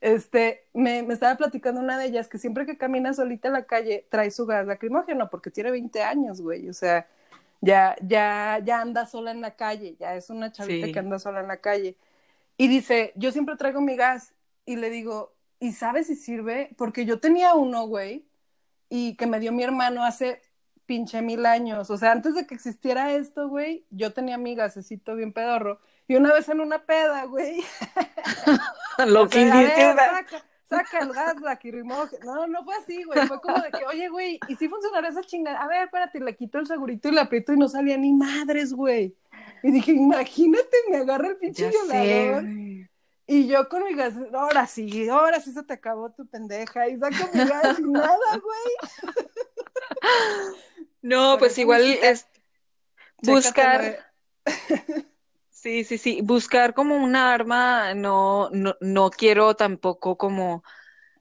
Este, 0.00 0.64
me, 0.72 1.02
me 1.02 1.14
estaba 1.14 1.36
platicando 1.36 1.80
una 1.80 1.98
de 1.98 2.06
ellas 2.06 2.28
que 2.28 2.38
siempre 2.38 2.66
que 2.66 2.76
camina 2.78 3.12
solita 3.12 3.48
en 3.48 3.54
la 3.54 3.64
calle 3.64 4.06
trae 4.10 4.30
su 4.30 4.46
gas 4.46 4.66
lacrimógeno 4.66 5.30
porque 5.30 5.50
tiene 5.50 5.70
20 5.70 6.02
años, 6.02 6.40
güey. 6.40 6.68
O 6.68 6.72
sea, 6.72 7.06
ya, 7.60 7.96
ya, 8.02 8.60
ya 8.64 8.80
anda 8.80 9.06
sola 9.06 9.30
en 9.30 9.40
la 9.40 9.56
calle, 9.56 9.96
ya 10.00 10.14
es 10.16 10.30
una 10.30 10.50
chavita 10.52 10.86
Sí. 10.86 10.92
que 10.92 10.98
anda 10.98 11.18
sola 11.18 11.40
en 11.40 11.48
la 11.48 11.58
calle. 11.58 11.96
Y 12.56 12.68
dice, 12.68 13.12
yo 13.14 13.30
siempre 13.30 13.56
traigo 13.56 13.80
mi 13.80 13.94
gas 13.96 14.32
y 14.64 14.76
le 14.76 14.90
digo, 14.90 15.34
¿y 15.60 15.72
sabes 15.72 16.06
si 16.08 16.16
sirve? 16.16 16.70
Porque 16.76 17.04
yo 17.04 17.20
tenía 17.20 17.54
uno, 17.54 17.86
güey, 17.86 18.24
y 18.88 19.16
que 19.16 19.26
me 19.26 19.38
dio 19.40 19.52
mi 19.52 19.62
hermano 19.64 20.04
hace 20.04 20.40
pinche 20.88 21.20
mil 21.22 21.46
años. 21.46 21.90
O 21.90 21.98
sea, 21.98 22.10
antes 22.10 22.34
de 22.34 22.46
que 22.46 22.54
existiera 22.54 23.12
esto, 23.12 23.48
güey, 23.48 23.84
yo 23.90 24.12
tenía 24.12 24.38
mi 24.38 24.56
gasecito 24.56 25.14
bien 25.14 25.32
pedorro. 25.32 25.78
Y 26.08 26.16
una 26.16 26.32
vez 26.32 26.48
en 26.48 26.60
una 26.60 26.84
peda, 26.84 27.26
güey. 27.26 27.62
lo 29.06 29.28
que 29.28 29.46
saca, 29.48 30.44
saca 30.64 30.98
el 31.00 31.12
gas, 31.12 31.40
lacrimógeno. 31.42 32.24
No, 32.24 32.46
no 32.46 32.64
fue 32.64 32.74
así, 32.76 33.04
güey. 33.04 33.26
Fue 33.28 33.40
como 33.42 33.60
de 33.60 33.70
que, 33.70 33.84
oye, 33.84 34.08
güey, 34.08 34.40
¿y 34.48 34.56
si 34.56 34.68
funcionará 34.68 35.08
esa 35.08 35.20
chingada? 35.20 35.62
A 35.62 35.68
ver, 35.68 35.84
espérate, 35.84 36.18
le 36.18 36.34
quito 36.34 36.58
el 36.58 36.66
segurito 36.66 37.08
y 37.08 37.12
le 37.12 37.20
aprieto 37.20 37.52
y 37.52 37.58
no 37.58 37.68
salía 37.68 37.98
ni 37.98 38.14
madres, 38.14 38.72
güey. 38.72 39.14
Y 39.62 39.70
dije, 39.70 39.92
imagínate, 39.92 40.76
me 40.90 40.96
agarra 40.96 41.28
el 41.28 41.36
pinche 41.36 41.68
violador. 41.68 42.44
Y 43.30 43.46
yo 43.46 43.68
con 43.68 43.84
mi 43.84 43.94
gas, 43.94 44.14
ahora 44.32 44.66
sí, 44.66 45.06
ahora 45.10 45.38
sí 45.38 45.52
se 45.52 45.62
te 45.62 45.74
acabó 45.74 46.10
tu 46.10 46.26
pendeja. 46.26 46.88
Y 46.88 46.96
saco 46.96 47.28
mi 47.34 47.44
gas 47.44 47.78
y 47.78 47.82
nada, 47.82 48.40
güey. 48.42 49.14
No, 51.02 51.36
pues 51.38 51.52
eso, 51.52 51.58
igual 51.58 51.82
mijita, 51.82 52.06
es 52.08 52.26
buscar, 53.20 53.98
sí, 55.50 55.84
sí, 55.84 55.98
sí, 55.98 56.20
buscar 56.22 56.74
como 56.74 56.96
una 56.96 57.32
arma, 57.34 57.94
no, 57.94 58.50
no, 58.50 58.76
no 58.80 59.10
quiero 59.10 59.54
tampoco 59.56 60.16
como 60.16 60.62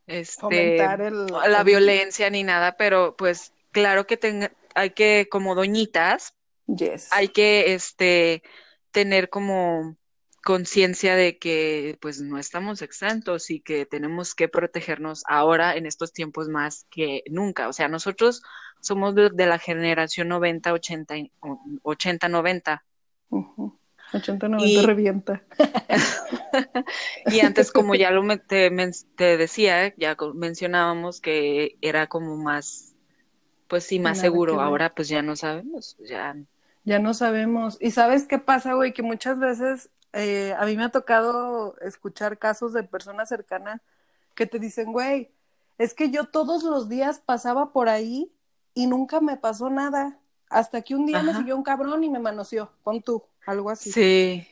este 0.08 0.86
el, 1.08 1.28
la 1.28 1.64
el- 1.64 1.66
violencia 1.66 2.30
ni 2.30 2.44
nada, 2.44 2.78
pero 2.78 3.16
pues 3.18 3.54
claro 3.72 4.08
que 4.08 4.18
tenga, 4.18 4.52
hay 4.76 4.92
que, 4.92 5.28
como 5.32 5.56
doñitas, 5.56 6.36
Yes. 6.68 7.10
hay 7.12 7.30
que 7.30 7.74
este 7.74 8.44
tener 8.92 9.30
como 9.30 9.98
conciencia 10.44 11.16
de 11.16 11.38
que 11.40 11.98
pues 12.02 12.22
no 12.22 12.38
estamos 12.40 12.82
exentos 12.82 13.50
y 13.52 13.62
que 13.62 13.86
tenemos 13.86 14.36
que 14.36 14.48
protegernos 14.50 15.24
ahora 15.28 15.76
en 15.78 15.86
estos 15.86 16.14
tiempos 16.14 16.50
más 16.50 16.86
que 16.92 17.24
nunca. 17.30 17.68
O 17.70 17.74
sea, 17.74 17.90
nosotros 17.90 18.42
somos 18.82 19.16
de, 19.16 19.30
de 19.30 19.46
la 19.46 19.60
generación 19.60 20.30
90, 20.30 20.74
80, 20.74 21.18
y- 21.18 21.32
o- 21.42 21.60
80, 21.84 22.30
90. 22.30 22.84
Ujú. 23.30 23.78
80, 24.14 24.48
90 24.48 24.82
revienta. 24.84 25.44
y 27.26 27.42
antes, 27.42 27.72
como 27.72 27.96
ya 27.96 28.12
lo 28.12 28.26
te, 28.40 28.72
te, 29.16 29.38
decía, 29.38 29.94
ya 29.98 30.16
mencionábamos 30.34 31.20
que 31.20 31.78
era 31.82 32.08
como 32.08 32.38
más, 32.38 32.96
pues 33.68 33.84
sí, 33.84 34.00
más 34.00 34.20
seguro. 34.20 34.62
Ahora 34.62 34.94
pues 34.96 35.10
ya 35.10 35.22
no 35.22 35.36
sabemos, 35.36 35.98
ya. 36.00 36.36
Ya 36.86 37.00
no 37.00 37.14
sabemos. 37.14 37.78
¿Y 37.82 37.92
sabes 37.92 38.28
qué 38.28 38.40
pasa, 38.40 38.74
güey? 38.76 38.94
Que 38.94 39.04
muchas 39.04 39.40
veces 39.40 39.90
eh, 40.14 40.56
a 40.58 40.66
mí 40.66 40.78
me 40.78 40.86
ha 40.86 40.90
tocado 40.90 41.78
escuchar 41.82 42.38
casos 42.38 42.72
de 42.72 42.84
personas 42.84 43.28
cercanas 43.28 43.82
que 44.36 44.46
te 44.46 44.58
dicen, 44.58 44.94
güey, 44.94 45.32
es 45.78 45.94
que 45.94 46.12
yo 46.12 46.26
todos 46.26 46.64
los 46.64 46.88
días 46.88 47.20
pasaba 47.20 47.74
por 47.74 47.90
ahí 47.90 48.32
y 48.78 48.86
nunca 48.86 49.22
me 49.22 49.38
pasó 49.38 49.72
nada. 49.72 50.20
Hasta 50.52 50.84
que 50.84 50.94
un 50.94 51.08
día 51.08 51.24
me 51.24 51.34
siguió 51.34 51.58
un 51.58 51.64
cabrón 51.64 52.04
y 52.04 52.10
me 52.12 52.20
manoseó, 52.20 52.72
con 52.84 53.02
tú, 53.02 53.24
algo 53.48 53.72
así. 53.72 53.92
Sí. 53.92 54.48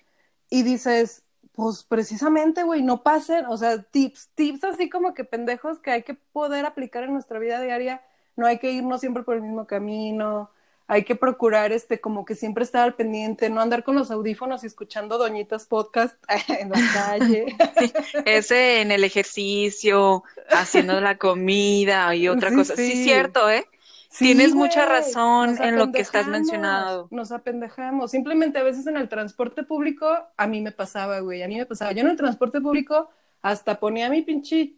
Y 0.49 0.63
dices, 0.63 1.21
pues 1.53 1.84
precisamente, 1.84 2.63
güey, 2.63 2.82
no 2.82 3.03
pasen, 3.03 3.45
o 3.45 3.55
sea, 3.55 3.84
tips, 3.84 4.30
tips 4.34 4.63
así 4.63 4.89
como 4.89 5.13
que 5.13 5.26
pendejos 5.26 5.78
que 5.78 5.91
hay 5.91 6.01
que 6.01 6.15
poder 6.15 6.65
aplicar 6.65 7.03
en 7.03 7.13
nuestra 7.13 7.38
vida 7.38 7.61
diaria. 7.61 8.01
No 8.36 8.47
hay 8.47 8.57
que 8.57 8.71
irnos 8.71 8.99
siempre 8.99 9.21
por 9.21 9.36
el 9.36 9.43
mismo 9.43 9.67
camino, 9.67 10.49
hay 10.88 11.03
que 11.03 11.15
procurar 11.15 11.71
este 11.71 12.01
como 12.01 12.26
que 12.26 12.34
siempre 12.34 12.63
estar 12.63 12.82
al 12.82 12.95
pendiente, 12.95 13.51
no 13.51 13.61
andar 13.61 13.84
con 13.84 13.95
los 13.95 14.09
audífonos 14.09 14.63
y 14.63 14.67
escuchando 14.67 15.19
doñitas 15.19 15.67
podcast 15.67 16.15
en 16.49 16.71
la 16.71 16.80
calle. 16.93 17.55
Ese 18.26 18.82
en 18.82 18.91
el 18.91 19.03
ejercicio, 19.03 20.23
haciendo 20.49 20.99
la 20.99 21.19
comida 21.19 22.15
y 22.15 22.28
otra 22.28 22.51
cosa. 22.51 22.76
Sí, 22.76 23.03
cierto, 23.03 23.51
¿eh? 23.51 23.67
Tienes 24.18 24.53
mucha 24.53 24.86
razón 24.86 25.61
en 25.61 25.78
lo 25.78 25.91
que 25.91 26.01
estás 26.01 26.28
mencionando. 26.28 27.07
Nos 27.11 27.32
apendejamos. 27.32 28.11
Simplemente 28.11 28.59
a 28.59 28.63
veces 28.63 28.88
en 28.88 28.97
el 28.97 29.09
transporte 29.09 29.63
público, 29.63 30.07
a 30.36 30.47
mí 30.47 30.61
me 30.61 30.72
pasaba, 30.72 31.20
güey, 31.20 31.43
a 31.43 31.47
mí 31.47 31.57
me 31.57 31.66
pasaba. 31.66 31.91
Yo 31.91 32.01
en 32.01 32.09
el 32.09 32.18
transporte 32.18 32.61
público 32.61 33.09
hasta 33.45 33.80
ponía 33.80 34.09
mi 34.09 34.24
pinche 34.24 34.74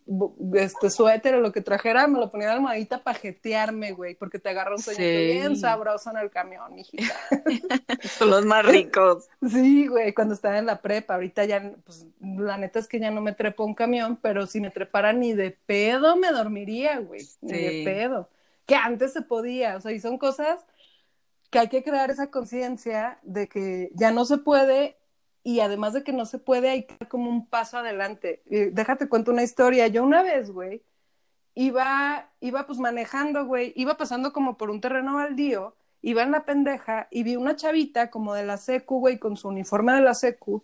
este 0.56 0.90
suéter 0.90 1.36
o 1.36 1.40
lo 1.40 1.54
que 1.54 1.62
trajera, 1.62 2.06
me 2.08 2.20
lo 2.20 2.30
ponía 2.30 2.48
de 2.48 2.56
almohadita 2.56 3.02
para 3.02 3.18
jetearme, 3.18 3.94
güey, 3.94 4.16
porque 4.16 4.40
te 4.40 4.50
agarra 4.50 4.76
un 4.76 4.82
sueño 4.82 5.00
bien 5.00 5.56
sabroso 5.56 6.12
en 6.12 6.18
el 6.18 6.30
camión, 6.30 6.76
mijita. 6.76 7.16
Son 8.18 8.30
los 8.30 8.46
más 8.46 8.66
ricos. 8.66 9.30
Sí, 9.50 9.88
güey, 9.88 10.14
cuando 10.14 10.34
estaba 10.34 10.58
en 10.58 10.66
la 10.66 10.82
prepa, 10.82 11.14
ahorita 11.14 11.46
ya, 11.46 11.76
pues, 11.86 12.08
la 12.20 12.58
neta 12.58 12.80
es 12.80 12.90
que 12.90 13.00
ya 13.00 13.10
no 13.10 13.22
me 13.22 13.32
trepo 13.32 13.64
un 13.64 13.74
camión, 13.74 14.20
pero 14.22 14.46
si 14.48 14.60
me 14.60 14.70
trepara 14.70 15.14
ni 15.14 15.32
de 15.32 15.52
pedo 15.52 16.18
me 16.18 16.30
dormiría, 16.34 17.00
güey, 17.00 17.22
ni 17.40 17.54
de 17.54 17.84
pedo. 17.86 18.30
Que 18.68 18.76
antes 18.76 19.14
se 19.14 19.24
podía, 19.24 19.78
o 19.78 19.82
sea, 19.82 19.92
y 19.92 20.00
son 20.00 20.20
cosas 20.20 20.64
que 21.50 21.60
hay 21.60 21.70
que 21.70 21.84
crear 21.84 22.12
esa 22.12 22.30
conciencia 22.32 23.20
de 23.24 23.48
que 23.48 23.92
ya 23.96 24.12
no 24.12 24.26
se 24.26 24.38
puede 24.38 24.98
y 25.44 25.62
además 25.62 25.94
de 25.94 26.04
que 26.04 26.14
no 26.14 26.26
se 26.26 26.40
puede, 26.40 26.70
hay 26.70 26.84
que 26.86 26.98
dar 27.00 27.08
como 27.10 27.30
un 27.30 27.48
paso 27.48 27.78
adelante. 27.78 28.44
déjate 28.74 29.08
cuento 29.08 29.32
una 29.32 29.44
historia. 29.44 29.88
Yo 29.88 30.04
una 30.04 30.22
vez, 30.24 30.52
güey, 30.52 30.84
iba, 31.56 32.30
iba 32.42 32.68
pues 32.68 32.80
manejando, 32.80 33.46
güey, 33.46 33.74
iba 33.78 33.98
pasando 33.98 34.34
como 34.34 34.58
por 34.58 34.70
un 34.70 34.82
terreno 34.82 35.16
baldío, 35.16 35.76
iba 36.02 36.24
en 36.24 36.32
la 36.32 36.46
pendeja 36.46 37.08
y 37.12 37.24
vi 37.24 37.38
una 37.38 37.56
chavita 37.56 38.12
como 38.12 38.34
de 38.34 38.46
la 38.46 38.58
secu, 38.58 39.00
güey, 39.00 39.20
con 39.20 39.38
su 39.38 39.48
uniforme 39.48 39.94
de 39.94 40.02
la 40.02 40.14
secu, 40.16 40.64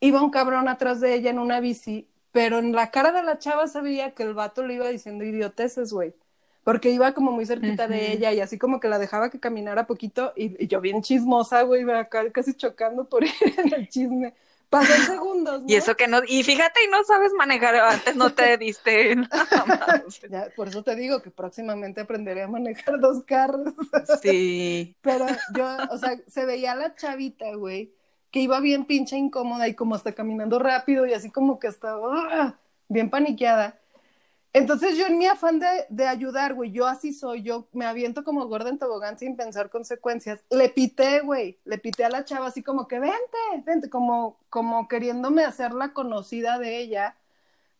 iba 0.00 0.22
un 0.22 0.30
cabrón 0.30 0.68
atrás 0.68 1.00
de 1.00 1.14
ella 1.14 1.30
en 1.30 1.38
una 1.40 1.60
bici, 1.60 2.08
pero 2.32 2.58
en 2.58 2.72
la 2.72 2.90
cara 2.92 3.12
de 3.12 3.22
la 3.24 3.38
chava 3.38 3.66
sabía 3.68 4.14
que 4.14 4.22
el 4.22 4.34
vato 4.34 4.64
le 4.64 4.74
iba 4.74 4.88
diciendo 4.88 5.24
idioteces, 5.24 5.92
güey 5.92 6.14
porque 6.64 6.90
iba 6.90 7.12
como 7.12 7.32
muy 7.32 7.44
cerquita 7.44 7.88
de 7.88 8.12
ella 8.12 8.32
y 8.32 8.40
así 8.40 8.58
como 8.58 8.78
que 8.78 8.88
la 8.88 8.98
dejaba 8.98 9.30
que 9.30 9.40
caminara 9.40 9.86
poquito 9.86 10.32
y, 10.36 10.66
yo 10.66 10.80
bien 10.80 11.02
chismosa, 11.02 11.62
güey, 11.62 11.82
iba 11.82 12.08
casi 12.08 12.54
chocando 12.54 13.08
por 13.08 13.24
ir 13.24 13.32
en 13.58 13.74
el 13.74 13.88
chisme. 13.88 14.34
Pasó 14.70 14.94
segundos. 15.02 15.60
¿no? 15.60 15.68
Y 15.68 15.74
eso 15.74 15.94
que 15.96 16.08
no, 16.08 16.20
y 16.26 16.42
fíjate, 16.44 16.80
y 16.86 16.90
no 16.90 17.04
sabes 17.04 17.32
manejar, 17.34 17.74
antes 17.74 18.16
no 18.16 18.32
te 18.32 18.56
diste 18.56 19.16
ya, 20.30 20.48
por 20.56 20.68
eso 20.68 20.82
te 20.82 20.96
digo 20.96 21.20
que 21.20 21.30
próximamente 21.30 22.00
aprenderé 22.00 22.44
a 22.44 22.48
manejar 22.48 22.98
dos 22.98 23.22
carros. 23.24 23.74
sí. 24.22 24.96
Pero 25.02 25.26
yo, 25.54 25.76
o 25.90 25.98
sea, 25.98 26.18
se 26.26 26.46
veía 26.46 26.74
la 26.74 26.94
chavita, 26.94 27.54
güey, 27.54 27.92
que 28.30 28.40
iba 28.40 28.60
bien 28.60 28.86
pinche 28.86 29.18
incómoda 29.18 29.68
y 29.68 29.74
como 29.74 29.94
hasta 29.94 30.12
caminando 30.12 30.58
rápido 30.58 31.06
y 31.06 31.12
así 31.12 31.30
como 31.30 31.58
que 31.58 31.66
estaba 31.66 32.08
¡ah! 32.30 32.58
bien 32.88 33.10
paniqueada. 33.10 33.81
Entonces 34.54 34.98
yo 34.98 35.06
en 35.06 35.16
mi 35.16 35.26
afán 35.26 35.58
de, 35.58 35.66
de 35.88 36.06
ayudar, 36.06 36.52
güey, 36.52 36.72
yo 36.72 36.86
así 36.86 37.14
soy, 37.14 37.42
yo 37.42 37.68
me 37.72 37.86
aviento 37.86 38.22
como 38.22 38.46
gorda 38.48 38.68
en 38.68 38.78
tobogán 38.78 39.18
sin 39.18 39.34
pensar 39.34 39.70
consecuencias. 39.70 40.44
Le 40.50 40.68
pité, 40.68 41.20
güey, 41.20 41.58
le 41.64 41.78
pité 41.78 42.04
a 42.04 42.10
la 42.10 42.24
chava 42.24 42.48
así 42.48 42.62
como 42.62 42.86
que 42.86 42.98
vente, 43.00 43.38
vente, 43.64 43.88
como, 43.88 44.38
como 44.50 44.88
queriéndome 44.88 45.44
hacer 45.44 45.72
la 45.72 45.94
conocida 45.94 46.58
de 46.58 46.78
ella 46.78 47.16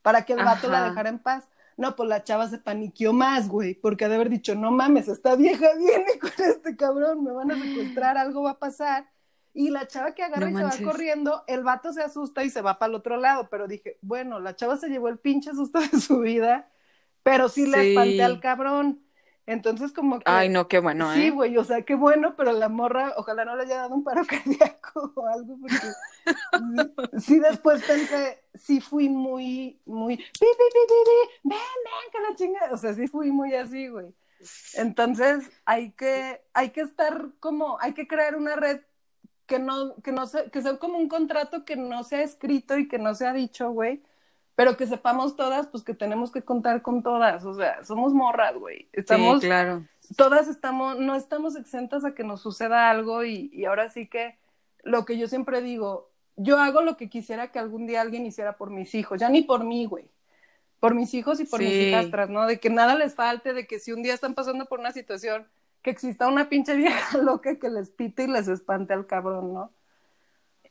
para 0.01 0.25
que 0.25 0.33
el 0.33 0.45
vato 0.45 0.68
la 0.70 0.89
dejara 0.89 1.11
en 1.11 1.18
paz. 1.18 1.47
No, 1.77 1.95
pues 1.95 2.09
la 2.09 2.25
chava 2.25 2.49
se 2.49 2.59
paniqueó 2.59 3.12
más, 3.12 3.49
güey, 3.49 3.75
porque 3.75 4.05
ha 4.05 4.09
de 4.09 4.14
haber 4.14 4.31
dicho, 4.31 4.55
no 4.55 4.70
mames, 4.70 5.09
esta 5.09 5.37
vieja 5.37 5.75
viene 5.79 6.18
con 6.18 6.33
este 6.39 6.77
cabrón, 6.77 7.23
me 7.23 7.33
van 7.33 7.51
a 7.51 7.61
secuestrar, 7.61 8.16
algo 8.16 8.43
va 8.43 8.53
a 8.53 8.59
pasar. 8.59 9.12
Y 9.55 9.70
la 9.70 9.86
chava 9.86 10.14
que 10.14 10.22
agarra 10.22 10.50
y 10.50 10.55
se 10.55 10.62
va 10.62 10.72
corriendo, 10.82 11.44
el 11.46 11.62
vato 11.62 11.92
se 11.92 12.03
asusta 12.03 12.42
y 12.42 12.50
se 12.50 12.62
va 12.62 12.78
para 12.78 12.90
el 12.90 12.96
otro 12.96 13.16
lado. 13.18 13.48
Pero 13.50 13.68
dije, 13.68 13.98
bueno, 14.00 14.40
la 14.40 14.57
chava 14.57 14.76
se 14.76 14.88
llevó 14.88 15.09
el 15.09 15.18
pinche 15.18 15.53
susto 15.53 15.80
de 15.80 16.00
su 16.00 16.20
vida, 16.20 16.70
pero 17.22 17.48
sí 17.48 17.66
le 17.66 17.90
espanté 17.90 18.22
al 18.22 18.40
cabrón. 18.40 19.03
Entonces, 19.44 19.92
como 19.92 20.18
que. 20.18 20.24
Ay, 20.26 20.48
no, 20.48 20.68
qué 20.68 20.78
bueno, 20.78 21.12
¿eh? 21.12 21.16
Sí, 21.16 21.30
güey, 21.30 21.57
o 21.57 21.64
sea, 21.64 21.82
qué 21.82 21.96
bueno, 21.96 22.34
pero 22.36 22.53
la 22.53 22.68
morra, 22.68 23.12
ojalá 23.16 23.44
no 23.44 23.57
le 23.57 23.64
haya 23.64 23.78
dado 23.78 23.94
un 23.94 24.05
paro 24.05 24.22
cardíaco 24.26 25.12
o 25.16 25.26
algo, 25.26 25.59
porque. 25.61 27.18
sí, 27.18 27.40
después 27.40 27.82
pensé, 27.82 28.44
sí 28.55 28.80
fui 28.80 29.09
muy, 29.09 29.80
muy. 29.84 30.16
Pi, 30.16 30.24
pi, 30.38 30.46
pi, 30.72 30.84
ven, 31.42 31.59
ven, 31.59 32.12
que 32.12 32.20
la 32.20 32.36
chinga. 32.36 32.72
O 32.72 32.76
sea, 32.76 32.94
sí 32.94 33.09
fui 33.09 33.30
muy 33.32 33.55
así, 33.55 33.88
güey. 33.88 34.14
Entonces, 34.74 35.50
hay 35.64 35.92
que, 35.92 36.42
hay 36.53 36.70
que 36.70 36.82
estar 36.82 37.28
como, 37.40 37.78
hay 37.80 37.94
que 37.94 38.07
crear 38.07 38.36
una 38.36 38.57
red 38.57 38.80
que 39.47 39.59
no, 39.59 39.97
que 40.03 40.12
no 40.12 40.26
se, 40.26 40.51
que 40.51 40.62
sea 40.62 40.78
como 40.78 40.99
un 40.99 41.09
contrato 41.09 41.64
que 41.64 41.76
no 41.76 42.05
se 42.05 42.16
ha 42.16 42.22
escrito 42.22 42.78
y 42.78 42.88
que 42.88 42.99
no 42.99 43.14
se 43.14 43.26
ha 43.26 43.32
dicho, 43.32 43.70
güey, 43.70 44.03
pero 44.55 44.76
que 44.76 44.86
sepamos 44.86 45.36
todas, 45.36 45.66
pues 45.66 45.82
que 45.82 45.95
tenemos 45.95 46.30
que 46.30 46.43
contar 46.43 46.82
con 46.82 47.03
todas, 47.03 47.45
o 47.45 47.55
sea, 47.55 47.84
somos 47.84 48.12
morras, 48.12 48.55
güey, 48.57 48.88
estamos, 48.93 49.40
sí, 49.40 49.47
claro. 49.47 49.84
todas 50.16 50.49
estamos, 50.49 50.99
no 50.99 51.14
estamos 51.14 51.57
exentas 51.57 52.05
a 52.05 52.14
que 52.14 52.24
nos 52.24 52.43
suceda 52.43 52.90
algo 52.90 53.24
y, 53.24 53.51
y 53.53 53.64
ahora 53.64 53.88
sí 53.88 54.09
que 54.09 54.38
lo 54.82 55.05
que 55.05 55.18
yo 55.18 55.28
siempre 55.28 55.62
digo, 55.62 56.11
yo 56.36 56.59
hago 56.59 56.82
lo 56.82 56.97
que 56.97 57.09
quisiera 57.09 57.51
que 57.51 57.59
algún 57.59 57.86
día 57.86 58.01
alguien 58.01 58.26
hiciera 58.26 58.57
por 58.57 58.70
mis 58.70 58.95
hijos, 58.95 59.20
ya 59.20 59.28
ni 59.28 59.43
por 59.43 59.64
mí, 59.64 59.86
güey, 59.86 60.11
por 60.80 60.95
mis 60.95 61.14
hijos 61.14 61.40
y 61.40 61.45
por 61.45 61.61
mis 61.61 61.72
hijastras, 61.72 62.28
¿no? 62.28 62.47
De 62.47 62.59
que 62.59 62.70
nada 62.70 62.95
les 62.97 63.14
falte, 63.14 63.53
de 63.53 63.66
que 63.66 63.78
si 63.78 63.93
un 63.93 64.03
día 64.03 64.14
están 64.14 64.34
pasando 64.34 64.66
por 64.66 64.80
una 64.80 64.93
situación 64.93 65.47
que 65.83 65.91
exista 65.91 66.28
una 66.28 66.49
pinche 66.49 66.74
vieja 66.76 67.18
loca 67.18 67.59
que 67.59 67.68
les 67.68 67.91
pite 67.91 68.24
y 68.24 68.26
les 68.28 68.49
espante 68.49 68.95
al 68.95 69.07
cabrón, 69.07 69.53
¿no? 69.53 69.72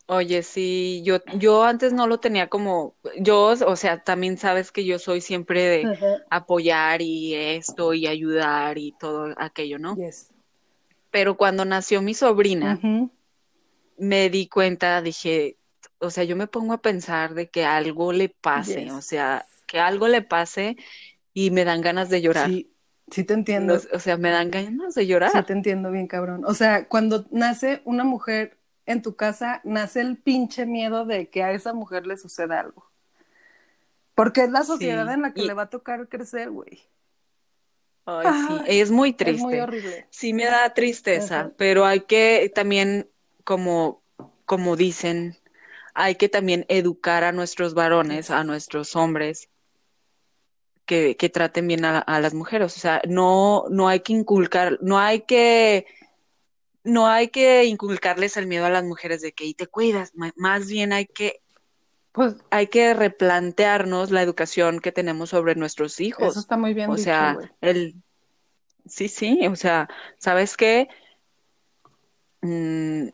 Oye, 0.07 0.43
sí, 0.43 1.01
yo, 1.05 1.19
yo 1.37 1.63
antes 1.63 1.93
no 1.93 2.05
lo 2.05 2.19
tenía 2.19 2.49
como, 2.49 2.95
yo, 3.17 3.53
o 3.65 3.75
sea, 3.75 4.03
también 4.03 4.37
sabes 4.37 4.71
que 4.71 4.83
yo 4.83 4.99
soy 4.99 5.21
siempre 5.21 5.63
de 5.63 6.21
apoyar 6.29 7.01
y 7.01 7.33
esto 7.33 7.93
y 7.93 8.07
ayudar 8.07 8.77
y 8.77 8.93
todo 8.99 9.33
aquello, 9.37 9.79
¿no? 9.79 9.95
Yes. 9.95 10.31
Pero 11.11 11.37
cuando 11.37 11.63
nació 11.63 12.01
mi 12.01 12.13
sobrina, 12.13 12.79
me 13.97 14.29
di 14.29 14.47
cuenta, 14.47 15.01
dije, 15.01 15.57
o 15.99 16.09
sea, 16.09 16.23
yo 16.23 16.35
me 16.35 16.47
pongo 16.47 16.73
a 16.73 16.81
pensar 16.81 17.33
de 17.33 17.49
que 17.49 17.63
algo 17.63 18.11
le 18.11 18.29
pase, 18.29 18.91
o 18.91 19.01
sea, 19.01 19.45
que 19.67 19.79
algo 19.79 20.07
le 20.07 20.23
pase 20.23 20.75
y 21.33 21.51
me 21.51 21.63
dan 21.63 21.81
ganas 21.81 22.09
de 22.09 22.21
llorar. 22.21 22.49
Sí, 22.49 22.71
Sí 23.11 23.23
te 23.25 23.33
entiendo. 23.33 23.79
O 23.93 23.99
sea, 23.99 24.17
me 24.17 24.31
dan 24.31 24.49
ganas 24.49 24.95
de 24.95 25.05
llorar. 25.05 25.31
Sí 25.31 25.43
te 25.43 25.53
entiendo 25.53 25.91
bien, 25.91 26.07
cabrón. 26.07 26.43
O 26.45 26.53
sea, 26.53 26.87
cuando 26.87 27.25
nace 27.29 27.81
una 27.83 28.03
mujer 28.03 28.57
en 28.85 29.01
tu 29.01 29.15
casa, 29.15 29.61
nace 29.63 30.01
el 30.01 30.17
pinche 30.17 30.65
miedo 30.65 31.05
de 31.05 31.29
que 31.29 31.43
a 31.43 31.51
esa 31.51 31.73
mujer 31.73 32.07
le 32.07 32.17
suceda 32.17 32.61
algo. 32.61 32.89
Porque 34.15 34.43
es 34.43 34.49
la 34.49 34.63
sociedad 34.63 35.11
en 35.13 35.21
la 35.21 35.33
que 35.33 35.43
le 35.43 35.53
va 35.53 35.63
a 35.63 35.69
tocar 35.69 36.07
crecer, 36.07 36.49
güey. 36.49 36.81
Ay, 38.05 38.27
sí, 38.47 38.61
es 38.65 38.91
muy 38.91 39.13
triste. 39.13 39.35
Es 39.35 39.41
muy 39.41 39.59
horrible. 39.59 40.07
Sí 40.09 40.33
me 40.33 40.45
da 40.45 40.73
tristeza, 40.73 41.51
pero 41.57 41.85
hay 41.85 42.01
que 42.01 42.51
también, 42.53 43.09
como, 43.43 44.01
como 44.45 44.75
dicen, 44.75 45.37
hay 45.93 46.15
que 46.15 46.29
también 46.29 46.65
educar 46.67 47.23
a 47.23 47.31
nuestros 47.31 47.73
varones, 47.73 48.31
a 48.31 48.43
nuestros 48.43 48.95
hombres, 48.95 49.49
que, 50.91 51.29
traten 51.29 51.67
bien 51.67 51.85
a, 51.85 52.19
las 52.19 52.33
mujeres. 52.33 52.75
O 52.75 52.79
sea, 52.79 53.01
no, 53.07 53.65
no 53.69 53.87
hay 53.87 54.01
que 54.01 54.11
inculcar, 54.11 54.77
no 54.81 54.99
hay 54.99 55.21
que, 55.21 55.85
no 56.83 57.07
hay 57.07 57.29
que 57.29 57.63
inculcarles 57.63 58.35
el 58.35 58.47
miedo 58.47 58.65
a 58.65 58.69
las 58.69 58.83
mujeres 58.83 59.21
de 59.21 59.31
que 59.31 59.45
y 59.45 59.53
te 59.53 59.67
cuidas, 59.67 60.11
más 60.35 60.67
bien 60.67 60.91
hay 60.91 61.05
que, 61.05 61.41
pues, 62.11 62.35
hay 62.49 62.67
que 62.67 62.93
replantearnos 62.93 64.11
la 64.11 64.21
educación 64.21 64.81
que 64.81 64.91
tenemos 64.91 65.29
sobre 65.29 65.55
nuestros 65.55 66.01
hijos. 66.01 66.31
Eso 66.31 66.39
está 66.41 66.57
muy 66.57 66.73
bien. 66.73 66.89
O 66.89 66.97
sea, 66.97 67.37
el, 67.61 67.95
sí, 68.85 69.07
sí, 69.07 69.47
o 69.47 69.55
sea, 69.55 69.87
¿sabes 70.17 70.57
qué? 70.57 70.89
Mm, 72.41 73.09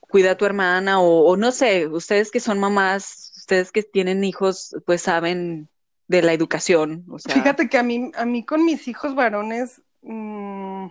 cuida 0.00 0.32
a 0.32 0.36
tu 0.36 0.44
hermana 0.44 1.00
o, 1.00 1.36
no 1.36 1.52
sé, 1.52 1.86
ustedes 1.86 2.32
que 2.32 2.40
son 2.40 2.58
mamás, 2.58 3.32
ustedes 3.36 3.70
que 3.70 3.84
tienen 3.84 4.24
hijos, 4.24 4.74
pues 4.86 5.02
saben 5.02 5.68
de 6.08 6.22
la 6.22 6.32
educación. 6.32 7.04
O 7.08 7.18
sea... 7.18 7.34
Fíjate 7.34 7.68
que 7.68 7.78
a 7.78 7.82
mí, 7.82 8.10
a 8.16 8.24
mí 8.24 8.44
con 8.44 8.64
mis 8.64 8.88
hijos 8.88 9.14
varones, 9.14 9.82
mm, 10.02 10.86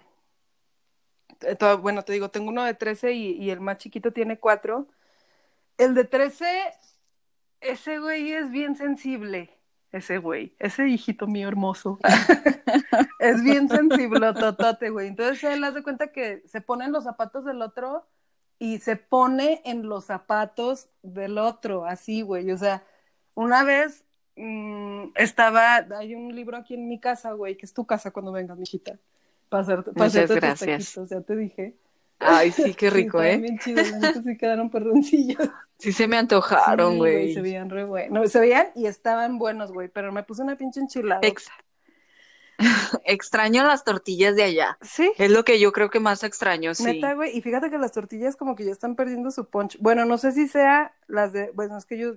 eh, 1.42 1.58
bueno, 1.82 2.04
te 2.04 2.14
digo, 2.14 2.30
tengo 2.30 2.50
uno 2.50 2.64
de 2.64 2.74
13 2.74 3.12
y, 3.12 3.32
y 3.34 3.50
el 3.50 3.60
más 3.60 3.78
chiquito 3.78 4.14
tiene 4.14 4.40
4. 4.40 4.88
El 5.78 5.94
de 5.94 6.06
13, 6.06 6.46
ese 7.62 8.00
güey 8.00 8.32
es 8.32 8.50
bien 8.50 8.76
sensible 8.76 9.58
ese 9.92 10.18
güey, 10.18 10.56
ese 10.60 10.88
hijito 10.88 11.28
mío 11.28 11.48
hermoso, 11.48 12.00
es 13.20 13.44
bien 13.44 13.70
sensible, 13.70 14.34
totote, 14.34 14.90
güey. 14.90 15.08
Entonces 15.08 15.44
él 15.44 15.64
hace 15.64 15.84
cuenta 15.84 16.12
que 16.12 16.44
se 16.46 16.62
pone 16.62 16.86
en 16.86 16.92
los 16.92 17.06
zapatos 17.06 17.46
del 17.46 17.62
otro 17.62 18.06
y 18.60 18.80
se 18.80 18.96
pone 18.96 19.62
en 19.66 19.88
los 19.88 20.06
zapatos 20.06 20.90
del 21.04 21.38
otro, 21.38 21.86
así, 21.86 22.22
güey. 22.22 22.52
O 22.52 22.58
sea, 22.58 22.84
una 23.34 23.64
vez 23.64 24.04
mmm, 24.38 25.12
estaba, 25.16 25.86
hay 25.98 26.16
un 26.16 26.34
libro 26.36 26.58
aquí 26.58 26.76
en 26.76 26.88
mi 26.88 27.00
casa, 27.00 27.34
güey, 27.34 27.58
que 27.58 27.66
es 27.66 27.74
tu 27.74 27.86
casa 27.86 28.12
cuando 28.12 28.32
vengas, 28.32 28.58
mijita, 28.58 28.98
para 29.50 29.64
hacerte, 29.64 29.92
para 29.92 30.06
hacerte 30.06 30.36
gracias. 30.36 30.94
Tus 30.94 31.10
ya 31.10 31.22
te 31.22 31.36
dije. 31.36 31.76
Ay, 32.20 32.52
sí, 32.52 32.74
qué 32.74 32.90
rico, 32.90 33.22
sí, 33.22 33.28
¿eh? 33.28 33.38
Bien 33.38 33.60
chido, 33.60 33.84
sí 34.24 34.38
quedaron 34.38 34.70
perroncillos. 34.70 35.50
Sí, 35.78 35.92
se 35.92 36.08
me 36.08 36.18
antojaron, 36.18 36.98
güey. 36.98 37.28
Sí, 37.28 37.34
se 37.36 37.42
veían 37.42 37.70
re 37.70 37.84
buenos. 37.84 38.32
Se 38.32 38.40
veían 38.40 38.68
y 38.76 38.88
estaban 38.88 39.38
buenos, 39.38 39.72
güey, 39.72 39.90
pero 39.90 40.12
me 40.12 40.24
puse 40.24 40.42
una 40.42 40.56
pinche 40.56 40.80
enchilada. 40.80 41.22
Exacto. 41.24 41.64
extraño 43.06 43.64
las 43.64 43.84
tortillas 43.84 44.36
de 44.36 44.44
allá. 44.44 44.78
Sí. 44.82 45.12
Es 45.18 45.32
lo 45.32 45.44
que 45.44 45.60
yo 45.60 45.72
creo 45.72 45.90
que 45.90 46.00
más 46.00 46.24
extraño, 46.24 46.74
sí. 46.74 46.86
Neta, 46.86 47.14
güey. 47.14 47.38
Y 47.38 47.42
fíjate 47.42 47.70
que 47.70 47.78
las 47.78 47.92
tortillas 47.92 48.36
como 48.36 48.56
que 48.56 48.66
ya 48.66 48.72
están 48.72 48.96
perdiendo 48.96 49.32
su 49.32 49.46
punch. 49.46 49.78
Bueno, 49.80 50.06
no 50.06 50.18
sé 50.18 50.32
si 50.32 50.48
sea 50.48 50.96
las 51.08 51.34
de. 51.34 51.52
Bueno, 51.52 51.78
es 51.78 51.86
que 51.86 51.98
yo 51.98 52.16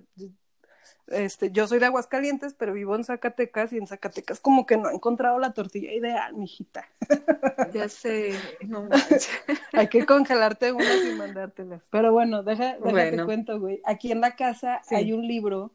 este, 1.08 1.50
yo 1.50 1.66
soy 1.66 1.78
de 1.78 1.86
Aguascalientes, 1.86 2.54
pero 2.54 2.72
vivo 2.72 2.94
en 2.94 3.04
Zacatecas 3.04 3.72
y 3.72 3.78
en 3.78 3.86
Zacatecas 3.86 4.40
como 4.40 4.66
que 4.66 4.76
no 4.76 4.90
he 4.90 4.94
encontrado 4.94 5.38
la 5.38 5.52
tortilla 5.52 5.92
ideal, 5.92 6.34
mijita. 6.34 6.88
Ya 7.74 7.88
sé, 7.88 8.34
no 8.66 8.88
Hay 9.72 9.88
que 9.88 10.06
congelarte 10.06 10.72
unas 10.72 11.04
y 11.04 11.14
mandártelas. 11.14 11.82
Pero 11.90 12.10
bueno, 12.10 12.42
deja, 12.42 12.78
déjate 12.78 13.24
cuento, 13.24 13.60
güey. 13.60 13.80
Aquí 13.84 14.10
en 14.10 14.20
la 14.20 14.34
casa 14.34 14.80
hay 14.90 15.12
un 15.12 15.26
libro 15.28 15.72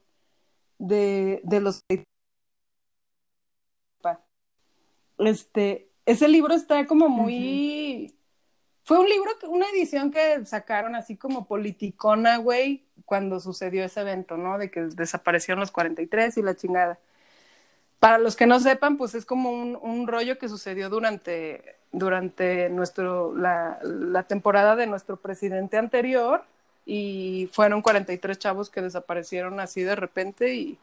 de, 0.78 1.40
de 1.44 1.60
los 1.60 1.84
este, 5.18 5.90
ese 6.04 6.28
libro 6.28 6.54
está 6.54 6.86
como 6.86 7.08
muy 7.08 8.15
fue 8.86 9.00
un 9.00 9.08
libro, 9.08 9.32
una 9.48 9.68
edición 9.70 10.12
que 10.12 10.46
sacaron 10.46 10.94
así 10.94 11.16
como 11.16 11.48
politicona, 11.48 12.36
güey, 12.36 12.84
cuando 13.04 13.40
sucedió 13.40 13.84
ese 13.84 14.02
evento, 14.02 14.36
¿no? 14.36 14.58
De 14.58 14.70
que 14.70 14.82
desaparecieron 14.82 15.58
los 15.58 15.72
43 15.72 16.36
y 16.36 16.42
la 16.42 16.54
chingada. 16.54 16.96
Para 17.98 18.18
los 18.18 18.36
que 18.36 18.46
no 18.46 18.60
sepan, 18.60 18.96
pues 18.96 19.16
es 19.16 19.26
como 19.26 19.50
un, 19.50 19.76
un 19.82 20.06
rollo 20.06 20.38
que 20.38 20.48
sucedió 20.48 20.88
durante, 20.88 21.74
durante 21.90 22.68
nuestro, 22.68 23.36
la, 23.36 23.80
la, 23.82 24.22
temporada 24.22 24.76
de 24.76 24.86
nuestro 24.86 25.16
presidente 25.16 25.78
anterior 25.78 26.44
y 26.84 27.48
fueron 27.50 27.82
43 27.82 28.38
chavos 28.38 28.70
que 28.70 28.82
desaparecieron 28.82 29.58
así 29.58 29.82
de 29.82 29.96
repente 29.96 30.54
y, 30.54 30.78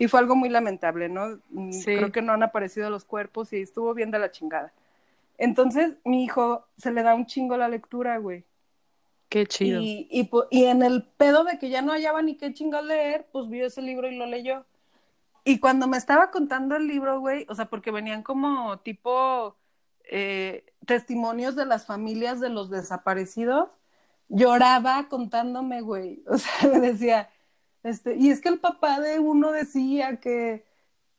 y 0.00 0.08
fue 0.08 0.18
algo 0.18 0.34
muy 0.34 0.48
lamentable, 0.48 1.08
¿no? 1.08 1.38
Sí. 1.70 1.84
Creo 1.84 2.10
que 2.10 2.22
no 2.22 2.32
han 2.32 2.42
aparecido 2.42 2.90
los 2.90 3.04
cuerpos 3.04 3.52
y 3.52 3.60
estuvo 3.60 3.94
bien 3.94 4.10
de 4.10 4.18
la 4.18 4.32
chingada. 4.32 4.72
Entonces, 5.38 5.96
mi 6.04 6.24
hijo 6.24 6.66
se 6.76 6.90
le 6.90 7.02
da 7.02 7.14
un 7.14 7.26
chingo 7.26 7.56
la 7.56 7.68
lectura, 7.68 8.18
güey. 8.18 8.44
Qué 9.28 9.46
chido. 9.46 9.80
Y, 9.80 10.08
y, 10.10 10.30
y, 10.50 10.64
en 10.64 10.82
el 10.82 11.04
pedo 11.04 11.44
de 11.44 11.58
que 11.58 11.68
ya 11.68 11.82
no 11.82 11.92
hallaba 11.92 12.22
ni 12.22 12.36
qué 12.36 12.52
chingo 12.54 12.80
leer, 12.80 13.28
pues 13.32 13.48
vio 13.48 13.66
ese 13.66 13.82
libro 13.82 14.08
y 14.10 14.16
lo 14.16 14.26
leyó. 14.26 14.64
Y 15.44 15.58
cuando 15.60 15.86
me 15.86 15.96
estaba 15.96 16.30
contando 16.30 16.76
el 16.76 16.86
libro, 16.86 17.20
güey, 17.20 17.46
o 17.48 17.54
sea, 17.54 17.66
porque 17.66 17.90
venían 17.90 18.22
como 18.22 18.78
tipo 18.80 19.56
eh, 20.10 20.64
testimonios 20.86 21.56
de 21.56 21.66
las 21.66 21.86
familias 21.86 22.40
de 22.40 22.48
los 22.48 22.70
desaparecidos, 22.70 23.68
lloraba 24.28 25.08
contándome, 25.08 25.80
güey. 25.80 26.22
O 26.28 26.38
sea, 26.38 26.68
me 26.70 26.80
decía, 26.80 27.30
este, 27.82 28.16
y 28.16 28.30
es 28.30 28.40
que 28.40 28.48
el 28.48 28.58
papá 28.58 29.00
de 29.00 29.20
uno 29.20 29.52
decía 29.52 30.18
que 30.20 30.65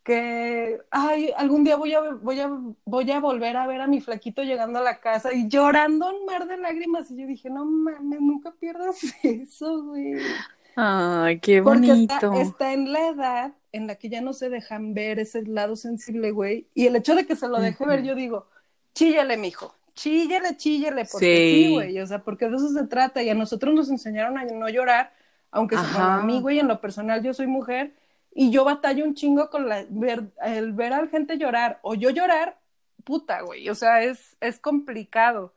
que, 0.08 0.80
ay, 0.90 1.34
algún 1.36 1.66
día 1.66 1.76
voy 1.76 1.94
a, 1.94 2.00
voy, 2.00 2.40
a, 2.40 2.50
voy 2.86 3.12
a 3.12 3.20
volver 3.20 3.58
a 3.58 3.68
ver 3.68 3.82
a 3.82 3.88
mi 3.88 4.00
flaquito 4.00 4.42
llegando 4.42 4.80
a 4.80 4.82
la 4.82 5.02
casa 5.02 5.34
y 5.34 5.50
llorando 5.50 6.10
un 6.10 6.26
mar 6.26 6.48
de 6.48 6.56
lágrimas. 6.56 7.12
Y 7.12 7.18
yo 7.18 7.28
dije, 7.28 7.50
no 7.50 7.66
mames, 7.66 8.22
nunca 8.22 8.54
pierdas 8.58 9.02
eso, 9.24 9.84
güey. 9.84 10.14
Ay, 10.78 11.42
qué 11.42 11.60
bonito. 11.60 12.16
Porque 12.22 12.42
está, 12.42 12.72
en 12.72 12.94
la 12.94 13.10
edad 13.10 13.54
en 13.74 13.88
la 13.88 13.96
que 13.96 14.08
ya 14.08 14.22
no 14.22 14.32
se 14.32 14.50
dejan 14.50 14.94
ver 14.94 15.20
ese 15.20 15.46
lado 15.46 15.76
sensible, 15.76 16.32
güey. 16.32 16.70
Y 16.74 16.88
el 16.88 16.96
hecho 16.96 17.14
de 17.14 17.26
que 17.26 17.36
se 17.36 17.50
lo 17.50 17.60
deje 17.60 17.86
ver, 17.86 18.04
yo 18.04 18.16
digo, 18.16 18.48
chíllale, 18.94 19.36
mijo, 19.36 19.76
chíllale, 19.94 20.56
chíllale, 20.56 21.04
porque 21.12 21.66
sí, 21.66 21.74
güey, 21.74 22.00
o 22.00 22.08
sea, 22.08 22.24
porque 22.24 22.48
de 22.48 22.56
eso 22.56 22.70
se 22.70 22.88
trata. 22.88 23.22
Y 23.22 23.30
a 23.30 23.36
nosotros 23.36 23.76
nos 23.76 23.90
enseñaron 23.90 24.38
a 24.38 24.46
no 24.46 24.70
llorar, 24.70 25.12
aunque 25.52 25.76
a 25.76 26.22
mí, 26.24 26.40
güey, 26.40 26.60
en 26.60 26.70
lo 26.70 26.80
personal 26.80 27.22
yo 27.22 27.34
soy 27.34 27.48
mujer, 27.48 27.94
y 28.40 28.52
yo 28.52 28.64
batallo 28.64 29.04
un 29.04 29.16
chingo 29.16 29.50
con 29.50 29.68
la, 29.68 29.84
ver, 29.90 30.26
el 30.44 30.72
ver 30.72 30.94
a 30.94 31.02
la 31.02 31.08
gente 31.08 31.40
llorar 31.40 31.80
o 31.82 31.96
yo 31.96 32.12
llorar, 32.12 32.60
puta, 33.04 33.42
güey, 33.42 33.68
o 33.68 33.74
sea, 33.74 34.04
es, 34.04 34.38
es 34.40 34.60
complicado. 34.60 35.56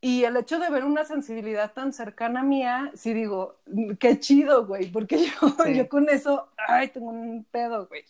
Y 0.00 0.22
el 0.22 0.36
hecho 0.36 0.60
de 0.60 0.70
ver 0.70 0.84
una 0.84 1.04
sensibilidad 1.04 1.72
tan 1.72 1.92
cercana 1.92 2.44
mía, 2.44 2.92
sí 2.94 3.14
digo, 3.14 3.56
qué 3.98 4.20
chido, 4.20 4.64
güey, 4.64 4.92
porque 4.92 5.26
yo, 5.26 5.66
yo 5.66 5.88
con 5.88 6.08
eso, 6.08 6.52
ay, 6.68 6.86
tengo 6.86 7.08
un 7.08 7.44
pedo, 7.50 7.88
güey. 7.88 8.04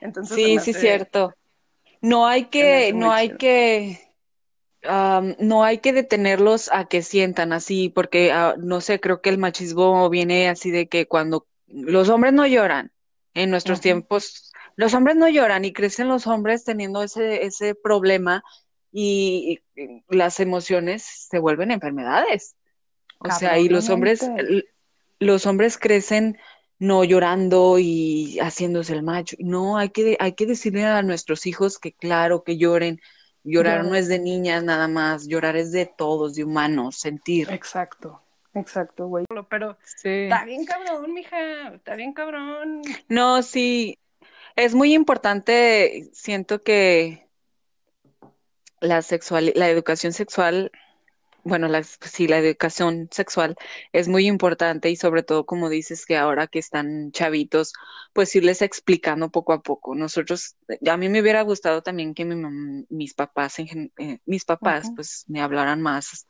Entonces, 0.00 0.36
sí, 0.36 0.58
sí, 0.58 0.74
cierto. 0.74 1.32
No 2.02 2.26
hay 2.26 2.44
que, 2.44 2.92
no 2.92 3.10
hay 3.10 3.38
que, 3.38 4.00
um, 4.86 5.34
no 5.38 5.64
hay 5.64 5.78
que 5.78 5.94
detenerlos 5.94 6.70
a 6.70 6.88
que 6.88 7.00
sientan 7.00 7.54
así, 7.54 7.88
porque, 7.88 8.34
uh, 8.34 8.60
no 8.60 8.82
sé, 8.82 9.00
creo 9.00 9.22
que 9.22 9.30
el 9.30 9.38
machismo 9.38 10.10
viene 10.10 10.50
así 10.50 10.70
de 10.70 10.88
que 10.88 11.06
cuando 11.06 11.46
los 11.68 12.10
hombres 12.10 12.34
no 12.34 12.46
lloran, 12.46 12.92
en 13.34 13.50
nuestros 13.50 13.80
tiempos, 13.80 14.52
los 14.76 14.94
hombres 14.94 15.16
no 15.16 15.28
lloran 15.28 15.64
y 15.64 15.72
crecen 15.72 16.08
los 16.08 16.26
hombres 16.26 16.64
teniendo 16.64 17.02
ese, 17.02 17.44
ese 17.44 17.74
problema 17.74 18.42
y, 18.92 19.60
las 20.08 20.38
emociones 20.38 21.26
se 21.28 21.40
vuelven 21.40 21.72
enfermedades. 21.72 22.54
O 23.18 23.30
sea, 23.30 23.58
y 23.58 23.68
los 23.68 23.90
hombres, 23.90 24.24
los 25.18 25.46
hombres 25.46 25.78
crecen 25.78 26.38
no 26.78 27.02
llorando 27.02 27.78
y 27.78 28.38
haciéndose 28.38 28.92
el 28.92 29.02
macho. 29.02 29.36
No, 29.40 29.78
hay 29.78 29.88
que, 29.88 30.16
hay 30.20 30.34
que 30.34 30.46
decirle 30.46 30.84
a 30.84 31.02
nuestros 31.02 31.46
hijos 31.46 31.78
que 31.78 31.92
claro, 31.92 32.44
que 32.44 32.56
lloren. 32.56 33.00
Llorar 33.42 33.84
no 33.84 33.94
es 33.94 34.08
de 34.08 34.18
niñas 34.18 34.64
nada 34.64 34.88
más, 34.88 35.26
llorar 35.26 35.56
es 35.56 35.70
de 35.70 35.86
todos, 35.86 36.34
de 36.34 36.44
humanos, 36.44 36.96
sentir. 36.96 37.50
Exacto. 37.50 38.23
Exacto, 38.54 39.08
güey. 39.08 39.24
Pero 39.48 39.76
está 39.84 40.44
bien 40.44 40.64
cabrón, 40.64 41.12
mija, 41.12 41.68
está 41.74 41.96
bien 41.96 42.12
cabrón. 42.12 42.82
No, 43.08 43.42
sí, 43.42 43.98
es 44.56 44.74
muy 44.74 44.94
importante, 44.94 46.08
siento 46.12 46.62
que 46.62 47.28
la 48.80 49.02
sexual, 49.02 49.52
la 49.56 49.68
educación 49.68 50.12
sexual, 50.12 50.70
bueno, 51.42 51.68
la, 51.68 51.82
sí, 51.82 52.28
la 52.28 52.38
educación 52.38 53.08
sexual 53.10 53.56
es 53.92 54.08
muy 54.08 54.26
importante 54.26 54.88
y 54.90 54.96
sobre 54.96 55.22
todo, 55.22 55.44
como 55.44 55.68
dices, 55.68 56.06
que 56.06 56.16
ahora 56.16 56.46
que 56.46 56.58
están 56.58 57.10
chavitos, 57.12 57.72
pues 58.12 58.34
irles 58.36 58.62
explicando 58.62 59.30
poco 59.30 59.52
a 59.52 59.62
poco. 59.62 59.94
Nosotros, 59.94 60.56
a 60.88 60.96
mí 60.96 61.08
me 61.08 61.20
hubiera 61.20 61.42
gustado 61.42 61.82
también 61.82 62.14
que 62.14 62.24
mi, 62.24 62.86
mis 62.88 63.14
papás, 63.14 63.58
eh, 63.58 63.90
mis 64.24 64.44
papás, 64.44 64.90
pues 64.94 65.24
me 65.28 65.42
hablaran 65.42 65.82
más 65.82 66.26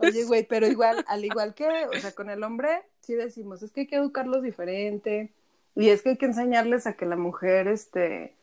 Oye, 0.00 0.24
güey, 0.24 0.46
pero 0.46 0.66
igual, 0.66 1.04
al 1.08 1.24
igual 1.24 1.54
que, 1.54 1.68
o 1.68 1.98
sea, 2.00 2.12
con 2.12 2.30
el 2.30 2.42
hombre, 2.42 2.82
sí 3.00 3.14
decimos, 3.14 3.62
es 3.62 3.72
que 3.72 3.82
hay 3.82 3.86
que 3.86 3.96
educarlos 3.96 4.42
diferente, 4.42 5.32
y 5.74 5.90
es 5.90 6.02
que 6.02 6.10
hay 6.10 6.16
que 6.16 6.26
enseñarles 6.26 6.86
a 6.86 6.94
que 6.94 7.06
la 7.06 7.16
mujer, 7.16 7.68
este, 7.68 8.34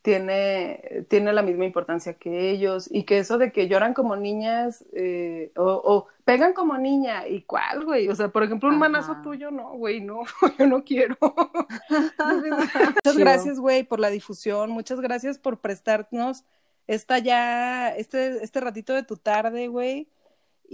tiene, 0.00 1.04
tiene 1.08 1.32
la 1.32 1.42
misma 1.42 1.64
importancia 1.64 2.14
que 2.14 2.50
ellos, 2.50 2.88
y 2.90 3.04
que 3.04 3.18
eso 3.18 3.38
de 3.38 3.52
que 3.52 3.68
lloran 3.68 3.94
como 3.94 4.16
niñas, 4.16 4.84
eh, 4.92 5.52
o, 5.56 6.08
pegan 6.24 6.54
como 6.54 6.78
niña, 6.78 7.28
¿y 7.28 7.42
cuál, 7.42 7.84
güey? 7.84 8.08
O 8.08 8.14
sea, 8.14 8.28
por 8.28 8.42
ejemplo, 8.42 8.68
un 8.68 8.78
manazo 8.78 9.16
tuyo, 9.22 9.50
no, 9.50 9.72
güey, 9.72 10.00
no, 10.00 10.22
yo 10.58 10.66
no 10.66 10.82
quiero. 10.82 11.16
muchas 12.96 13.16
gracias, 13.18 13.60
güey, 13.60 13.82
por 13.82 14.00
la 14.00 14.10
difusión, 14.10 14.70
muchas 14.70 15.00
gracias 15.00 15.38
por 15.38 15.60
prestarnos 15.60 16.44
esta 16.88 17.18
ya, 17.18 17.90
este, 17.90 18.42
este 18.42 18.60
ratito 18.60 18.92
de 18.92 19.02
tu 19.04 19.16
tarde, 19.16 19.68
güey 19.68 20.08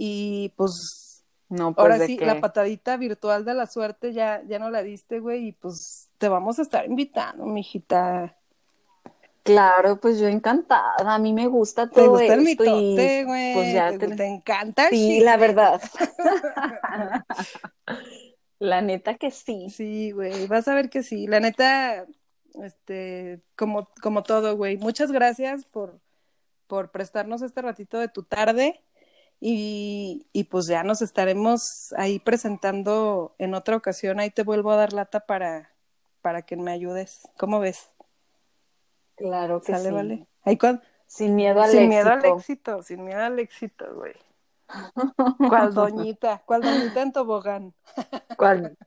y 0.01 0.53
pues, 0.55 1.25
no, 1.49 1.73
pues 1.75 1.83
ahora 1.83 2.07
sí, 2.07 2.17
la 2.19 2.39
patadita 2.39 2.95
virtual 2.95 3.43
de 3.43 3.53
la 3.53 3.67
suerte 3.67 4.13
ya, 4.13 4.41
ya 4.47 4.57
no 4.57 4.69
la 4.69 4.81
diste, 4.81 5.19
güey, 5.19 5.47
y 5.47 5.51
pues 5.51 6.07
te 6.17 6.29
vamos 6.29 6.57
a 6.57 6.61
estar 6.61 6.85
invitando, 6.85 7.45
mijita. 7.45 8.33
Claro, 9.43 9.99
pues 9.99 10.19
yo 10.19 10.27
encantada, 10.27 11.13
a 11.13 11.19
mí 11.19 11.33
me 11.33 11.47
gusta 11.47 11.89
¿Te 11.89 11.95
todo 11.95 12.11
gusta 12.11 12.33
el 12.33 12.47
esto 12.47 12.63
mitote, 12.63 13.25
güey? 13.25 13.53
pues 13.55 13.73
ya 13.73 13.91
¿Te, 13.91 13.97
te- 13.97 14.15
te 14.15 14.25
encanta 14.25 14.87
el 14.87 14.95
sí, 14.95 15.19
la 15.19 15.35
verdad. 15.37 15.81
La 18.59 18.81
neta 18.81 19.15
que 19.15 19.31
sí. 19.31 19.69
Sí, 19.69 20.11
güey, 20.11 20.47
vas 20.47 20.67
a 20.67 20.75
ver 20.75 20.89
que 20.89 21.03
sí. 21.03 21.27
La 21.27 21.39
neta, 21.39 22.05
este, 22.61 23.41
como, 23.55 23.89
como 24.01 24.23
todo, 24.23 24.55
güey. 24.57 24.77
Muchas 24.77 25.11
gracias 25.11 25.65
por, 25.65 25.99
por 26.67 26.91
prestarnos 26.91 27.41
este 27.41 27.61
ratito 27.61 27.99
de 27.99 28.09
tu 28.09 28.23
tarde. 28.23 28.81
Y, 29.39 30.27
y 30.33 30.45
pues 30.45 30.67
ya 30.67 30.83
nos 30.83 31.01
estaremos 31.01 31.93
ahí 31.97 32.19
presentando 32.19 33.35
en 33.37 33.53
otra 33.53 33.75
ocasión. 33.77 34.19
Ahí 34.19 34.31
te 34.31 34.43
vuelvo 34.43 34.71
a 34.71 34.75
dar 34.75 34.93
lata 34.93 35.21
para, 35.21 35.71
para 36.21 36.41
que 36.41 36.57
me 36.57 36.71
ayudes. 36.71 37.21
¿Cómo 37.37 37.59
ves? 37.59 37.89
Claro 39.15 39.61
que 39.61 39.73
¿Sale, 39.73 39.89
sí. 39.89 39.91
vale? 39.91 40.27
Ahí 40.43 40.57
Sin 41.07 41.35
miedo 41.35 41.61
al 41.61 41.69
Sin 41.69 41.79
éxito. 41.81 41.89
miedo 41.89 42.09
al 42.11 42.25
éxito, 42.25 42.83
sin 42.83 43.03
miedo 43.03 43.21
al 43.21 43.39
éxito, 43.39 43.95
güey. 43.95 44.13
¿Cuál 45.47 45.73
doñita? 45.73 46.43
¿Cuál 46.45 46.61
doñita 46.61 47.01
en 47.01 47.11
tobogán? 47.11 47.73
¿Cuál, 48.37 48.77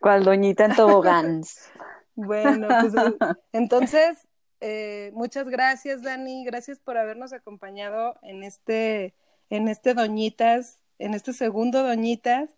cuál 0.00 0.24
doñita 0.24 0.64
en 0.66 0.74
toboganes? 0.76 1.70
Bueno, 2.14 2.68
pues 2.80 2.92
entonces, 3.52 4.28
eh, 4.60 5.10
muchas 5.14 5.48
gracias, 5.48 6.02
Dani. 6.02 6.44
Gracias 6.44 6.80
por 6.80 6.98
habernos 6.98 7.32
acompañado 7.32 8.16
en 8.22 8.42
este, 8.42 9.14
en 9.50 9.68
este 9.68 9.94
Doñitas, 9.94 10.80
en 10.98 11.14
este 11.14 11.32
segundo 11.32 11.82
Doñitas. 11.82 12.50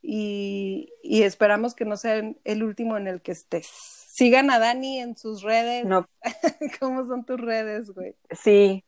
Y, 0.00 0.92
y 1.02 1.22
esperamos 1.24 1.74
que 1.74 1.84
no 1.84 1.96
sea 1.96 2.22
el 2.44 2.62
último 2.62 2.96
en 2.96 3.08
el 3.08 3.20
que 3.20 3.32
estés. 3.32 3.66
Sigan 3.66 4.50
a 4.50 4.58
Dani 4.60 5.00
en 5.00 5.16
sus 5.16 5.42
redes. 5.42 5.84
No, 5.86 6.06
¿Cómo 6.80 7.04
son 7.06 7.24
tus 7.24 7.40
redes, 7.40 7.90
güey? 7.90 8.14
sí. 8.30 8.84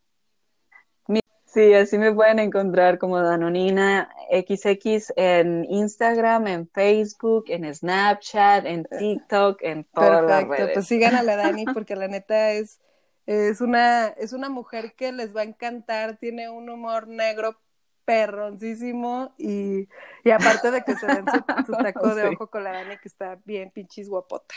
Mi- 1.09 1.21
Sí, 1.47 1.75
así 1.75 1.99
me 1.99 2.13
pueden 2.13 2.39
encontrar 2.39 2.99
como 2.99 3.21
Danonina 3.21 4.09
XX 4.31 5.13
en 5.17 5.65
Instagram, 5.69 6.47
en 6.47 6.69
Facebook, 6.69 7.47
en 7.49 7.75
Snapchat, 7.75 8.65
en 8.67 8.85
TikTok, 8.85 9.61
en 9.63 9.83
todas 9.93 10.23
las 10.25 10.45
Perfecto, 10.45 10.55
redes. 10.55 10.75
pues 10.75 10.87
sigan 10.87 11.17
a 11.17 11.25
la 11.25 11.35
Dani 11.65 11.65
porque 11.75 11.97
la 11.97 12.07
neta 12.07 12.53
es, 12.53 12.79
es 13.27 13.61
una, 13.61 14.09
es 14.09 14.33
una 14.33 14.49
mujer 14.49 14.95
que 14.95 15.13
les 15.13 15.35
va 15.35 15.43
a 15.43 15.45
encantar, 15.45 16.17
tiene 16.17 16.49
un 16.51 16.69
humor 16.69 17.09
negro 17.09 17.61
perroncísimo 18.05 19.35
y, 19.39 19.89
y 20.25 20.31
aparte 20.31 20.71
de 20.71 20.83
que 20.83 20.97
se 20.97 21.07
den 21.07 21.25
su, 21.27 21.45
su 21.67 21.73
taco 21.73 22.15
de 22.15 22.29
ojo 22.29 22.49
con 22.49 22.65
la 22.65 22.73
Dani 22.73 22.97
que 22.99 23.09
está 23.09 23.39
bien 23.45 23.71
pinchis 23.71 24.09
guapota. 24.09 24.55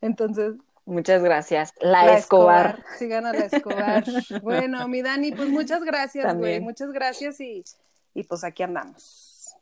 Entonces, 0.00 0.54
Muchas 0.86 1.22
gracias. 1.22 1.72
La, 1.80 2.04
la 2.04 2.18
Escobar. 2.18 2.84
sigan 2.98 3.24
a 3.26 3.32
la 3.32 3.46
Escobar. 3.46 4.04
Bueno, 4.42 4.86
mi 4.86 5.00
Dani, 5.00 5.32
pues 5.32 5.48
muchas 5.48 5.82
gracias, 5.82 6.36
güey, 6.36 6.60
muchas 6.60 6.92
gracias 6.92 7.40
y, 7.40 7.64
y 8.12 8.22
pues 8.24 8.44
aquí 8.44 8.62
andamos. 8.62 9.56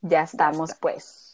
Ya 0.00 0.22
estamos, 0.22 0.74
pues. 0.80 1.27